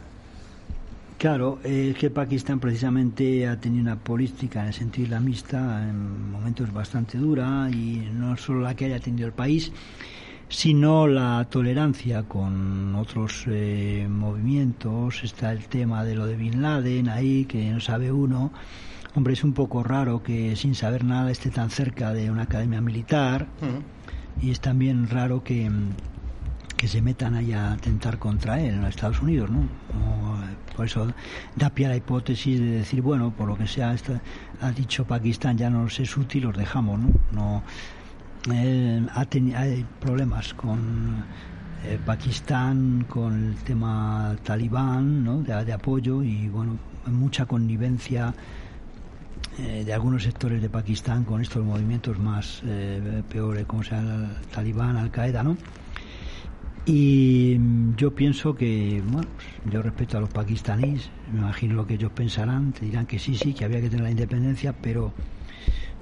Claro, 1.18 1.58
es 1.64 1.96
que 1.96 2.10
Pakistán 2.10 2.60
precisamente 2.60 3.48
ha 3.48 3.58
tenido 3.58 3.82
una 3.82 3.96
política 3.96 4.60
en 4.60 4.66
el 4.66 4.74
sentido 4.74 5.06
islamista 5.06 5.82
en 5.82 6.30
momentos 6.30 6.70
bastante 6.72 7.16
dura 7.16 7.70
y 7.72 8.10
no 8.12 8.36
solo 8.36 8.60
la 8.60 8.74
que 8.74 8.84
haya 8.84 9.00
tenido 9.00 9.26
el 9.26 9.32
país, 9.32 9.72
sino 10.50 11.06
la 11.06 11.46
tolerancia 11.48 12.24
con 12.24 12.94
otros 12.96 13.44
eh, 13.46 14.06
movimientos. 14.10 15.24
Está 15.24 15.52
el 15.52 15.68
tema 15.68 16.04
de 16.04 16.16
lo 16.16 16.26
de 16.26 16.36
Bin 16.36 16.60
Laden 16.60 17.08
ahí, 17.08 17.46
que 17.46 17.64
no 17.70 17.80
sabe 17.80 18.12
uno. 18.12 18.52
Hombre, 19.14 19.32
es 19.32 19.42
un 19.42 19.54
poco 19.54 19.82
raro 19.82 20.22
que 20.22 20.54
sin 20.56 20.74
saber 20.74 21.02
nada 21.02 21.30
esté 21.30 21.48
tan 21.48 21.70
cerca 21.70 22.12
de 22.12 22.30
una 22.30 22.42
academia 22.42 22.82
militar. 22.82 23.46
Y 24.41 24.51
es 24.51 24.61
también 24.61 25.09
raro 25.09 25.43
que 25.43 25.70
que 26.76 26.89
se 26.89 27.01
metan 27.01 27.34
ahí 27.34 27.53
a 27.53 27.72
atentar 27.72 28.18
contra 28.18 28.61
él 28.61 28.74
en 28.74 28.80
los 28.82 28.91
Estados 28.91 29.22
Unidos, 29.22 29.51
¿no? 29.51 29.66
por 30.76 30.84
eso 30.84 31.07
da 31.55 31.70
pie 31.70 31.87
a 31.87 31.89
la 31.89 31.97
hipótesis 31.97 32.61
de 32.61 32.66
decir, 32.66 33.01
bueno, 33.01 33.30
por 33.30 33.49
lo 33.49 33.57
que 33.57 33.66
sea, 33.66 33.97
ha 34.61 34.70
dicho 34.72 35.07
Pakistán 35.07 35.57
ya 35.57 35.70
no 35.70 35.84
nos 35.84 35.99
es 36.01 36.14
útil, 36.18 36.43
los 36.43 36.57
dejamos, 36.57 37.01
¿no? 37.01 37.12
no 37.32 37.62
hay 38.51 39.87
problemas 40.01 40.53
con 40.53 41.24
eh, 41.84 41.99
Pakistán, 42.05 43.07
con 43.09 43.49
el 43.49 43.55
tema 43.57 44.37
talibán, 44.45 45.24
¿no? 45.24 45.43
De, 45.43 45.72
apoyo 45.72 46.22
y, 46.22 46.49
bueno, 46.49 46.78
mucha 47.07 47.47
connivencia 47.47 48.34
eh, 49.59 49.84
de 49.84 49.92
algunos 49.92 50.22
sectores 50.22 50.61
de 50.61 50.68
Pakistán 50.68 51.24
con 51.24 51.40
estos 51.40 51.64
movimientos 51.64 52.18
más 52.18 52.62
eh, 52.64 53.22
peores, 53.28 53.64
como 53.66 53.82
sea 53.82 54.00
el 54.00 54.46
talibán, 54.52 54.96
Al-Qaeda, 54.96 55.42
¿no? 55.42 55.57
Y 56.84 57.57
mm, 57.59 57.96
yo 57.96 58.14
pienso 58.14 58.54
que, 58.54 59.02
bueno, 59.07 59.28
pues, 59.34 59.72
yo 59.72 59.82
respeto 59.82 60.18
a 60.18 60.20
los 60.20 60.30
pakistaníes, 60.30 61.11
me 61.32 61.40
imagino 61.40 61.74
lo 61.74 61.86
que 61.86 61.94
ellos 61.94 62.12
pensarán, 62.12 62.72
te 62.72 62.84
dirán 62.84 63.07
que 63.07 63.18
sí, 63.18 63.34
sí, 63.34 63.54
que 63.54 63.64
había 63.64 63.80
que 63.80 63.88
tener 63.88 64.04
la 64.04 64.11
independencia, 64.11 64.74
pero 64.80 65.12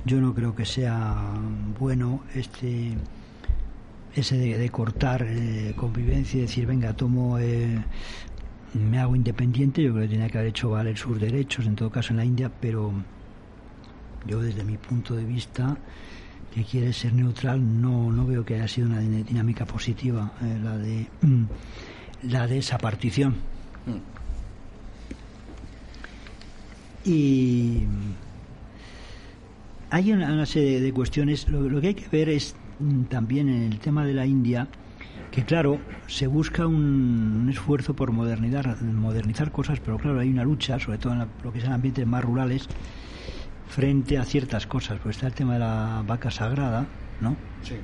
yo 0.05 0.21
no 0.21 0.35
creo 0.35 0.55
que 0.55 0.67
sea 0.67 1.33
bueno 1.79 2.23
este 2.35 2.93
ese 4.15 4.37
de, 4.37 4.69
cortar 4.71 5.27
eh, 5.29 5.75
convivencia 5.77 6.39
y 6.39 6.43
decir, 6.43 6.67
venga, 6.67 6.93
tomo, 6.93 7.39
eh, 7.39 7.83
me 8.75 8.99
hago 8.99 9.17
independiente, 9.17 9.83
yo 9.83 9.93
creo 9.93 10.05
que 10.05 10.13
tenía 10.13 10.29
que 10.29 10.39
haber 10.39 10.51
hecho 10.51 10.71
valer 10.71 10.97
sus 10.97 11.21
derechos, 11.21 11.67
en 11.67 11.75
todo 11.75 11.91
caso 11.91 12.13
en 12.13 12.19
la 12.19 12.25
India, 12.25 12.51
pero 12.61 12.93
yo 14.27 14.41
desde 14.41 14.65
mi 14.65 14.77
punto 14.77 15.15
de 15.15 15.25
vista 15.25 15.77
que 16.55 16.65
quiere 16.65 16.93
ser 16.93 17.13
neutral, 17.13 17.61
no, 17.81 18.13
no 18.13 18.27
veo 18.27 18.45
que 18.45 18.55
haya 18.55 18.69
sido 18.69 18.87
una 18.87 19.01
dinámica 19.01 19.67
positiva 19.67 20.33
eh, 20.41 20.59
la 20.63 20.79
de 20.79 21.07
mm, 21.23 21.45
la 22.31 22.47
de 22.47 22.59
esa 22.59 22.79
partición. 22.79 23.35
Mm. 23.87 24.15
Y 27.09 27.83
hay 29.91 30.13
una, 30.13 30.47
serie 30.47 30.81
de 30.81 30.93
cuestiones. 30.93 31.49
Lo, 31.49 31.81
que 31.81 31.89
hay 31.89 31.95
que 31.95 32.09
ver 32.09 32.29
es 32.29 32.55
mm, 32.79 33.03
también 33.05 33.49
en 33.49 33.73
el 33.73 33.79
tema 33.79 34.05
de 34.05 34.15
la 34.15 34.27
India 34.27 34.69
que 35.31 35.45
claro, 35.45 35.81
se 36.07 36.29
busca 36.29 36.67
un, 36.67 37.49
esfuerzo 37.51 37.95
por 37.95 38.13
modernizar, 38.13 38.81
modernizar 38.83 39.51
cosas, 39.51 39.81
pero 39.81 39.99
claro, 39.99 40.21
hay 40.21 40.31
una 40.31 40.45
lucha, 40.45 40.79
sobre 40.79 40.99
todo 40.99 41.13
en 41.13 41.29
lo 41.43 41.53
que 41.53 41.61
son 41.61 41.73
ambientes 41.73 42.07
más 42.07 42.25
rurales, 42.25 42.69
frente 43.75 44.19
a 44.19 44.25
ciertas 44.25 44.69
cosas. 44.69 45.01
Pues 45.03 45.17
está 45.17 45.27
el 45.27 45.35
tema 45.35 45.55
de 45.55 45.59
la 45.59 46.05
vaca 46.07 46.31
sagrada, 46.31 46.87
¿no? 47.21 47.37
Sí. 47.63 47.75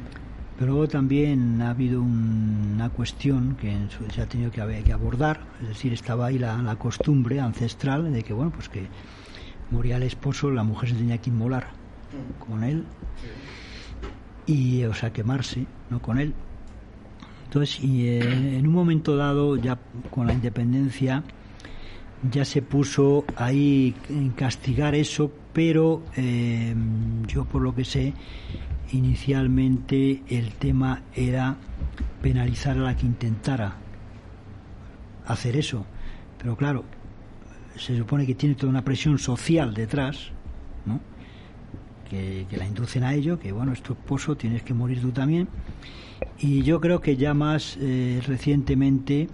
Pero 0.56 0.72
luego 0.72 0.88
también 0.88 1.60
ha 1.62 1.70
habido 1.70 2.00
una 2.00 2.90
cuestión 2.90 3.56
que 3.56 3.74
se 4.14 4.22
ha 4.22 4.26
tenido 4.26 4.52
que, 4.52 4.60
que 4.84 4.92
abordar, 4.92 5.40
es 5.62 5.68
decir, 5.68 5.92
estaba 5.92 6.26
ahí 6.26 6.38
la, 6.38 6.76
costumbre 6.76 7.40
ancestral 7.40 8.12
de 8.12 8.22
que, 8.22 8.32
bueno, 8.32 8.52
pues 8.52 8.68
que 8.68 8.86
moría 9.70 9.96
el 9.96 10.02
esposo, 10.04 10.50
la 10.50 10.62
mujer 10.62 10.90
se 10.90 10.96
tenía 10.96 11.18
que 11.18 11.30
inmolar 11.30 11.68
con 12.38 12.62
él 12.62 12.84
y, 14.46 14.84
o 14.84 14.94
sea, 14.94 15.12
quemarse, 15.12 15.66
¿no? 15.88 16.00
Con 16.00 16.20
él. 16.20 16.34
Entonces, 17.46 17.82
y 17.82 18.06
eh, 18.06 18.58
en 18.58 18.66
un 18.66 18.74
momento 18.74 19.16
dado, 19.16 19.56
ya 19.56 19.78
con 20.10 20.26
la 20.26 20.34
independencia, 20.34 21.24
ya 22.30 22.44
se 22.44 22.60
puso 22.60 23.24
ahí 23.36 23.94
en 24.08 24.30
castigar 24.30 24.94
eso, 24.94 25.32
pero 25.52 26.02
eh, 26.16 26.74
yo 27.26 27.44
por 27.44 27.62
lo 27.62 27.74
que 27.74 27.84
sé, 27.84 28.14
inicialmente 28.92 30.22
el 30.28 30.52
tema 30.52 31.02
era 31.14 31.56
penalizar 32.22 32.76
a 32.76 32.82
la 32.82 32.96
que 32.96 33.06
intentara 33.06 33.76
hacer 35.26 35.56
eso. 35.56 35.84
Pero 36.38 36.56
claro, 36.56 36.84
se 37.76 37.96
supone 37.96 38.26
que 38.26 38.34
tiene 38.34 38.54
toda 38.54 38.70
una 38.70 38.84
presión 38.84 39.18
social 39.18 39.74
detrás, 39.74 40.30
¿no? 40.86 41.00
que, 42.08 42.46
la 42.56 42.66
inducen 42.66 43.04
a 43.04 43.14
ello, 43.14 43.38
que 43.38 43.52
bueno, 43.52 43.72
es 43.72 43.82
tu 43.82 43.92
esposo, 43.92 44.36
tienes 44.36 44.62
que 44.62 44.74
morir 44.74 45.00
tú 45.00 45.12
también. 45.12 45.48
Y 46.38 46.62
yo 46.62 46.80
creo 46.80 47.00
que 47.00 47.16
ya 47.16 47.34
más 47.34 47.78
eh, 47.80 48.20
recientemente 48.26 49.28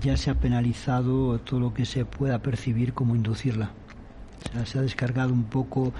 ya 0.00 0.16
se 0.16 0.30
ha 0.30 0.34
penalizado 0.34 1.38
todo 1.40 1.60
lo 1.60 1.74
que 1.74 1.84
se 1.84 2.04
pueda 2.04 2.40
percibir 2.40 2.92
como 2.92 3.16
inducirla. 3.16 3.72
Se 4.64 4.78
ha 4.78 4.82
descargado 4.82 5.32
un 5.32 5.44
poco 5.44 5.92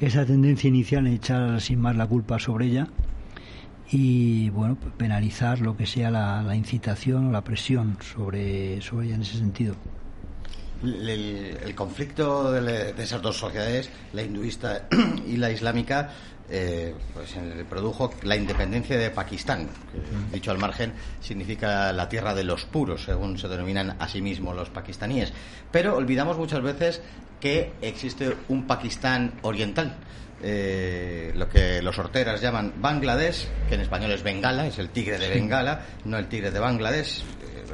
esa 0.00 0.26
tendencia 0.26 0.68
inicial 0.68 1.06
en 1.06 1.14
echar 1.14 1.60
sin 1.60 1.80
más 1.80 1.96
la 1.96 2.06
culpa 2.06 2.38
sobre 2.38 2.66
ella 2.66 2.88
y 3.90 4.48
bueno 4.50 4.76
penalizar 4.96 5.60
lo 5.60 5.76
que 5.76 5.86
sea 5.86 6.10
la, 6.10 6.56
incitación 6.56 7.28
o 7.28 7.30
la 7.30 7.44
presión 7.44 7.98
sobre, 8.00 8.80
sobre 8.80 9.06
ella 9.06 9.16
en 9.16 9.22
ese 9.22 9.38
sentido. 9.38 9.74
El, 10.82 11.74
conflicto 11.74 12.52
de, 12.52 12.94
esas 12.98 13.22
dos 13.22 13.36
sociedades, 13.36 13.90
la 14.12 14.22
hinduista 14.22 14.88
y 15.26 15.36
la 15.36 15.50
islámica, 15.50 16.10
eh, 16.50 16.94
pues 17.14 17.34
produjo 17.70 18.12
la 18.24 18.36
independencia 18.36 18.98
de 18.98 19.10
Pakistán, 19.10 19.68
que, 19.68 20.34
dicho 20.34 20.50
al 20.50 20.58
margen 20.58 20.92
significa 21.20 21.92
la 21.92 22.08
tierra 22.08 22.34
de 22.34 22.44
los 22.44 22.64
puros, 22.64 23.04
según 23.04 23.38
se 23.38 23.48
denominan 23.48 23.96
a 23.98 24.08
sí 24.08 24.20
mismos 24.20 24.56
los 24.56 24.70
pakistaníes. 24.70 25.32
Pero 25.70 25.96
olvidamos 25.96 26.36
muchas 26.36 26.62
veces 26.62 27.00
que 27.40 27.72
existe 27.80 28.36
un 28.48 28.66
Pakistán 28.66 29.34
oriental. 29.42 29.96
Eh, 30.44 31.32
lo 31.36 31.48
que 31.48 31.80
los 31.82 31.96
horteras 31.98 32.40
llaman 32.40 32.74
Bangladesh, 32.76 33.46
que 33.68 33.76
en 33.76 33.80
español 33.80 34.10
es 34.10 34.22
Bengala, 34.24 34.66
es 34.66 34.78
el 34.78 34.90
tigre 34.90 35.18
de 35.18 35.28
Bengala, 35.28 35.86
no 36.04 36.18
el 36.18 36.26
tigre 36.26 36.50
de 36.50 36.58
Bangladesh, 36.58 37.22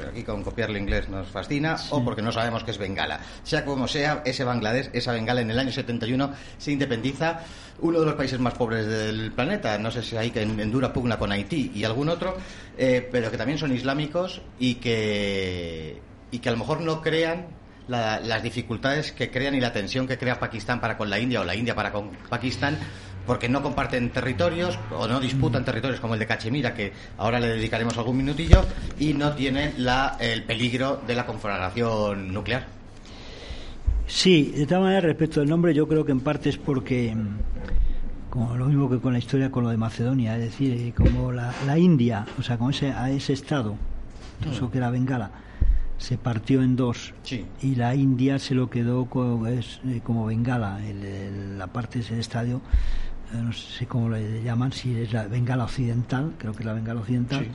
aquí 0.07 0.23
con 0.23 0.43
copiar 0.43 0.69
el 0.69 0.77
inglés 0.77 1.09
nos 1.09 1.27
fascina, 1.27 1.77
o 1.89 2.03
porque 2.03 2.21
no 2.21 2.31
sabemos 2.31 2.63
qué 2.63 2.71
es 2.71 2.77
Bengala. 2.77 3.19
Sea 3.43 3.65
como 3.65 3.87
sea, 3.87 4.21
ese 4.25 4.43
Bangladesh, 4.43 4.89
esa 4.93 5.11
Bengala 5.11 5.41
en 5.41 5.51
el 5.51 5.59
año 5.59 5.71
71 5.71 6.33
se 6.57 6.71
independiza 6.71 7.41
uno 7.81 7.99
de 7.99 8.05
los 8.05 8.15
países 8.15 8.39
más 8.39 8.53
pobres 8.53 8.85
del 8.85 9.31
planeta, 9.31 9.77
no 9.77 9.91
sé 9.91 10.03
si 10.03 10.17
hay 10.17 10.31
que 10.31 10.41
en, 10.41 10.71
dura 10.71 10.91
pugna 10.91 11.17
con 11.17 11.31
Haití 11.31 11.71
y 11.73 11.83
algún 11.83 12.09
otro, 12.09 12.37
eh, 12.77 13.07
pero 13.11 13.31
que 13.31 13.37
también 13.37 13.57
son 13.57 13.73
islámicos 13.73 14.41
y 14.59 14.75
que, 14.75 16.01
y 16.31 16.39
que 16.39 16.49
a 16.49 16.51
lo 16.51 16.57
mejor 16.57 16.81
no 16.81 17.01
crean 17.01 17.47
las 17.89 18.43
dificultades 18.43 19.11
que 19.11 19.31
crean 19.31 19.55
y 19.55 19.59
la 19.59 19.73
tensión 19.73 20.07
que 20.07 20.17
crea 20.17 20.39
Pakistán 20.39 20.79
para 20.79 20.95
con 20.95 21.09
la 21.09 21.19
India 21.19 21.41
o 21.41 21.43
la 21.43 21.55
India 21.55 21.73
para 21.73 21.91
con 21.91 22.11
Pakistán 22.29 22.77
porque 23.25 23.49
no 23.49 23.61
comparten 23.61 24.09
territorios 24.09 24.77
o 24.91 25.07
no 25.07 25.19
disputan 25.19 25.63
territorios 25.63 25.99
como 25.99 26.15
el 26.15 26.19
de 26.19 26.27
Cachemira, 26.27 26.73
que 26.73 26.93
ahora 27.17 27.39
le 27.39 27.47
dedicaremos 27.47 27.97
algún 27.97 28.17
minutillo, 28.17 28.65
y 28.99 29.13
no 29.13 29.33
tienen 29.33 29.73
la, 29.77 30.17
el 30.19 30.43
peligro 30.43 31.01
de 31.05 31.15
la 31.15 31.25
conflagración 31.25 32.33
nuclear. 32.33 32.79
Sí, 34.09 34.53
de 34.55 34.65
todas 34.65 34.83
maneras, 34.83 35.03
respecto 35.03 35.39
al 35.39 35.47
nombre, 35.47 35.73
yo 35.73 35.87
creo 35.87 36.03
que 36.03 36.11
en 36.11 36.21
parte 36.21 36.49
es 36.49 36.57
porque, 36.57 37.15
como 38.31 38.57
lo 38.57 38.65
mismo 38.65 38.89
que 38.89 38.99
con 38.99 39.13
la 39.13 39.19
historia 39.19 39.51
con 39.51 39.63
lo 39.63 39.69
de 39.69 39.77
Macedonia, 39.77 40.35
es 40.35 40.41
decir, 40.41 40.73
eh, 40.73 40.93
como 40.95 41.31
la, 41.31 41.77
India, 41.77 42.25
o 42.39 42.41
sea, 42.41 42.57
con 42.57 42.71
ese, 42.71 42.91
a 42.91 43.11
ese 43.11 43.33
estado, 43.33 43.75
eso 44.51 44.65
mm. 44.65 44.71
que 44.71 44.77
era 44.79 44.89
Bengala, 44.89 45.31
se 45.99 46.17
partió 46.17 46.63
en 46.63 46.75
dos 46.75 47.13
y 47.61 47.75
la 47.75 47.93
India 47.93 48.39
se 48.39 48.55
lo 48.55 48.69
quedó 48.69 49.05
como, 49.05 49.45
es, 49.45 49.79
eh, 49.85 50.01
como 50.03 50.25
Bengala, 50.25 50.79
la 51.59 51.67
parte 51.67 51.99
de 51.99 52.05
ese 52.05 52.19
estadio 52.19 52.61
eh, 53.33 53.37
no 53.37 53.53
sé 53.53 53.85
cómo 53.85 54.09
le 54.09 54.41
llaman, 54.41 54.71
si 54.71 54.99
es 54.99 55.13
la 55.13 55.27
Bengala 55.27 55.65
Occidental, 55.65 56.33
creo 56.37 56.53
que 56.53 56.59
es 56.59 56.65
la 56.65 56.73
Bengala 56.73 57.01
Occidental, 57.01 57.47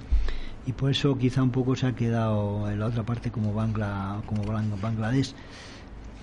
y 0.66 0.72
por 0.72 0.90
eso 0.90 1.18
quizá 1.18 1.42
un 1.42 1.50
poco 1.50 1.74
se 1.74 1.86
ha 1.86 1.94
quedado 1.94 2.70
en 2.70 2.78
la 2.78 2.86
otra 2.86 3.02
parte 3.02 3.30
como, 3.30 3.52
Bangla, 3.52 4.22
como 4.26 4.44
Bangladesh. 4.44 5.34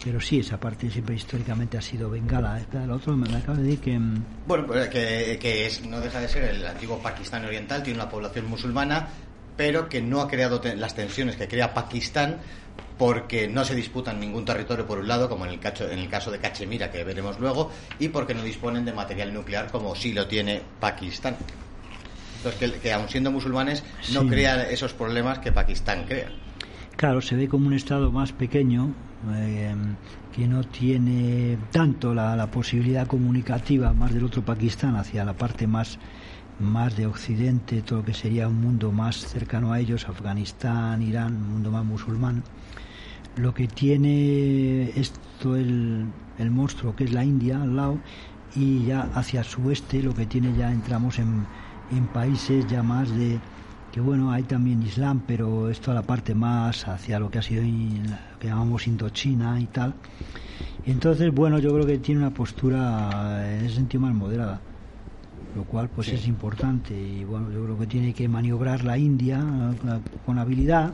Pero 0.04 0.20
sí, 0.20 0.40
esa 0.40 0.60
parte 0.60 0.90
siempre 0.90 1.14
históricamente 1.14 1.78
ha 1.78 1.82
sido 1.82 2.10
Bengala. 2.10 2.60
El 2.74 2.90
otro 2.90 3.16
me 3.16 3.28
acaba 3.36 3.58
de 3.58 3.64
decir 3.64 3.80
que... 3.82 4.00
Mm, 4.00 4.24
bueno, 4.48 4.66
pues 4.66 4.88
que, 4.88 5.38
que 5.40 5.68
es, 5.68 5.86
no 5.86 6.00
deja 6.00 6.20
de 6.20 6.28
ser 6.28 6.44
el 6.46 6.66
antiguo 6.66 6.98
Pakistán 6.98 7.46
oriental, 7.46 7.84
tiene 7.84 8.00
una 8.00 8.10
población 8.10 8.48
musulmana, 8.48 9.10
pero 9.56 9.90
que 9.90 10.02
no 10.02 10.22
ha 10.22 10.28
creado 10.28 10.60
las 10.76 10.96
tensiones 10.96 11.36
que 11.36 11.48
crea 11.48 11.74
Pakistán 11.76 12.38
porque 13.02 13.48
no 13.48 13.66
se 13.66 13.74
disputan 13.74 14.20
ningún 14.20 14.46
territorio 14.46 14.86
por 14.86 15.00
un 15.00 15.08
lado, 15.08 15.28
como 15.28 15.46
en 15.46 15.52
el, 15.52 15.60
caso, 15.60 15.90
en 15.90 15.98
el 15.98 16.08
caso 16.08 16.30
de 16.30 16.38
Cachemira, 16.38 16.92
que 16.92 17.04
veremos 17.04 17.40
luego, 17.40 17.72
y 17.98 18.10
porque 18.10 18.36
no 18.36 18.44
disponen 18.44 18.86
de 18.86 18.94
material 18.94 19.34
nuclear 19.34 19.72
como 19.72 19.96
sí 19.96 20.14
lo 20.14 20.28
tiene 20.28 20.62
Pakistán. 20.80 21.36
Entonces, 22.38 22.74
que, 22.74 22.80
que 22.80 22.94
aun 22.94 23.10
siendo 23.10 23.32
musulmanes, 23.32 23.84
no 24.14 24.28
crean 24.28 24.62
esos 24.70 24.94
problemas 24.94 25.40
que 25.40 25.52
Pakistán 25.52 26.06
crea. 26.06 26.30
Claro, 26.96 27.22
se 27.22 27.36
ve 27.36 27.48
como 27.48 27.66
un 27.66 27.74
Estado 27.74 28.12
más 28.12 28.34
pequeño, 28.34 28.94
eh, 29.34 29.74
que 30.36 30.48
no 30.48 30.64
tiene 30.64 31.58
tanto 31.72 32.14
la, 32.14 32.36
la, 32.36 32.52
posibilidad 32.52 33.08
comunicativa 33.08 33.94
más 33.94 34.14
del 34.14 34.26
otro 34.26 34.44
Pakistán 34.44 34.96
hacia 34.96 35.26
la 35.26 35.34
parte 35.34 35.66
más, 35.66 35.98
más 36.60 36.96
de 36.96 37.08
Occidente, 37.08 37.82
todo 37.82 38.00
lo 38.00 38.06
que 38.06 38.14
sería 38.14 38.48
un 38.48 38.62
mundo 38.62 38.92
más 38.92 39.26
cercano 39.26 39.74
a 39.74 39.80
ellos, 39.80 40.08
Afganistán, 40.08 41.02
Irán, 41.02 41.34
un 41.34 41.50
mundo 41.50 41.72
más 41.72 41.84
musulmán 41.84 42.44
lo 43.38 43.54
que 43.54 43.68
tiene 43.68 44.90
esto 45.00 45.56
el, 45.56 46.06
el 46.38 46.52
monstruo 46.52 46.96
que 46.96 47.06
es 47.06 47.14
la 47.14 47.24
India 47.24 47.62
al 47.62 47.76
lado 47.76 47.98
y 48.56 48.86
ya 48.86 49.10
hacia 49.14 49.44
su 49.44 49.66
oeste 49.68 50.02
lo 50.02 50.14
que 50.14 50.26
tiene 50.26 50.54
ya 50.58 50.72
entramos 50.72 51.20
en, 51.20 51.46
en 51.92 52.08
países 52.08 52.68
ya 52.68 52.84
más 52.84 53.10
de 53.16 53.40
que 53.92 54.02
bueno 54.02 54.32
hay 54.32 54.44
también 54.44 54.84
Islam 54.84 55.22
pero 55.26 55.70
esto 55.70 55.92
a 55.92 55.94
la 55.94 56.02
parte 56.02 56.36
más 56.36 56.88
hacia 56.88 57.20
lo 57.20 57.30
que 57.30 57.40
ha 57.40 57.42
sido 57.42 57.64
lo 57.64 58.40
que 58.40 58.48
llamamos 58.48 58.88
Indochina 58.88 59.60
y 59.60 59.66
tal. 59.66 59.94
Entonces 60.86 61.34
bueno 61.34 61.60
yo 61.60 61.74
creo 61.74 61.86
que 61.86 61.98
tiene 62.00 62.22
una 62.22 62.32
postura 62.32 63.48
en 63.58 63.66
ese 63.66 63.76
sentido 63.76 64.02
más 64.02 64.14
moderada 64.14 64.60
lo 65.56 65.64
cual 65.64 65.90
pues 65.90 66.08
es 66.10 66.28
importante 66.28 66.94
y 66.94 67.24
bueno 67.24 67.52
yo 67.52 67.64
creo 67.64 67.80
que 67.80 67.88
tiene 67.88 68.14
que 68.14 68.28
maniobrar 68.28 68.84
la 68.84 68.98
India 68.98 69.44
con 70.26 70.40
habilidad 70.40 70.94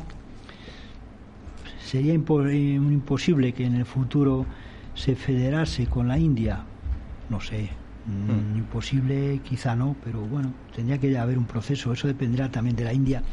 sería 1.88 2.14
eh, 2.14 2.18
imposible 2.18 3.54
que 3.54 3.66
en 3.66 3.76
el 3.76 3.86
futuro 3.86 4.46
se 4.94 5.16
federase 5.16 5.88
con 5.88 6.08
la 6.08 6.18
India. 6.18 6.64
No 7.30 7.40
sé, 7.40 7.70
mm, 8.06 8.56
mm. 8.56 8.58
imposible 8.58 9.40
quizá 9.44 9.76
no, 9.76 9.96
pero 10.04 10.20
bueno, 10.22 10.54
tendría 10.76 10.98
que 10.98 11.18
haber 11.18 11.38
un 11.38 11.46
proceso. 11.46 11.94
Eso 11.94 12.08
dependerá 12.08 12.50
también 12.50 12.76
de 12.76 12.84
la 12.84 12.94
India, 12.94 13.24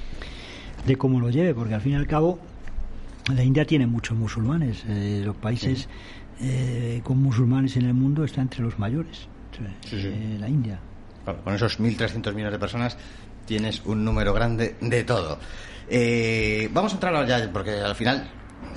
de 0.86 0.96
cómo 0.96 1.18
lo 1.18 1.30
lleve, 1.30 1.52
porque 1.52 1.74
al 1.74 1.80
fin 1.80 1.92
y 1.92 1.96
al 1.96 2.06
cabo 2.06 2.38
la 3.34 3.42
India 3.42 3.64
tiene 3.64 3.86
muchos 3.88 4.16
musulmanes. 4.16 4.84
Eh, 4.88 5.22
los 5.24 5.34
países 5.36 5.88
eh, 6.40 7.00
con 7.02 7.20
musulmanes 7.20 7.76
en 7.76 7.86
el 7.86 7.94
mundo 7.94 8.22
está 8.22 8.40
entre 8.40 8.62
los 8.62 8.78
mayores. 8.78 9.26
la 10.38 10.48
India. 10.48 10.78
con 11.42 11.54
esos 11.54 11.80
1.300 11.80 12.34
millones 12.34 12.52
de 12.52 12.58
personas 12.58 12.96
tienes 13.46 13.82
un 13.84 14.04
número 14.04 14.32
grande 14.32 14.76
de 14.80 15.02
todo. 15.02 15.40
vamos 16.72 16.92
a 16.92 16.94
entrar 16.94 17.14
ahora 17.16 17.28
ya, 17.28 17.52
porque 17.52 17.72
al 17.72 17.94
final 17.94 18.28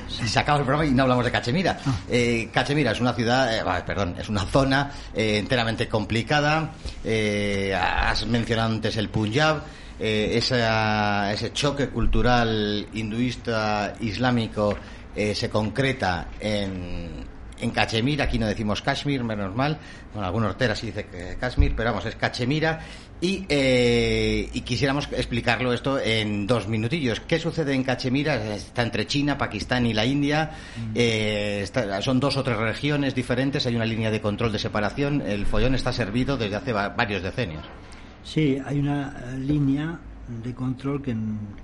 se 0.07 0.39
acaba 0.39 0.59
el 0.59 0.65
programa 0.65 0.89
y 0.89 0.93
no 0.93 1.03
hablamos 1.03 1.25
de 1.25 1.31
Cachemira. 1.31 1.77
Ah. 1.85 1.93
Eh, 2.09 2.49
Cachemira 2.51 2.91
es 2.91 3.01
una 3.01 3.13
ciudad, 3.13 3.55
eh, 3.55 3.83
perdón, 3.85 4.15
es 4.19 4.29
una 4.29 4.45
zona 4.45 4.91
eh, 5.13 5.37
enteramente 5.37 5.87
complicada. 5.87 6.71
has 7.03 8.25
mencionado 8.25 8.73
antes 8.73 8.97
el 8.97 9.09
Punjab. 9.09 9.61
ese 9.99 11.51
choque 11.53 11.89
cultural 11.89 12.87
hinduista 12.93 13.93
islámico 13.99 14.77
se 15.15 15.49
concreta 15.49 16.27
en, 16.39 17.25
en 17.59 17.71
Cachemira, 17.71 18.25
aquí 18.25 18.37
no 18.37 18.47
decimos 18.47 18.81
Kashmir, 18.81 19.23
menos 19.23 19.55
mal, 19.55 19.79
bueno, 20.13 20.27
algún 20.27 20.43
hortera 20.43 20.75
sí 20.75 20.87
dice 20.87 21.05
que 21.05 21.37
Kashmir, 21.39 21.75
pero 21.75 21.89
vamos, 21.89 22.05
es 22.05 22.15
Cachemira, 22.15 22.79
y, 23.19 23.45
eh, 23.49 24.49
y, 24.53 24.61
quisiéramos 24.61 25.09
explicarlo 25.11 25.73
esto 25.73 25.99
en 25.99 26.45
dos 26.45 26.67
minutillos. 26.67 27.19
¿Qué 27.21 27.39
sucede 27.39 27.73
en 27.73 27.83
Cachemira? 27.83 28.53
Está 28.55 28.83
entre 28.83 29.07
China, 29.07 29.37
Pakistán 29.37 29.85
y 29.87 29.93
la 29.93 30.05
India. 30.05 30.51
Mm. 30.77 30.91
Eh, 30.93 31.65
son 32.01 32.19
dos 32.19 32.37
o 32.37 32.43
tres 32.43 32.57
regiones 32.57 33.15
diferentes. 33.15 33.65
Hay 33.65 33.75
una 33.75 33.85
línea 33.85 34.11
de 34.11 34.21
control 34.21 34.51
de 34.51 34.59
separación. 34.59 35.21
El 35.21 35.47
follón 35.47 35.73
está 35.73 35.91
servido 35.91 36.37
desde 36.37 36.57
hace 36.57 36.73
varios 36.73 37.23
decenios. 37.23 37.65
Sí, 38.23 38.57
hay 38.63 38.79
una 38.79 39.15
eh, 39.31 39.37
línea 39.39 39.99
de 40.43 40.53
control 40.53 41.01
que, 41.01 41.15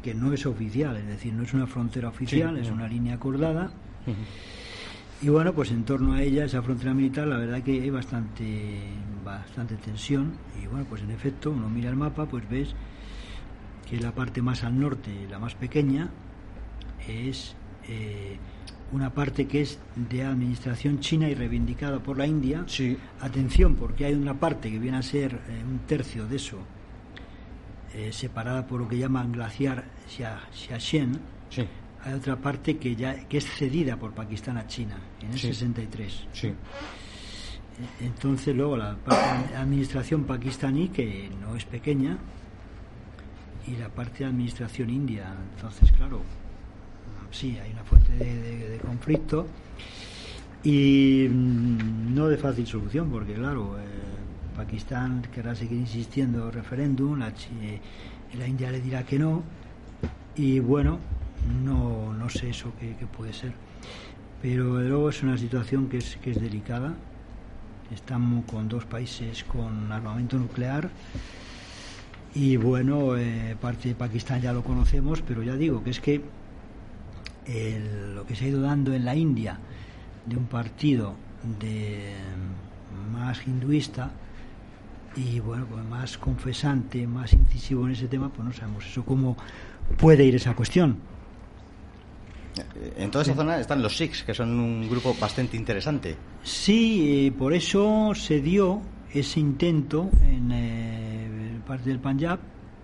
que 0.01 0.15
no 0.15 0.33
es 0.33 0.45
oficial, 0.45 0.95
es 0.95 1.05
decir, 1.05 1.33
no 1.33 1.43
es 1.43 1.53
una 1.53 1.67
frontera 1.67 2.07
oficial, 2.07 2.57
es 2.57 2.69
una 2.69 2.87
línea 2.87 3.15
acordada. 3.15 3.71
Y 5.23 5.29
bueno, 5.29 5.53
pues 5.53 5.71
en 5.71 5.85
torno 5.85 6.15
a 6.15 6.21
ella, 6.21 6.43
esa 6.43 6.61
frontera 6.61 6.93
militar, 6.93 7.25
la 7.25 7.37
verdad 7.37 7.63
que 7.63 7.81
hay 7.81 7.89
bastante, 7.89 8.81
bastante 9.23 9.77
tensión. 9.77 10.33
Y 10.61 10.67
bueno, 10.67 10.85
pues 10.89 11.01
en 11.01 11.11
efecto, 11.11 11.51
uno 11.51 11.69
mira 11.69 11.89
el 11.89 11.95
mapa, 11.95 12.25
pues 12.25 12.43
ves 12.49 12.75
que 13.89 14.01
la 14.01 14.13
parte 14.13 14.41
más 14.41 14.65
al 14.65 14.77
norte, 14.77 15.25
la 15.29 15.39
más 15.39 15.55
pequeña, 15.55 16.09
es 17.07 17.55
eh, 17.87 18.37
una 18.91 19.13
parte 19.13 19.47
que 19.47 19.61
es 19.61 19.79
de 19.95 20.23
administración 20.23 20.99
china 20.99 21.29
y 21.29 21.35
reivindicada 21.35 22.03
por 22.03 22.17
la 22.17 22.27
India. 22.27 22.65
Sí. 22.67 22.97
Atención, 23.21 23.75
porque 23.75 24.03
hay 24.03 24.15
una 24.15 24.37
parte 24.37 24.69
que 24.69 24.77
viene 24.77 24.97
a 24.97 25.03
ser 25.03 25.35
eh, 25.35 25.63
un 25.65 25.79
tercio 25.87 26.27
de 26.27 26.35
eso, 26.35 26.57
eh, 27.93 28.11
separada 28.11 28.67
por 28.67 28.81
lo 28.81 28.89
que 28.89 28.97
llaman 28.97 29.31
glaciar 29.31 29.85
Xiaxian. 30.09 31.17
Sí 31.49 31.65
hay 32.05 32.13
otra 32.13 32.35
parte 32.35 32.77
que 32.77 32.95
ya 32.95 33.15
que 33.27 33.37
es 33.37 33.45
cedida 33.45 33.97
por 33.97 34.13
Pakistán 34.13 34.57
a 34.57 34.67
China 34.67 34.97
en 35.25 35.33
el 35.33 35.39
63. 35.39 36.27
Sí. 36.33 36.53
Entonces 38.01 38.55
luego 38.55 38.77
la 38.77 38.95
parte 38.95 39.49
de 39.49 39.55
administración 39.57 40.25
pakistaní 40.25 40.89
que 40.89 41.29
no 41.41 41.55
es 41.55 41.65
pequeña 41.65 42.17
y 43.67 43.75
la 43.77 43.89
parte 43.89 44.19
de 44.19 44.25
administración 44.25 44.89
india. 44.89 45.33
Entonces 45.55 45.91
claro, 45.91 46.21
sí 47.31 47.57
hay 47.61 47.71
una 47.71 47.83
fuente 47.83 48.11
de, 48.13 48.79
conflicto 48.79 49.47
y 50.63 51.27
mm, 51.29 52.13
no 52.13 52.27
de 52.27 52.37
fácil 52.37 52.67
solución 52.67 53.09
porque 53.09 53.33
claro 53.33 53.77
eh, 53.79 53.83
Pakistán 54.55 55.23
querrá 55.33 55.55
seguir 55.55 55.79
insistiendo 55.79 56.51
referéndum, 56.51 57.17
la, 57.17 57.33
la 58.37 58.47
India 58.47 58.71
le 58.71 58.81
dirá 58.81 59.03
que 59.03 59.17
no 59.17 59.43
y 60.35 60.59
bueno 60.59 60.99
no, 61.63 62.13
no 62.13 62.29
sé 62.29 62.49
eso 62.49 62.71
qué, 62.79 62.95
puede 63.05 63.33
ser. 63.33 63.53
Pero 64.43 64.81
luego 64.81 65.09
es 65.09 65.23
una 65.23 65.37
situación 65.37 65.87
que 65.87 65.99
es, 65.99 66.17
que 66.17 66.31
es 66.31 66.41
delicada, 66.41 66.93
estamos 67.95 68.43
con 68.43 68.67
dos 68.67 68.83
países 68.83 69.45
con 69.45 69.89
armamento 69.89 70.37
nuclear 70.37 70.89
y 72.35 72.57
bueno, 72.57 73.15
eh, 73.15 73.55
parte 73.61 73.87
de 73.87 73.95
Pakistán 73.95 74.41
ya 74.41 74.51
lo 74.51 74.61
conocemos, 74.61 75.21
pero 75.25 75.43
ya 75.43 75.55
digo 75.55 75.81
que 75.81 75.91
es 75.91 76.01
que 76.01 76.21
lo 78.13 78.25
que 78.25 78.35
se 78.35 78.43
ha 78.43 78.47
ido 78.49 78.61
dando 78.61 78.93
en 78.93 79.05
la 79.05 79.15
India 79.15 79.59
de 80.25 80.35
un 80.35 80.47
partido 80.47 81.15
de 81.61 82.13
más 83.13 83.47
hinduista 83.47 84.11
y 85.15 85.39
bueno, 85.39 85.67
pues 85.67 85.85
más 85.85 86.17
confesante, 86.17 87.07
más 87.07 87.31
incisivo 87.31 87.85
en 87.85 87.93
ese 87.93 88.09
tema, 88.09 88.27
pues 88.27 88.45
no 88.45 88.51
sabemos 88.51 88.85
eso 88.85 89.05
cómo 89.05 89.37
puede 89.97 90.25
ir 90.25 90.35
esa 90.35 90.53
cuestión. 90.53 91.12
En 92.97 93.09
toda 93.09 93.23
esa 93.23 93.33
zona 93.33 93.59
están 93.59 93.81
los 93.81 93.97
Sikhs, 93.97 94.23
que 94.23 94.33
son 94.33 94.59
un 94.59 94.89
grupo 94.89 95.15
bastante 95.19 95.57
interesante. 95.57 96.15
Sí, 96.43 97.33
por 97.37 97.53
eso 97.53 98.11
se 98.13 98.41
dio 98.41 98.81
ese 99.11 99.39
intento 99.39 100.09
en 100.21 100.51
eh, 100.51 101.59
parte 101.65 101.89
del 101.89 101.99
Punjab, 101.99 102.39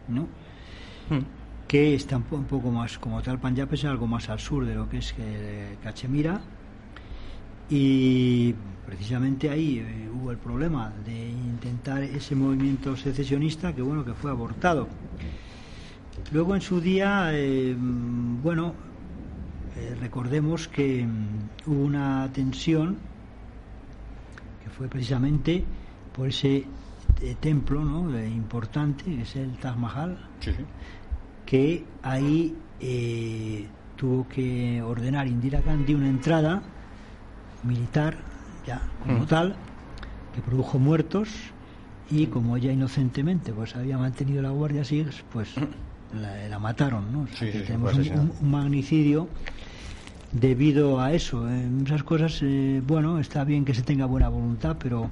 ¿no? 0.07 0.28
Hmm. 1.09 1.24
que 1.67 1.95
está 1.95 2.17
un 2.17 2.24
poco 2.24 2.72
más, 2.72 2.99
como 2.99 3.22
tal, 3.22 3.39
Punjab 3.39 3.74
es 3.74 3.86
algo 3.86 4.05
más 4.05 4.30
al 4.30 4.39
sur 4.39 4.65
de 4.65 4.76
lo 4.76 4.88
que 4.88 4.99
es 4.99 5.13
eh, 5.17 5.78
Cachemira, 5.84 6.39
y 7.70 8.53
precisamente 8.86 9.49
ahí 9.49 9.80
eh, 9.80 10.09
hubo 10.11 10.32
el 10.32 10.38
problema 10.38 10.91
de 11.05 11.30
intentar 11.30 12.03
ese 12.03 12.36
movimiento 12.36 12.95
secesionista 12.95 13.74
que 13.74 13.82
bueno 13.82 14.03
que 14.05 14.13
fue 14.13 14.32
abortado. 14.32 14.88
Luego 16.32 16.53
en 16.53 16.61
su 16.61 16.82
día, 16.82 17.32
bueno, 18.43 18.74
eh, 19.80 19.95
recordemos 19.99 20.67
que 20.67 21.05
mm, 21.05 21.69
hubo 21.69 21.84
una 21.84 22.30
tensión 22.34 22.97
que 24.63 24.69
fue 24.69 24.88
precisamente 24.88 25.63
por 26.13 26.27
ese 26.27 26.65
eh, 27.21 27.36
templo 27.39 27.84
¿no? 27.84 28.19
importante, 28.25 29.05
que 29.05 29.21
es 29.21 29.36
el 29.36 29.57
Taj 29.57 29.77
Mahal, 29.77 30.17
que 31.45 31.86
ahí 32.03 32.55
eh, 32.80 33.67
tuvo 33.95 34.27
que 34.27 34.82
ordenar 34.82 35.27
Indira 35.27 35.61
Gandhi 35.61 35.93
una 35.93 36.09
entrada 36.09 36.61
militar, 37.63 38.17
ya 38.65 38.82
como 39.05 39.25
tal, 39.25 39.55
que 40.36 40.41
produjo 40.41 40.77
muertos 40.77 41.30
y 42.11 42.27
como 42.27 42.57
ella 42.57 42.71
inocentemente 42.71 43.53
pues 43.53 43.75
había 43.75 43.97
mantenido 43.97 44.41
la 44.41 44.49
guardia 44.49 44.82
así, 44.82 45.05
pues 45.32 45.53
la, 46.13 46.59
mataron, 46.59 47.11
¿no? 47.11 47.27
tenemos 47.39 47.93
un, 47.95 48.49
magnicidio 48.49 49.27
debido 50.32 50.99
a 50.99 51.13
eso. 51.13 51.47
En 51.49 51.84
esas 51.86 52.03
cosas, 52.03 52.39
eh, 52.43 52.82
bueno, 52.86 53.19
está 53.19 53.43
bien 53.43 53.65
que 53.65 53.73
se 53.73 53.82
tenga 53.82 54.05
buena 54.05 54.30
voluntad, 54.30 54.77
pero 54.80 55.09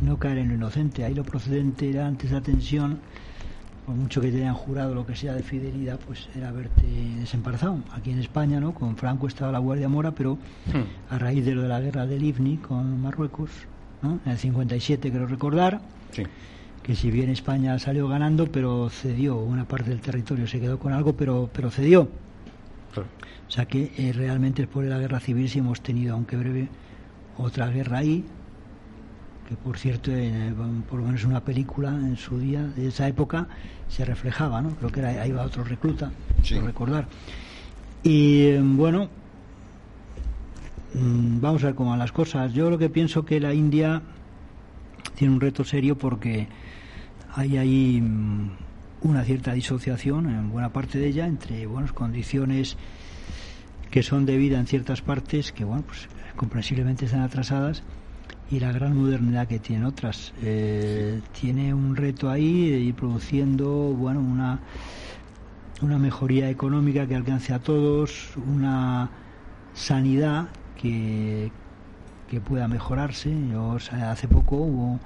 no 0.00 0.18
caer 0.18 0.38
en 0.38 0.48
lo 0.48 0.54
inocente. 0.54 1.04
Ahí 1.04 1.14
lo 1.14 1.24
procedente 1.24 1.88
era 1.88 2.06
antes 2.06 2.30
la 2.30 2.40
tensión, 2.40 2.98
por 3.86 3.94
mucho 3.94 4.20
que 4.20 4.30
te 4.30 4.38
hayan 4.38 4.54
jurado 4.54 4.94
lo 4.94 5.06
que 5.06 5.16
sea 5.16 5.34
de 5.34 5.42
fidelidad, 5.42 5.98
pues 6.06 6.28
era 6.36 6.48
haberte 6.48 6.86
desembarazado. 7.18 7.78
Aquí 7.92 8.10
en 8.10 8.18
España, 8.18 8.60
¿no? 8.60 8.74
Con 8.74 8.96
Franco 8.96 9.26
estaba 9.26 9.52
la 9.52 9.58
Guardia 9.58 9.88
Mora, 9.88 10.12
pero 10.12 10.34
hmm. 10.34 11.14
a 11.14 11.18
raíz 11.18 11.44
de 11.44 11.54
lo 11.54 11.62
de 11.62 11.68
la 11.68 11.80
guerra 11.80 12.06
del 12.06 12.22
IFNI 12.22 12.58
con 12.58 13.00
Marruecos, 13.00 13.50
¿no? 14.02 14.20
En 14.24 14.32
el 14.32 14.38
57, 14.38 15.10
quiero 15.10 15.26
recordar. 15.26 15.80
que 16.82 16.94
si 16.94 17.10
bien 17.10 17.28
España 17.28 17.78
salió 17.78 18.08
ganando, 18.08 18.46
pero 18.46 18.88
cedió, 18.88 19.36
una 19.36 19.66
parte 19.66 19.90
del 19.90 20.00
territorio 20.00 20.46
se 20.46 20.58
quedó 20.58 20.78
con 20.78 20.94
algo, 20.94 21.12
pero, 21.12 21.50
pero 21.52 21.70
cedió. 21.70 22.08
O 23.00 23.50
sea 23.50 23.66
que 23.66 23.92
eh, 23.96 24.12
realmente 24.12 24.62
después 24.62 24.86
de 24.86 24.90
la 24.92 24.98
guerra 24.98 25.20
civil 25.20 25.48
sí 25.48 25.58
hemos 25.58 25.80
tenido, 25.80 26.14
aunque 26.14 26.36
breve, 26.36 26.68
otra 27.36 27.68
guerra 27.68 27.98
ahí, 27.98 28.24
que 29.48 29.56
por 29.56 29.78
cierto, 29.78 30.10
por 30.88 30.98
lo 31.00 31.06
menos 31.06 31.24
una 31.24 31.40
película 31.40 31.88
en 31.88 32.16
su 32.16 32.38
día, 32.38 32.62
de 32.62 32.88
esa 32.88 33.08
época, 33.08 33.48
se 33.88 34.04
reflejaba, 34.04 34.60
¿no? 34.60 34.70
Creo 34.76 34.90
que 34.90 35.00
era, 35.00 35.22
ahí 35.22 35.32
va 35.32 35.42
otro 35.42 35.64
recluta, 35.64 36.12
sí. 36.42 36.58
recordar. 36.58 37.06
Y 38.02 38.56
bueno, 38.58 39.08
mm, 40.94 41.40
vamos 41.40 41.62
a 41.62 41.66
ver 41.66 41.74
cómo 41.74 41.90
van 41.90 41.98
las 41.98 42.12
cosas. 42.12 42.52
Yo 42.52 42.68
lo 42.68 42.76
que 42.76 42.90
pienso 42.90 43.24
que 43.24 43.40
la 43.40 43.54
India 43.54 44.02
tiene 45.14 45.34
un 45.34 45.40
reto 45.40 45.64
serio 45.64 45.96
porque 45.96 46.46
hay 47.34 47.56
ahí 47.56 48.00
mm, 48.00 48.50
una 49.02 49.24
cierta 49.24 49.52
disociación 49.52 50.28
en 50.28 50.50
buena 50.50 50.72
parte 50.72 50.98
de 50.98 51.08
ella 51.08 51.26
entre 51.26 51.66
buenas 51.66 51.92
condiciones 51.92 52.76
que 53.90 54.02
son 54.02 54.26
de 54.26 54.36
vida 54.36 54.58
en 54.58 54.66
ciertas 54.66 55.02
partes 55.02 55.52
que, 55.52 55.64
bueno, 55.64 55.84
pues 55.86 56.08
comprensiblemente 56.36 57.06
están 57.06 57.22
atrasadas 57.22 57.82
y 58.50 58.60
la 58.60 58.72
gran 58.72 58.96
modernidad 58.96 59.46
que 59.46 59.58
tienen 59.58 59.84
otras. 59.84 60.32
Eh, 60.42 61.20
tiene 61.38 61.74
un 61.74 61.96
reto 61.96 62.30
ahí 62.30 62.70
de 62.70 62.78
ir 62.78 62.94
produciendo, 62.94 63.68
bueno, 63.68 64.20
una, 64.20 64.60
una 65.82 65.98
mejoría 65.98 66.48
económica 66.50 67.06
que 67.06 67.14
alcance 67.14 67.52
a 67.52 67.58
todos, 67.58 68.30
una 68.36 69.10
sanidad 69.74 70.48
que, 70.80 71.50
que 72.28 72.40
pueda 72.40 72.68
mejorarse. 72.68 73.34
Yo, 73.50 73.76
hace 73.76 74.28
poco 74.28 74.56
hubo, 74.56 75.00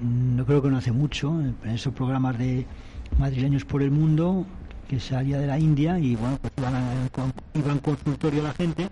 no 0.00 0.44
creo 0.46 0.62
que 0.62 0.70
no 0.70 0.78
hace 0.78 0.92
mucho, 0.92 1.40
en 1.40 1.70
esos 1.70 1.92
programas 1.92 2.38
de 2.38 2.66
madrileños 3.18 3.64
por 3.64 3.82
el 3.82 3.90
mundo, 3.90 4.46
que 4.88 5.00
salía 5.00 5.38
de 5.38 5.46
la 5.46 5.58
India 5.58 5.98
y 5.98 6.16
bueno, 6.16 6.38
pues 6.40 6.52
iban, 6.56 6.74
a, 6.74 7.80
consultorio 7.80 8.42
la 8.42 8.52
gente. 8.52 8.88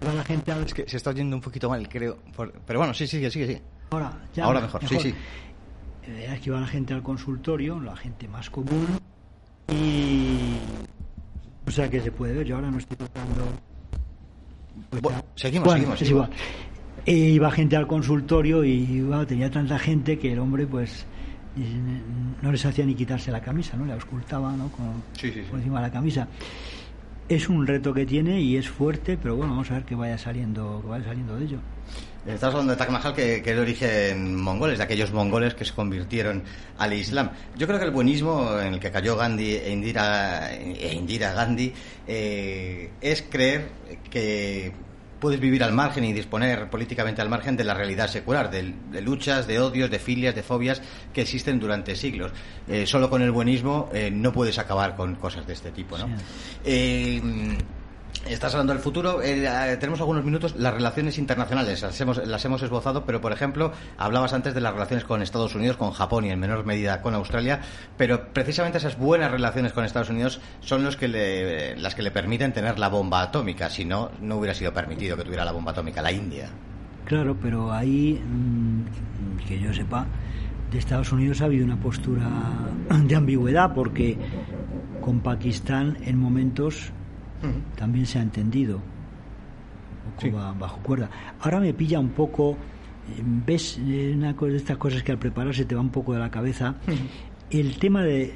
Iba 0.00 0.14
la 0.14 0.24
gente 0.24 0.52
Es 0.64 0.74
que 0.74 0.88
se 0.88 0.96
está 0.96 1.10
oyendo 1.10 1.36
un 1.36 1.42
poquito 1.42 1.68
mal, 1.68 1.88
creo. 1.88 2.18
pero 2.66 2.78
bueno, 2.78 2.94
sí, 2.94 3.06
sigue, 3.06 3.30
sigue, 3.30 3.46
sí. 3.46 3.62
Ahora, 3.90 4.12
ya 4.34 4.44
Ahora 4.44 4.60
mejor, 4.60 4.86
sí, 4.86 4.96
sí. 5.00 5.14
Eh, 6.06 6.30
es 6.32 6.40
que 6.40 6.50
iba 6.50 6.60
la 6.60 6.66
gente 6.66 6.94
al 6.94 7.02
consultorio, 7.02 7.80
la 7.80 7.96
gente 7.96 8.28
más 8.28 8.48
común. 8.50 8.86
Y. 9.68 10.56
O 11.66 11.70
sea 11.70 11.90
que 11.90 12.00
se 12.00 12.10
puede 12.10 12.32
ver, 12.32 12.46
yo 12.46 12.56
ahora 12.56 12.70
no 12.70 12.78
estoy 12.78 12.96
tocando. 12.96 13.44
Pues 14.88 15.02
bueno, 15.02 15.24
seguimos, 15.34 15.72
seguimos. 15.72 16.02
Es 16.02 16.10
igual. 16.10 16.30
E 17.04 17.14
iba 17.14 17.50
gente 17.50 17.76
al 17.76 17.86
consultorio 17.86 18.64
y 18.64 19.06
tenía 19.26 19.50
tanta 19.50 19.78
gente 19.78 20.18
que 20.18 20.32
el 20.32 20.38
hombre, 20.38 20.66
pues 20.66 21.06
no 22.42 22.52
les 22.52 22.64
hacía 22.64 22.84
ni 22.84 22.94
quitarse 22.94 23.30
la 23.30 23.40
camisa, 23.40 23.76
¿no? 23.76 23.84
Le 23.84 23.92
auscultaba, 23.92 24.52
¿no? 24.52 24.70
Con, 24.70 25.02
por 25.50 25.58
encima 25.58 25.80
de 25.80 25.86
la 25.86 25.92
camisa. 25.92 26.28
Es 27.28 27.48
un 27.48 27.66
reto 27.66 27.92
que 27.92 28.06
tiene 28.06 28.40
y 28.40 28.56
es 28.56 28.68
fuerte, 28.68 29.18
pero 29.20 29.36
bueno, 29.36 29.52
vamos 29.52 29.70
a 29.70 29.74
ver 29.74 29.84
que 29.84 29.94
vaya 29.94 30.16
saliendo, 30.16 30.80
que 30.82 30.88
vaya 30.88 31.04
saliendo 31.04 31.36
de 31.36 31.44
ello. 31.44 31.58
Estás 32.26 32.52
hablando 32.52 32.72
de 32.72 32.78
Taj 32.78 32.90
Mahal, 32.90 33.14
que, 33.14 33.42
que 33.42 33.50
es 33.50 33.56
de 33.56 33.62
origen 33.62 34.36
mongoles, 34.36 34.78
de 34.78 34.84
aquellos 34.84 35.12
mongoles 35.12 35.54
que 35.54 35.64
se 35.64 35.72
convirtieron 35.72 36.42
al 36.76 36.92
Islam. 36.92 37.30
Yo 37.56 37.66
creo 37.66 37.78
que 37.78 37.86
el 37.86 37.90
buenismo 37.90 38.58
en 38.60 38.74
el 38.74 38.80
que 38.80 38.90
cayó 38.90 39.16
Gandhi 39.16 39.54
e 39.54 39.70
Indira, 39.70 40.52
e 40.52 40.92
Indira 40.94 41.32
Gandhi 41.32 41.72
eh, 42.06 42.90
es 43.00 43.22
creer 43.22 43.68
que 44.10 44.72
puedes 45.20 45.40
vivir 45.40 45.62
al 45.64 45.72
margen 45.72 46.04
y 46.04 46.12
disponer 46.12 46.70
políticamente 46.70 47.20
al 47.22 47.28
margen 47.28 47.56
de 47.56 47.64
la 47.64 47.74
realidad 47.74 48.08
secular, 48.08 48.50
de, 48.50 48.74
luchas, 49.00 49.46
de 49.46 49.60
odios, 49.60 49.90
de 49.90 49.98
filias, 49.98 50.34
de 50.34 50.42
fobias 50.42 50.82
que 51.12 51.22
existen 51.22 51.58
durante 51.58 51.96
siglos. 51.96 52.32
Eh, 52.66 52.86
solo 52.86 53.10
con 53.10 53.22
el 53.22 53.30
buenismo 53.30 53.88
eh, 53.92 54.10
no 54.10 54.32
puedes 54.32 54.58
acabar 54.58 54.96
con 54.96 55.16
cosas 55.16 55.46
de 55.46 55.52
este 55.52 55.70
tipo, 55.70 55.98
¿no? 55.98 56.08
Eh, 56.64 57.20
Estás 58.28 58.52
hablando 58.52 58.74
del 58.74 58.82
futuro. 58.82 59.22
Eh, 59.22 59.44
eh, 59.46 59.76
tenemos 59.78 60.00
algunos 60.00 60.22
minutos. 60.22 60.54
Las 60.56 60.74
relaciones 60.74 61.16
internacionales 61.16 61.80
las 61.80 61.98
hemos, 62.00 62.26
las 62.26 62.44
hemos 62.44 62.62
esbozado, 62.62 63.04
pero 63.04 63.22
por 63.22 63.32
ejemplo, 63.32 63.72
hablabas 63.96 64.34
antes 64.34 64.54
de 64.54 64.60
las 64.60 64.74
relaciones 64.74 65.04
con 65.04 65.22
Estados 65.22 65.54
Unidos, 65.54 65.78
con 65.78 65.92
Japón 65.92 66.26
y 66.26 66.30
en 66.30 66.38
menor 66.38 66.66
medida 66.66 67.00
con 67.00 67.14
Australia. 67.14 67.60
Pero 67.96 68.28
precisamente 68.32 68.78
esas 68.78 68.98
buenas 68.98 69.30
relaciones 69.30 69.72
con 69.72 69.84
Estados 69.84 70.10
Unidos 70.10 70.40
son 70.60 70.84
los 70.84 70.96
que 70.96 71.08
le, 71.08 71.76
las 71.76 71.94
que 71.94 72.02
le 72.02 72.10
permiten 72.10 72.52
tener 72.52 72.78
la 72.78 72.88
bomba 72.88 73.22
atómica. 73.22 73.70
Si 73.70 73.86
no, 73.86 74.10
no 74.20 74.36
hubiera 74.36 74.54
sido 74.54 74.74
permitido 74.74 75.16
que 75.16 75.24
tuviera 75.24 75.44
la 75.44 75.52
bomba 75.52 75.72
atómica 75.72 76.02
la 76.02 76.12
India. 76.12 76.50
Claro, 77.06 77.34
pero 77.40 77.72
ahí, 77.72 78.20
mm, 78.22 79.46
que 79.46 79.58
yo 79.58 79.72
sepa, 79.72 80.06
de 80.70 80.78
Estados 80.78 81.12
Unidos 81.12 81.40
ha 81.40 81.46
habido 81.46 81.64
una 81.64 81.80
postura 81.80 82.28
de 83.04 83.16
ambigüedad, 83.16 83.72
porque 83.72 84.18
con 85.00 85.20
Pakistán 85.20 85.96
en 86.04 86.18
momentos 86.18 86.92
también 87.76 88.06
se 88.06 88.18
ha 88.18 88.22
entendido, 88.22 88.80
bajo 90.58 90.78
cuerda. 90.80 91.10
Ahora 91.40 91.60
me 91.60 91.74
pilla 91.74 91.98
un 91.98 92.10
poco, 92.10 92.52
eh, 92.52 93.22
ves 93.46 93.78
eh, 93.78 94.12
una 94.16 94.32
de 94.32 94.56
estas 94.56 94.76
cosas 94.76 95.02
que 95.02 95.12
al 95.12 95.18
prepararse 95.18 95.64
te 95.64 95.74
va 95.74 95.80
un 95.80 95.90
poco 95.90 96.12
de 96.12 96.18
la 96.18 96.30
cabeza, 96.30 96.76
el 97.50 97.78
tema 97.78 98.02
de 98.02 98.34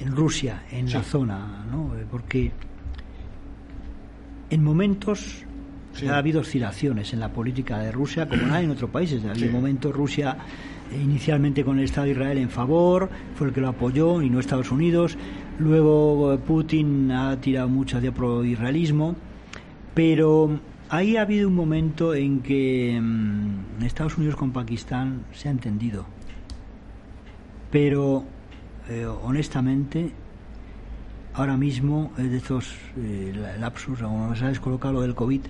en 0.00 0.16
Rusia, 0.16 0.64
en 0.70 0.90
la 0.90 1.02
zona, 1.02 1.64
¿no? 1.70 1.94
Eh, 1.96 2.06
porque 2.10 2.52
en 4.48 4.64
momentos 4.64 5.44
ha 6.08 6.16
habido 6.16 6.40
oscilaciones 6.40 7.12
en 7.12 7.20
la 7.20 7.32
política 7.32 7.78
de 7.78 7.92
Rusia, 7.92 8.28
como 8.28 8.42
no 8.42 8.54
hay 8.54 8.64
en 8.64 8.70
otros 8.70 8.90
países. 8.90 9.22
En 9.24 9.44
un 9.44 9.52
momento 9.52 9.92
Rusia 9.92 10.36
inicialmente 10.92 11.64
con 11.64 11.78
el 11.78 11.84
Estado 11.84 12.06
de 12.06 12.12
Israel 12.12 12.38
en 12.38 12.50
favor, 12.50 13.08
fue 13.34 13.48
el 13.48 13.52
que 13.52 13.60
lo 13.60 13.68
apoyó 13.68 14.22
y 14.22 14.30
no 14.30 14.40
Estados 14.40 14.70
Unidos. 14.70 15.16
Luego 15.60 16.32
eh, 16.32 16.38
Putin 16.38 17.12
ha 17.12 17.38
tirado 17.38 17.68
mucho 17.68 17.98
hacia 17.98 18.12
pro-israelismo, 18.12 19.14
pero 19.94 20.58
ahí 20.88 21.18
ha 21.18 21.22
habido 21.22 21.48
un 21.48 21.54
momento 21.54 22.14
en 22.14 22.40
que 22.40 22.98
mm, 22.98 23.82
Estados 23.84 24.16
Unidos 24.16 24.36
con 24.36 24.52
Pakistán 24.52 25.26
se 25.34 25.48
ha 25.48 25.50
entendido. 25.50 26.06
Pero, 27.70 28.24
eh, 28.88 29.04
honestamente, 29.04 30.10
ahora 31.34 31.58
mismo, 31.58 32.10
de 32.16 32.38
estos 32.38 32.74
eh, 32.96 33.34
lapsus, 33.58 34.00
como 34.00 34.34
se 34.34 34.46
ha 34.46 34.48
descolocado 34.48 34.94
lo 34.94 35.00
del 35.02 35.14
COVID, 35.14 35.42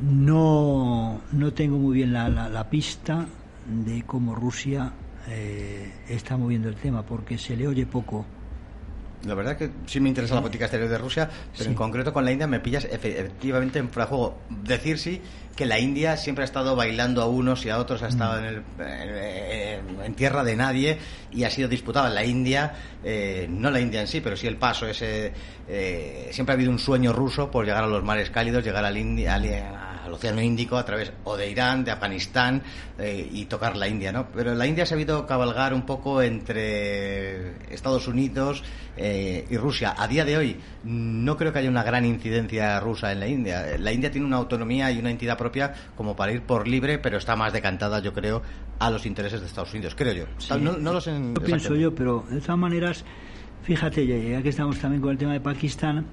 no, 0.00 1.22
no 1.32 1.52
tengo 1.54 1.76
muy 1.76 1.96
bien 1.96 2.12
la, 2.12 2.28
la, 2.28 2.70
pista 2.70 3.26
de 3.66 4.04
cómo 4.04 4.36
Rusia 4.36 4.92
eh, 5.28 5.92
está 6.08 6.36
moviendo 6.36 6.68
el 6.68 6.76
tema, 6.76 7.02
porque 7.02 7.36
se 7.36 7.56
le 7.56 7.66
oye 7.66 7.84
poco 7.84 8.24
la 9.24 9.34
verdad 9.34 9.56
que 9.56 9.70
sí 9.86 10.00
me 10.00 10.08
interesa 10.08 10.34
la 10.34 10.40
política 10.40 10.66
exterior 10.66 10.88
de 10.88 10.98
Rusia, 10.98 11.28
pero 11.56 11.68
en 11.68 11.74
concreto 11.74 12.12
con 12.12 12.24
la 12.24 12.32
India 12.32 12.46
me 12.46 12.60
pillas 12.60 12.84
efectivamente 12.84 13.78
en 13.78 13.88
fuera 13.90 14.06
juego. 14.06 14.38
Decir 14.48 14.98
sí 14.98 15.20
que 15.56 15.66
la 15.66 15.80
India 15.80 16.16
siempre 16.16 16.42
ha 16.42 16.46
estado 16.46 16.76
bailando 16.76 17.20
a 17.20 17.26
unos 17.26 17.66
y 17.66 17.70
a 17.70 17.78
otros, 17.78 18.04
ha 18.04 18.08
estado 18.08 18.40
mm. 18.40 18.44
en, 18.80 20.04
en, 20.04 20.14
tierra 20.14 20.44
de 20.44 20.54
nadie 20.54 20.98
y 21.32 21.42
ha 21.42 21.50
sido 21.50 21.68
disputada. 21.68 22.08
La 22.10 22.24
India, 22.24 22.72
eh, 23.02 23.48
no 23.50 23.68
la 23.68 23.80
India 23.80 24.00
en 24.00 24.06
sí, 24.06 24.20
pero 24.20 24.36
sí 24.36 24.46
el 24.46 24.56
paso 24.56 24.86
ese. 24.86 25.32
Eh, 25.66 26.28
siempre 26.30 26.52
ha 26.52 26.54
habido 26.54 26.70
un 26.70 26.78
sueño 26.78 27.12
ruso 27.12 27.50
por 27.50 27.66
llegar 27.66 27.82
a 27.82 27.88
los 27.88 28.04
mares 28.04 28.30
cálidos, 28.30 28.64
llegar 28.64 28.84
al, 28.84 28.96
India, 28.96 29.36
al 30.08 30.14
Océano 30.14 30.42
Índico 30.42 30.76
a 30.76 30.84
través 30.84 31.12
o 31.24 31.36
de 31.36 31.50
Irán, 31.50 31.84
de 31.84 31.92
Afganistán 31.92 32.62
eh, 32.98 33.28
y 33.30 33.44
tocar 33.44 33.76
la 33.76 33.86
India, 33.86 34.10
¿no? 34.10 34.28
Pero 34.34 34.54
la 34.54 34.66
India 34.66 34.84
se 34.84 34.94
ha 34.94 34.96
habido 34.96 35.26
cabalgar 35.26 35.72
un 35.74 35.82
poco 35.82 36.22
entre 36.22 37.72
Estados 37.72 38.08
Unidos 38.08 38.64
eh, 38.96 39.46
y 39.48 39.56
Rusia. 39.56 39.94
A 39.96 40.08
día 40.08 40.24
de 40.24 40.36
hoy 40.36 40.56
no 40.84 41.36
creo 41.36 41.52
que 41.52 41.60
haya 41.60 41.68
una 41.68 41.84
gran 41.84 42.04
incidencia 42.04 42.80
rusa 42.80 43.12
en 43.12 43.20
la 43.20 43.28
India. 43.28 43.78
La 43.78 43.92
India 43.92 44.10
tiene 44.10 44.26
una 44.26 44.36
autonomía 44.36 44.90
y 44.90 44.98
una 44.98 45.10
entidad 45.10 45.36
propia 45.36 45.72
como 45.96 46.16
para 46.16 46.32
ir 46.32 46.42
por 46.42 46.66
libre, 46.66 46.98
pero 46.98 47.18
está 47.18 47.36
más 47.36 47.52
decantada, 47.52 48.00
yo 48.00 48.12
creo, 48.12 48.42
a 48.78 48.90
los 48.90 49.06
intereses 49.06 49.40
de 49.40 49.46
Estados 49.46 49.72
Unidos, 49.74 49.94
creo 49.94 50.12
yo. 50.12 50.58
No, 50.58 50.92
lo 50.92 51.00
sé. 51.00 51.12
pienso 51.44 51.74
yo, 51.74 51.94
pero 51.94 52.24
de 52.28 52.40
todas 52.40 52.58
maneras, 52.58 53.04
fíjate, 53.62 54.06
ya 54.06 54.42
que 54.42 54.48
estamos 54.48 54.78
también 54.78 55.02
con 55.02 55.12
el 55.12 55.18
tema 55.18 55.34
de 55.34 55.40
Pakistán, 55.40 56.06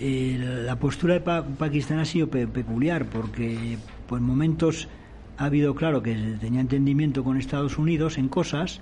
eh, 0.00 0.62
la 0.64 0.76
postura 0.76 1.14
de 1.14 1.20
Pakistán 1.20 1.98
ha 1.98 2.04
sido 2.04 2.28
peculiar 2.28 3.06
porque 3.06 3.78
por 4.08 4.20
momentos 4.20 4.88
ha 5.38 5.46
habido, 5.46 5.74
claro, 5.74 6.02
que 6.02 6.14
tenía 6.40 6.60
entendimiento 6.60 7.24
con 7.24 7.36
Estados 7.36 7.78
Unidos 7.78 8.18
en 8.18 8.28
cosas, 8.28 8.80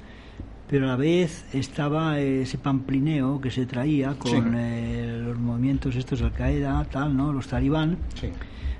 pero 0.68 0.86
a 0.86 0.88
la 0.88 0.96
vez 0.96 1.44
estaba 1.52 2.20
ese 2.20 2.58
pamplineo 2.58 3.40
que 3.40 3.50
se 3.50 3.66
traía 3.66 4.14
con 4.14 4.54
eh, 4.56 5.20
los 5.24 5.38
movimientos 5.38 5.96
estos, 5.96 6.22
Al-Qaeda, 6.22 6.84
tal, 6.90 7.16
¿no? 7.16 7.32
Los 7.32 7.48
talibán. 7.48 7.98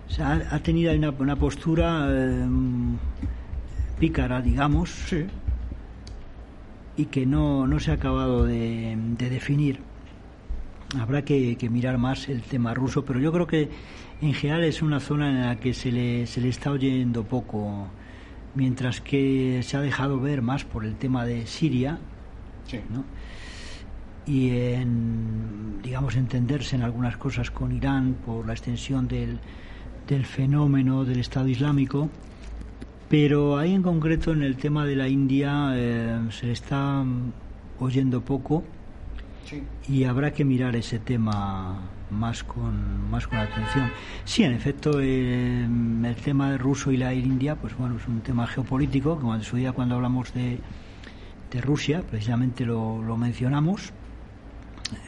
O 0.09 0.12
sea, 0.12 0.49
ha, 0.51 0.59
tenido 0.61 0.93
una, 0.95 1.11
una 1.11 1.37
postura 1.37 2.09
eh, 2.11 2.47
pícara, 3.99 4.41
digamos, 4.41 5.14
y 6.97 7.05
que 7.07 7.26
no, 7.26 7.66
no 7.66 7.78
se 7.81 7.91
ha 7.93 7.95
acabado 7.95 8.45
de 8.45 8.97
definir 9.18 9.89
habrá 10.99 11.24
que, 11.24 11.57
mirar 11.70 11.99
más 11.99 12.28
el 12.28 12.43
tema 12.43 12.74
ruso, 12.74 13.05
pero 13.05 13.20
yo 13.20 13.32
creo 13.32 13.47
que 13.47 13.68
en 14.20 14.34
general 14.34 14.64
es 14.64 14.82
una 14.82 15.01
zona 15.01 15.30
en 15.30 15.41
la 15.47 15.57
que 15.57 15.74
se 15.74 15.93
le, 15.93 16.26
se 16.26 16.41
le 16.41 16.49
está 16.49 16.70
oyendo 16.70 17.24
poco, 17.24 17.88
mientras 18.55 19.01
que 19.01 19.61
se 19.62 19.76
ha 19.76 19.80
dejado 19.80 20.20
ver 20.20 20.43
más 20.43 20.64
por 20.64 20.84
el 20.84 20.97
tema 20.97 21.24
de 21.24 21.47
Siria, 21.47 21.99
y 24.26 24.51
en, 24.51 25.82
digamos, 25.82 26.16
entenderse 26.16 26.76
en 26.76 26.82
algunas 26.82 27.16
cosas 27.16 27.51
con 27.51 27.72
Irán 27.72 28.16
por 28.24 28.47
la 28.47 28.53
extensión 28.53 29.09
del, 29.09 29.41
del 30.07 30.24
fenómeno 30.24 31.05
del 31.05 31.18
Estado 31.18 31.49
Islámico, 31.49 32.11
pero 33.09 33.59
ahí 33.59 33.74
en 33.74 33.82
concreto 33.82 34.32
en 34.32 34.43
el 34.43 34.57
tema 34.57 34.86
de 34.86 34.95
la 34.95 35.09
India 35.09 35.72
eh, 35.74 36.20
se 36.30 36.47
le 36.47 36.53
está 36.53 37.05
oyendo 37.80 38.20
poco 38.20 38.62
y 39.88 40.05
habrá 40.05 40.32
que 40.32 40.45
mirar 40.45 40.76
ese 40.76 40.99
tema 40.99 41.80
más 42.11 42.43
con 42.45 43.11
más 43.11 43.26
con 43.26 43.38
atención. 43.38 43.91
Sí, 44.24 44.45
en 44.45 44.53
efecto, 44.53 45.01
eh, 45.01 45.64
el 45.64 46.16
tema 46.16 46.51
de 46.51 46.59
ruso 46.59 46.91
y 46.91 46.97
la 46.97 47.14
India, 47.14 47.57
pues 47.57 47.76
bueno, 47.76 47.97
es 47.97 48.07
un 48.07 48.20
tema 48.20 48.47
geopolítico, 48.47 49.16
como 49.16 49.34
en 49.34 49.43
su 49.43 49.57
día 49.57 49.72
cuando 49.72 49.97
hablamos 49.97 50.32
de, 50.34 50.59
de 51.51 51.61
Rusia, 51.61 52.03
precisamente 52.03 52.64
lo, 52.64 53.16
mencionamos, 53.16 53.93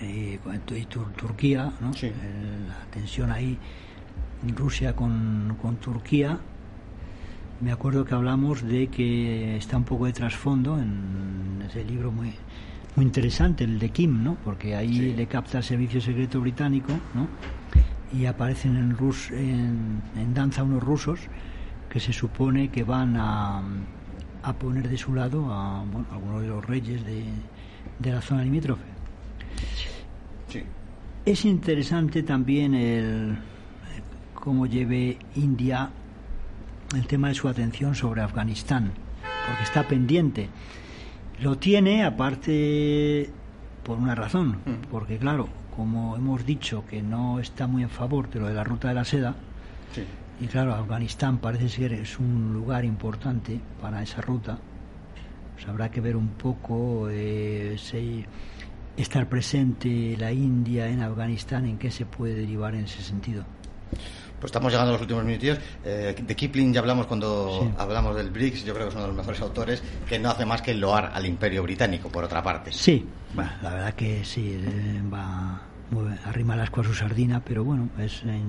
eh, 0.00 0.38
y 0.76 0.84
Turquía, 0.86 1.72
¿no? 1.80 1.90
la 1.90 2.84
tensión 2.90 3.30
ahí, 3.30 3.58
Rusia 4.56 4.94
con, 4.94 5.56
con 5.60 5.76
Turquía, 5.76 6.38
me 7.60 7.70
acuerdo 7.70 8.04
que 8.04 8.14
hablamos 8.14 8.62
de 8.62 8.88
que 8.88 9.56
está 9.56 9.76
un 9.76 9.84
poco 9.84 10.06
de 10.06 10.12
trasfondo 10.12 10.80
en 10.80 11.64
ese 11.64 11.84
libro 11.84 12.10
muy 12.10 12.32
muy 12.96 13.06
interesante 13.06 13.64
el 13.64 13.78
de 13.78 13.90
Kim, 13.90 14.22
¿no? 14.22 14.36
Porque 14.44 14.76
ahí 14.76 15.14
le 15.14 15.26
capta 15.26 15.58
el 15.58 15.64
servicio 15.64 16.00
secreto 16.00 16.40
británico, 16.40 16.92
¿no? 17.14 17.26
Y 18.12 18.26
aparecen 18.26 18.76
en, 18.76 18.96
Rus, 18.96 19.30
en, 19.30 20.02
danza 20.34 20.62
unos 20.62 20.82
rusos 20.82 21.20
que 21.88 22.00
se 22.00 22.12
supone 22.12 22.68
que 22.70 22.84
van 22.84 23.16
a, 23.16 23.62
a 24.42 24.52
poner 24.52 24.88
de 24.88 24.98
su 24.98 25.14
lado 25.14 25.52
a 25.52 25.82
bueno, 25.84 26.06
algunos 26.12 26.42
de 26.42 26.48
los 26.48 26.64
reyes 26.64 27.04
de, 27.06 27.24
de 27.98 28.12
la 28.12 28.20
zona 28.20 28.42
limítrofe. 28.42 28.84
Sí. 30.48 30.62
Es 31.24 31.44
interesante 31.44 32.22
también 32.22 32.74
el 32.74 33.38
cómo 34.34 34.66
lleve 34.66 35.18
India 35.36 35.90
el 36.94 37.06
tema 37.06 37.28
de 37.28 37.34
su 37.34 37.48
atención 37.48 37.94
sobre 37.94 38.20
Afganistán, 38.20 38.92
porque 39.46 39.62
está 39.62 39.86
pendiente 39.86 40.48
lo 41.42 41.58
tiene 41.58 42.04
aparte 42.04 43.28
por 43.84 43.98
una 43.98 44.14
razón, 44.14 44.60
mm. 44.64 44.90
porque 44.90 45.18
claro, 45.18 45.48
como 45.76 46.16
hemos 46.16 46.46
dicho 46.46 46.84
que 46.88 47.02
no 47.02 47.40
está 47.40 47.66
muy 47.66 47.82
en 47.82 47.90
favor 47.90 48.30
de 48.30 48.40
lo 48.40 48.46
de 48.46 48.54
la 48.54 48.64
ruta 48.64 48.88
de 48.88 48.94
la 48.94 49.04
seda, 49.04 49.34
y 50.40 50.46
claro, 50.46 50.74
Afganistán 50.74 51.38
parece 51.38 51.68
ser 51.68 51.92
es 51.92 52.18
un 52.18 52.52
lugar 52.52 52.84
importante 52.84 53.60
para 53.80 54.02
esa 54.02 54.20
ruta, 54.20 54.58
pues 55.54 55.68
habrá 55.68 55.90
que 55.90 56.00
ver 56.00 56.16
un 56.16 56.28
poco 56.28 57.08
eh, 57.10 57.76
estar 58.96 59.28
presente 59.28 60.16
la 60.18 60.32
India 60.32 60.88
en 60.88 61.02
Afganistán, 61.02 61.66
en 61.66 61.78
qué 61.78 61.90
se 61.90 62.06
puede 62.06 62.34
derivar 62.34 62.74
en 62.74 62.84
ese 62.84 63.02
sentido. 63.02 63.44
Pues 64.42 64.50
estamos 64.50 64.72
llegando 64.72 64.90
a 64.90 64.94
los 64.94 65.00
últimos 65.02 65.24
minutos. 65.24 65.56
Eh, 65.84 66.16
de 66.20 66.34
Kipling 66.34 66.72
ya 66.72 66.80
hablamos 66.80 67.06
cuando 67.06 67.72
hablamos 67.78 68.16
del 68.16 68.32
BRICS, 68.32 68.64
yo 68.64 68.74
creo 68.74 68.86
que 68.86 68.88
es 68.88 68.94
uno 68.96 69.02
de 69.02 69.08
los 69.10 69.16
mejores 69.16 69.40
autores, 69.40 69.80
que 70.08 70.18
no 70.18 70.30
hace 70.30 70.44
más 70.44 70.60
que 70.60 70.74
loar 70.74 71.12
al 71.14 71.26
imperio 71.26 71.62
británico, 71.62 72.08
por 72.08 72.24
otra 72.24 72.42
parte. 72.42 72.72
Sí, 72.72 73.06
la 73.36 73.70
verdad 73.70 73.94
que 73.94 74.24
sí, 74.24 74.60
eh, 74.60 75.00
va 75.14 75.62
arrima 76.24 76.56
las 76.56 76.70
a 76.76 76.82
su 76.82 76.92
sardina, 76.92 77.40
pero 77.44 77.62
bueno, 77.62 77.88
es 78.00 78.22
eh, 78.26 78.40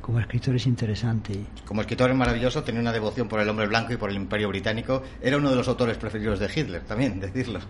como 0.00 0.18
escritor 0.18 0.56
es 0.56 0.66
interesante. 0.66 1.38
Como 1.66 1.82
escritor 1.82 2.10
es 2.10 2.16
maravilloso, 2.16 2.62
tenía 2.62 2.80
una 2.80 2.92
devoción 2.92 3.28
por 3.28 3.38
el 3.38 3.48
hombre 3.50 3.66
blanco 3.66 3.92
y 3.92 3.98
por 3.98 4.08
el 4.08 4.16
imperio 4.16 4.48
británico. 4.48 5.02
Era 5.20 5.36
uno 5.36 5.50
de 5.50 5.56
los 5.56 5.68
autores 5.68 5.98
preferidos 5.98 6.38
de 6.38 6.46
Hitler, 6.46 6.84
también, 6.84 7.20
decirlo, 7.20 7.60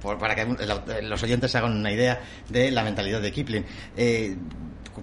para 0.00 0.34
que 0.36 0.46
los 1.02 1.22
oyentes 1.24 1.50
se 1.50 1.58
hagan 1.58 1.76
una 1.76 1.90
idea 1.90 2.20
de 2.48 2.70
la 2.70 2.84
mentalidad 2.84 3.20
de 3.20 3.32
Kipling 3.32 3.64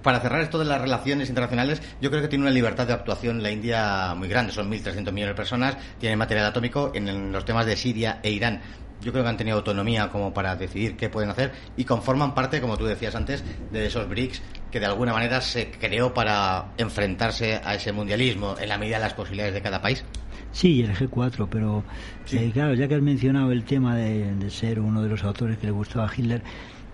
para 0.04 0.20
cerrar 0.20 0.42
esto 0.42 0.60
de 0.60 0.66
las 0.66 0.82
relaciones 0.82 1.30
internacionales, 1.30 1.82
yo 2.02 2.10
creo 2.10 2.22
que 2.22 2.28
tiene 2.28 2.44
una 2.44 2.52
libertad 2.52 2.88
de 2.88 2.94
actuación 2.94 3.42
la 3.42 3.52
India 3.52 4.14
muy 4.16 4.28
grande. 4.28 4.52
Son 4.52 4.70
1.300 4.70 5.12
millones 5.12 5.30
de 5.30 5.36
personas, 5.36 5.78
tiene 6.00 6.16
material 6.16 6.46
atómico 6.46 6.92
en 6.94 7.32
los 7.32 7.46
temas 7.46 7.66
de 7.66 7.76
Siria 7.76 8.20
e 8.24 8.32
Irán. 8.32 8.62
Yo 9.02 9.14
creo 9.14 9.24
que 9.24 9.30
han 9.30 9.38
tenido 9.38 9.58
autonomía 9.58 10.10
como 10.10 10.34
para 10.34 10.58
decidir 10.58 10.98
qué 10.98 11.10
pueden 11.10 11.30
hacer 11.30 11.54
y 11.78 11.86
conforman 11.86 12.36
parte, 12.36 12.60
como 12.60 12.78
tú 12.78 12.86
decías 12.86 13.16
antes, 13.16 13.44
de 13.72 13.86
esos 13.86 14.10
BRICS 14.10 14.42
que 14.72 14.80
de 14.80 14.88
alguna 14.88 15.14
manera 15.14 15.40
se 15.40 15.72
creó 15.72 16.14
para 16.14 16.74
enfrentarse 16.78 17.62
a 17.64 17.76
ese 17.76 17.94
mundialismo 17.94 18.56
en 18.60 18.68
la 18.68 18.78
medida 18.78 18.98
de 18.98 19.04
las 19.04 19.14
posibilidades 19.14 19.54
de 19.54 19.62
cada 19.62 19.82
país. 19.82 20.04
Sí, 20.52 20.82
el 20.82 20.96
G4, 20.96 21.48
pero 21.50 21.84
eh, 22.32 22.50
claro, 22.52 22.74
ya 22.74 22.88
que 22.88 22.96
has 22.96 23.02
mencionado 23.02 23.52
el 23.52 23.64
tema 23.64 23.96
de, 23.96 24.36
de, 24.36 24.50
ser 24.50 24.80
uno 24.80 25.02
de 25.02 25.10
los 25.10 25.24
autores 25.24 25.58
que 25.60 25.68
le 25.68 25.72
gustaba 25.72 26.08
a 26.08 26.12
Hitler, 26.14 26.42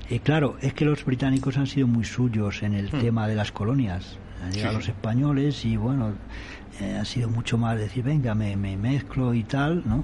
eh, 0.09 0.19
claro, 0.19 0.57
es 0.61 0.73
que 0.73 0.85
los 0.85 1.03
británicos 1.03 1.57
han 1.57 1.67
sido 1.67 1.87
muy 1.87 2.05
suyos 2.05 2.63
en 2.63 2.73
el 2.73 2.87
hmm. 2.87 2.99
tema 2.99 3.27
de 3.27 3.35
las 3.35 3.51
colonias. 3.51 4.17
Han 4.43 4.51
llegado 4.51 4.75
los 4.75 4.87
españoles 4.87 5.65
y 5.65 5.77
bueno, 5.77 6.13
eh, 6.79 6.97
ha 6.99 7.05
sido 7.05 7.29
mucho 7.29 7.57
más 7.57 7.77
decir, 7.77 8.03
venga, 8.03 8.35
me, 8.35 8.55
mezclo 8.55 9.33
y 9.33 9.43
tal, 9.43 9.83
¿no? 9.85 10.03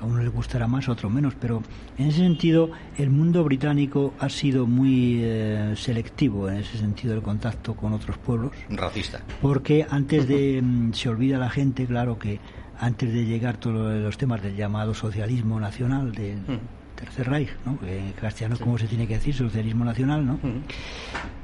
A 0.00 0.04
uno 0.04 0.20
le 0.20 0.28
gustará 0.30 0.66
más, 0.66 0.88
a 0.88 0.92
otro 0.92 1.08
menos, 1.08 1.34
pero 1.40 1.62
en 1.96 2.08
ese 2.08 2.18
sentido 2.18 2.72
el 2.98 3.10
mundo 3.10 3.44
británico 3.44 4.14
ha 4.18 4.28
sido 4.28 4.66
muy 4.66 5.20
eh, 5.22 5.74
selectivo 5.76 6.48
en 6.48 6.56
ese 6.56 6.76
sentido 6.76 7.14
del 7.14 7.22
contacto 7.22 7.74
con 7.74 7.92
otros 7.92 8.18
pueblos. 8.18 8.50
Racista. 8.68 9.20
Porque 9.40 9.86
antes 9.88 10.26
de, 10.26 10.60
mm, 10.64 10.92
se 10.94 11.08
olvida 11.08 11.38
la 11.38 11.50
gente, 11.50 11.86
claro 11.86 12.18
que 12.18 12.40
antes 12.80 13.12
de 13.12 13.24
llegar 13.24 13.58
todos 13.58 13.94
los 14.02 14.18
temas 14.18 14.42
del 14.42 14.56
llamado 14.56 14.92
socialismo 14.92 15.60
nacional, 15.60 16.10
de, 16.10 16.34
hmm 16.34 16.81
Tercer 17.02 17.28
Reich, 17.28 17.50
¿no? 17.66 17.78
En 17.86 18.12
castellano, 18.12 18.56
¿cómo 18.58 18.78
se 18.78 18.86
tiene 18.86 19.08
que 19.08 19.14
decir? 19.14 19.34
Socialismo 19.34 19.84
nacional, 19.84 20.24
¿no? 20.24 20.38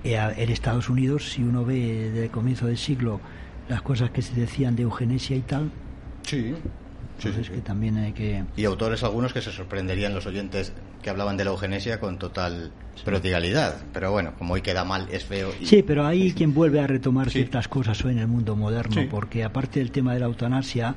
Eh, 0.05 0.17
en 0.17 0.51
Estados 0.51 0.89
Unidos, 0.89 1.31
si 1.33 1.43
uno 1.43 1.65
ve 1.65 2.11
desde 2.11 2.25
el 2.25 2.31
comienzo 2.31 2.67
del 2.67 2.79
siglo 2.79 3.21
las 3.69 3.83
cosas 3.83 4.11
que 4.11 4.23
se 4.23 4.35
decían 4.35 4.77
de 4.77 4.85
eugenesia 4.85 5.37
y 5.37 5.41
tal, 5.41 5.71
sí. 6.23 6.55
Sí, 7.19 7.31
que 7.33 7.61
también 7.63 7.97
hay 7.97 8.13
que... 8.13 8.45
Y 8.57 8.65
autores 8.65 9.03
algunos 9.03 9.33
que 9.33 9.43
se 9.43 9.51
sorprenderían 9.51 10.15
los 10.15 10.27
oyentes 10.27 10.73
que 11.03 11.11
hablaban 11.11 11.37
de 11.37 11.45
la 11.45 11.51
eugenesia 11.51 11.99
con 11.99 12.17
total 12.17 12.71
prodigalidad. 13.05 13.83
Pero 13.93 14.13
bueno, 14.13 14.35
como 14.39 14.55
hoy 14.55 14.63
queda 14.63 14.85
mal, 14.85 15.09
es 15.11 15.25
feo. 15.25 15.51
Sí, 15.65 15.83
pero 15.83 16.07
hay 16.07 16.33
quien 16.33 16.55
vuelve 16.55 16.79
a 16.79 16.87
retomar 16.87 17.29
ciertas 17.29 17.67
cosas 17.67 18.05
hoy 18.05 18.13
en 18.13 18.21
el 18.21 18.29
mundo 18.29 18.55
moderno, 18.55 19.03
porque 19.11 19.43
aparte 19.43 19.81
del 19.81 19.91
tema 19.91 20.15
de 20.15 20.21
la 20.21 20.27
eutanasia, 20.27 20.95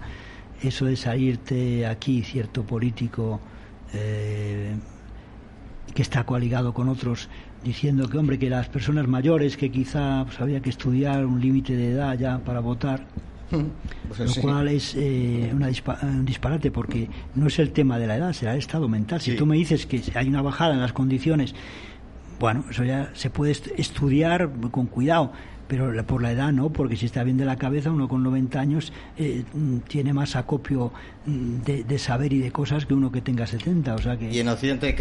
eso 0.61 0.85
de 0.85 0.95
salirte 0.95 1.87
aquí 1.87 2.21
cierto 2.21 2.61
político 2.63 3.41
eh, 3.93 4.75
que 5.93 6.01
está 6.01 6.23
coaligado 6.23 6.73
con 6.73 6.89
otros 6.89 7.29
diciendo 7.63 8.09
que 8.09 8.17
hombre 8.17 8.39
que 8.39 8.49
las 8.49 8.69
personas 8.69 9.07
mayores 9.07 9.57
que 9.57 9.71
quizá 9.71 10.23
pues, 10.25 10.39
había 10.41 10.61
que 10.61 10.69
estudiar 10.69 11.25
un 11.25 11.39
límite 11.39 11.75
de 11.75 11.91
edad 11.91 12.17
ya 12.17 12.39
para 12.39 12.59
votar 12.59 13.05
pues 14.07 14.37
lo 14.37 14.41
cual 14.41 14.69
es 14.69 14.95
eh, 14.95 15.53
un 15.53 16.25
disparate 16.25 16.71
porque 16.71 17.09
no 17.35 17.47
es 17.47 17.59
el 17.59 17.71
tema 17.71 17.99
de 17.99 18.07
la 18.07 18.15
edad, 18.15 18.33
será 18.33 18.53
el 18.53 18.59
estado 18.59 18.87
mental. 18.87 19.19
Si 19.19 19.35
tú 19.35 19.45
me 19.45 19.57
dices 19.57 19.85
que 19.85 20.01
hay 20.15 20.29
una 20.29 20.41
bajada 20.41 20.73
en 20.73 20.79
las 20.79 20.93
condiciones, 20.93 21.53
bueno, 22.39 22.63
eso 22.69 22.83
ya 22.83 23.11
se 23.13 23.29
puede 23.29 23.51
estudiar 23.51 24.49
con 24.71 24.87
cuidado, 24.87 25.33
pero 25.71 26.05
por 26.05 26.21
la 26.21 26.33
edad 26.33 26.51
no, 26.51 26.69
porque 26.69 26.97
si 26.97 27.05
está 27.05 27.23
bien 27.23 27.37
de 27.37 27.45
la 27.45 27.55
cabeza, 27.55 27.91
uno 27.91 28.09
con 28.09 28.21
90 28.23 28.59
años 28.59 28.91
eh, 29.17 29.45
tiene 29.87 30.11
más 30.11 30.35
acopio 30.35 30.91
mm, 31.25 31.61
de, 31.61 31.97
saber 31.97 32.33
y 32.33 32.39
de 32.39 32.51
cosas 32.51 32.85
que 32.85 32.93
uno 32.93 33.09
que 33.09 33.21
tenga 33.21 33.47
70. 33.47 33.95
O 33.95 33.97
sea 33.99 34.17
que... 34.17 34.29
Y 34.29 34.41
en 34.41 34.49
Occidente 34.49 34.93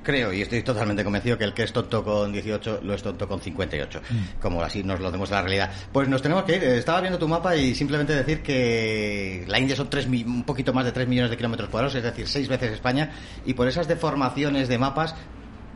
creo, 0.00 0.32
y 0.32 0.42
estoy 0.42 0.62
totalmente 0.62 1.02
convencido, 1.02 1.36
que 1.36 1.42
el 1.42 1.52
que 1.52 1.64
es 1.64 1.72
tonto 1.72 2.04
con 2.04 2.32
18 2.32 2.82
lo 2.84 2.94
es 2.94 3.02
tonto 3.02 3.26
con 3.26 3.40
58, 3.40 4.00
mm. 4.00 4.40
como 4.40 4.62
así 4.62 4.84
nos 4.84 5.00
lo 5.00 5.10
demuestra 5.10 5.38
la 5.38 5.42
realidad. 5.42 5.72
Pues 5.92 6.06
nos 6.06 6.22
tenemos 6.22 6.44
que 6.44 6.54
ir. 6.54 6.62
Estaba 6.62 7.00
viendo 7.00 7.18
tu 7.18 7.26
mapa 7.26 7.56
y 7.56 7.74
simplemente 7.74 8.14
decir 8.14 8.42
que 8.42 9.44
la 9.48 9.58
India 9.58 9.74
son 9.74 9.90
tres, 9.90 10.06
un 10.06 10.44
poquito 10.44 10.72
más 10.72 10.84
de 10.84 10.92
3 10.92 11.08
millones 11.08 11.32
de 11.32 11.36
kilómetros 11.36 11.68
cuadrados, 11.68 11.96
es 11.96 12.04
decir, 12.04 12.28
seis 12.28 12.46
veces 12.46 12.70
España, 12.70 13.10
y 13.44 13.54
por 13.54 13.66
esas 13.66 13.88
deformaciones 13.88 14.68
de 14.68 14.78
mapas 14.78 15.16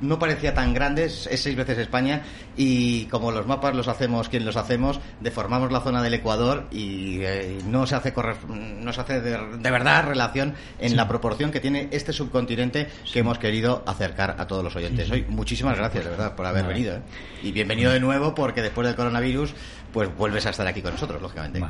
no 0.00 0.18
parecía 0.18 0.54
tan 0.54 0.74
grande, 0.74 1.04
es 1.04 1.28
seis 1.36 1.56
veces 1.56 1.78
España 1.78 2.22
y 2.56 3.06
como 3.06 3.32
los 3.32 3.46
mapas 3.46 3.74
los 3.74 3.88
hacemos 3.88 4.28
quien 4.28 4.44
los 4.44 4.56
hacemos, 4.56 5.00
deformamos 5.20 5.72
la 5.72 5.80
zona 5.80 6.02
del 6.02 6.14
Ecuador 6.14 6.66
y 6.70 7.20
eh, 7.22 7.58
no 7.66 7.86
se 7.86 7.94
hace 7.94 8.12
no 8.48 8.92
se 8.92 9.00
hace 9.00 9.20
de, 9.20 9.70
verdad 9.70 10.06
relación 10.06 10.54
en 10.78 10.96
la 10.96 11.08
proporción 11.08 11.50
que 11.50 11.60
tiene 11.60 11.88
este 11.90 12.12
subcontinente 12.12 12.88
que 13.12 13.18
hemos 13.20 13.38
querido 13.38 13.82
acercar 13.86 14.36
a 14.38 14.46
todos 14.46 14.64
los 14.64 14.76
oyentes. 14.76 15.10
Hoy 15.10 15.24
muchísimas 15.28 15.76
gracias 15.76 16.04
de 16.04 16.10
verdad 16.10 16.34
por 16.34 16.46
haber 16.46 16.66
venido 16.66 16.96
¿eh? 16.96 17.00
y 17.42 17.52
bienvenido 17.52 17.92
de 17.92 18.00
nuevo 18.00 18.34
porque 18.34 18.62
después 18.62 18.86
del 18.86 18.96
coronavirus 18.96 19.54
pues 19.92 20.14
vuelves 20.16 20.46
a 20.46 20.50
estar 20.50 20.66
aquí 20.66 20.82
con 20.82 20.92
nosotros, 20.92 21.20
lógicamente. 21.22 21.62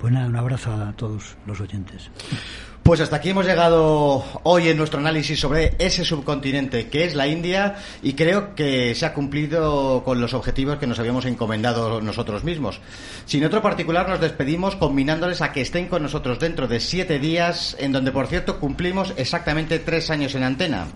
Pues 0.00 0.12
nada, 0.12 0.26
un 0.26 0.36
abrazo 0.36 0.72
a 0.72 0.92
todos 0.94 1.36
los 1.46 1.60
oyentes. 1.60 2.10
Pues 2.82 3.00
hasta 3.00 3.16
aquí 3.16 3.30
hemos 3.30 3.46
llegado 3.46 4.24
hoy 4.42 4.68
en 4.68 4.76
nuestro 4.78 5.00
análisis 5.00 5.38
sobre 5.38 5.74
ese 5.78 6.04
subcontinente 6.04 6.88
que 6.88 7.04
es 7.04 7.14
la 7.14 7.28
India 7.28 7.76
y 8.02 8.14
creo 8.14 8.54
que 8.54 8.94
se 8.94 9.04
ha 9.04 9.12
cumplido 9.12 10.02
con 10.02 10.20
los 10.20 10.32
objetivos 10.32 10.78
que 10.78 10.86
nos 10.86 10.98
habíamos 10.98 11.26
encomendado 11.26 12.00
nosotros 12.00 12.42
mismos. 12.42 12.80
Sin 13.26 13.44
otro 13.44 13.60
particular 13.60 14.08
nos 14.08 14.20
despedimos 14.20 14.76
combinándoles 14.76 15.42
a 15.42 15.52
que 15.52 15.60
estén 15.60 15.88
con 15.88 16.02
nosotros 16.02 16.40
dentro 16.40 16.68
de 16.68 16.80
siete 16.80 17.18
días 17.18 17.76
en 17.78 17.92
donde 17.92 18.12
por 18.12 18.26
cierto 18.26 18.58
cumplimos 18.58 19.12
exactamente 19.16 19.78
tres 19.78 20.10
años 20.10 20.34
en 20.34 20.42
antena 20.42 20.86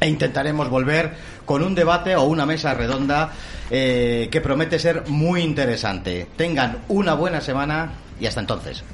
e 0.00 0.08
intentaremos 0.08 0.68
volver 0.68 1.12
con 1.46 1.62
un 1.62 1.74
debate 1.74 2.14
o 2.14 2.24
una 2.24 2.44
mesa 2.44 2.74
redonda 2.74 3.32
eh, 3.70 4.28
que 4.30 4.40
promete 4.42 4.78
ser 4.78 5.08
muy 5.08 5.40
interesante. 5.40 6.26
Tengan 6.36 6.80
una 6.88 7.14
buena 7.14 7.40
semana 7.40 7.92
y 8.20 8.26
hasta 8.26 8.40
entonces. 8.40 8.84